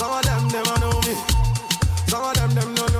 Some 0.00 0.12
of 0.16 0.24
them 0.24 0.48
never 0.48 0.80
know 0.80 0.96
me. 1.04 1.43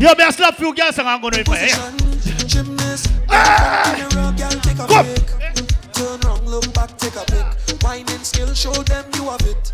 Yo, 0.00 0.14
me 0.14 0.24
a 0.24 0.32
slap 0.32 0.54
few 0.56 0.74
girls 0.74 0.98
and 0.98 1.06
I'm 1.06 1.20
gonna 1.20 1.44
play. 1.44 1.68
Gymnast. 2.46 3.12
Ah! 3.28 3.94
In 3.94 4.00
a 4.00 4.20
rock, 4.20 4.34
gal, 4.34 4.50
take 4.50 4.78
a 4.78 4.86
Come. 4.86 5.04
break. 5.04 5.92
Turn 5.92 6.20
round, 6.20 6.48
look 6.48 6.72
back, 6.72 6.96
take 6.96 7.16
a 7.16 7.24
pick. 7.26 7.82
Whining 7.82 8.24
skill, 8.24 8.54
show 8.54 8.72
them 8.72 9.04
you 9.14 9.28
have 9.28 9.42
it. 9.42 9.72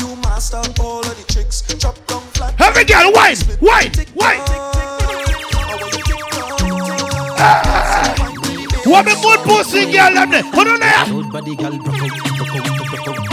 You 0.00 0.16
master 0.16 0.56
all 0.80 0.98
of 0.98 1.16
the 1.16 1.32
tricks. 1.32 1.62
Drop 1.78 1.94
down 2.08 2.22
flat. 2.34 2.60
Every 2.60 2.82
girl, 2.84 3.12
wine, 3.14 3.36
wine, 3.60 3.92
wine. 4.16 4.40
What 8.84 9.06
me 9.06 9.14
good 9.22 9.40
pussy 9.46 9.92
girl 9.92 10.12
them 10.12 10.30
there? 10.30 10.42
Hold 10.42 10.66
on 10.68 10.80
there. 10.80 11.04
Good 11.06 11.30
body 11.30 11.54
gal, 11.54 11.78
broke 11.78 12.02
out, 12.02 12.10
broke 12.10 12.48
out, 12.50 12.76
broke 12.76 12.80
out, 12.80 13.06
broke 13.06 13.18
out, 13.18 13.27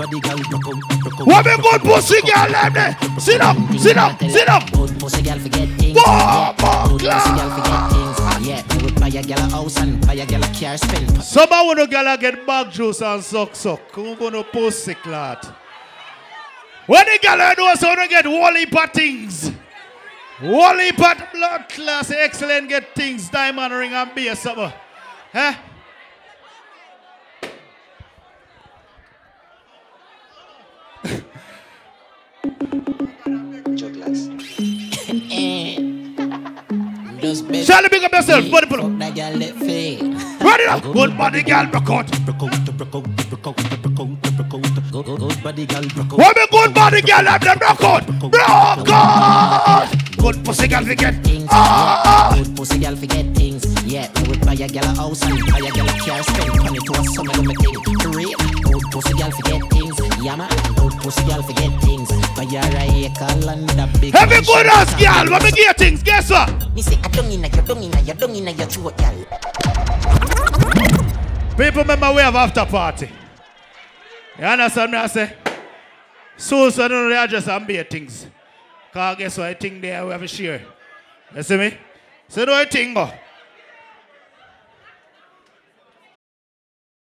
body 0.00 0.20
out, 0.30 0.50
broke 0.50 1.20
out. 1.20 1.26
What 1.26 1.46
me 1.46 1.56
good 1.56 1.80
pussy 1.82 2.20
girl 2.22 2.48
them 2.48 2.72
there? 2.72 2.96
Sit 3.18 3.38
down, 3.38 3.78
sit 3.78 3.94
down, 3.94 4.18
sit 4.18 4.46
down. 4.46 4.66
Good 4.72 4.98
pussy 4.98 5.22
gal 5.22 5.38
forget 5.38 5.68
things. 5.78 5.96
Yeah. 5.96 6.54
Good 6.88 7.00
pussy 7.00 7.30
gal 7.36 7.50
forget 7.50 7.90
things. 7.90 8.16
Ah, 8.20 8.38
yeah, 8.40 8.76
we 8.76 8.84
would 8.84 9.00
buy 9.00 9.08
a 9.08 9.22
gal 9.22 9.38
a 9.38 9.50
house 9.50 9.76
and 9.78 10.06
buy 10.06 10.14
a 10.14 10.26
gal 10.26 10.42
a 10.42 10.46
car 10.54 10.76
spend. 10.78 11.22
Some 11.22 11.52
of 11.52 11.78
you 11.78 11.86
girl 11.86 12.16
get 12.16 12.46
bag 12.46 12.70
juice 12.70 13.02
and 13.02 13.22
suck 13.22 13.54
suck. 13.54 13.92
Come 13.92 14.22
on, 14.22 14.32
no 14.32 14.42
pussy 14.44 14.94
clot. 14.94 15.44
When 16.86 17.04
the 17.04 17.18
girl 17.22 17.36
know 17.36 17.74
so 17.74 17.94
they 17.94 18.08
get 18.08 18.26
heap 18.26 18.76
of 18.76 18.90
things. 18.92 19.52
Wally 20.42 20.92
Pat 20.92 21.30
blood 21.34 21.68
class, 21.68 22.10
excellent, 22.10 22.70
get 22.70 22.94
things, 22.94 23.28
diamond 23.28 23.74
ring 23.74 23.92
and 23.92 24.14
beer 24.14 24.34
something. 24.34 24.72
Huh? 25.32 25.54
Just 37.20 37.48
bet. 37.48 37.66
Charlie, 37.66 37.88
big 37.88 38.04
up 38.04 38.12
yourself, 38.12 38.50
body 38.50 38.66
pull 38.66 38.80
up. 38.84 38.98
That 38.98 39.14
girl 39.14 39.32
let 39.32 39.54
fade. 39.56 40.02
Ready 40.42 40.64
up, 40.64 40.82
good 40.82 41.16
body 41.16 41.42
girl, 41.42 41.66
broke 41.66 41.88
out. 41.88 42.10
Good 42.10 42.22
body 45.42 45.66
girl, 45.66 45.82
broke 45.88 46.12
What 46.18 46.36
me 46.36 46.46
good 46.50 46.74
body 46.74 47.00
girl 47.00 47.24
have 47.24 47.40
them 47.40 47.58
broke 47.58 47.82
out? 47.84 48.06
Broke 48.20 48.34
out. 48.90 49.88
Good 50.18 50.44
pussy 50.44 50.68
girl 50.68 50.84
forget. 50.84 51.14
Ah, 51.48 52.34
Good 52.36 52.56
pussy 52.56 52.78
girl 52.78 52.94
forget 52.96 53.34
things. 53.34 53.64
Yeah, 53.84 54.08
me 54.20 54.28
would 54.28 54.40
buy 54.44 54.52
a 54.52 54.68
girl 54.68 54.84
a 54.84 54.94
house 54.94 55.22
and 55.22 55.40
buy 55.50 55.58
a 55.58 55.70
girl 55.72 55.88
a 55.88 55.92
car, 55.98 56.22
spend 56.22 56.58
money 56.62 56.78
to 56.78 56.92
a 56.92 57.04
summer 57.04 57.32
do 57.32 57.42
me 57.42 57.54
thing. 57.54 57.74
For 58.00 58.08
real, 58.10 58.36
good 58.38 58.59
pussy 58.90 59.14
girl 59.14 59.30
forget 59.30 59.62
things. 59.70 59.96
Yeah 60.22 60.36
man, 60.36 60.50
good 60.76 60.92
pussy 61.00 61.24
girl 61.24 61.42
forget 61.42 61.72
things. 61.82 62.08
Buy 62.36 62.44
her 62.44 62.76
a 62.76 63.04
acre 63.06 63.34
land 63.46 63.70
a 63.78 63.86
big. 64.00 64.14
Every 64.14 64.40
good 64.42 64.66
ass 64.66 64.90
girl, 65.00 65.30
what 65.30 65.42
me 65.42 65.50
get 65.52 65.78
things, 65.78 66.02
guess 66.02 66.30
what? 66.30 66.74
Me 66.74 66.82
say 66.82 66.98
I 67.02 67.08
don't 67.08 67.30
inna 67.30 67.48
your, 67.48 67.64
don't 67.64 67.82
inna 67.82 68.00
your, 68.00 68.16
don't 68.16 68.34
inna 68.34 68.50
your 68.50 68.66
throat, 68.66 68.96
girl. 68.98 69.24
People 71.56 71.82
remember 71.82 72.12
we 72.12 72.20
have 72.22 72.36
after 72.36 72.64
party. 72.66 73.08
You 74.38 74.44
understand 74.44 74.92
me? 74.92 74.98
I 74.98 75.06
say, 75.06 75.34
so 76.36 76.70
so 76.70 76.88
don't 76.88 77.10
know 77.10 77.26
just 77.26 77.48
and 77.48 77.66
beer 77.66 77.84
things. 77.84 78.26
Cause 78.92 79.16
guess 79.16 79.38
what? 79.38 79.46
I 79.46 79.54
think 79.54 79.82
we 79.82 79.88
have 79.88 80.22
a 80.22 80.26
share. 80.26 80.62
You 81.34 81.42
see 81.42 81.56
me? 81.56 81.76
So 82.28 82.44
do 82.44 82.52
I 82.52 82.64
think 82.64 82.94
go. 82.94 83.10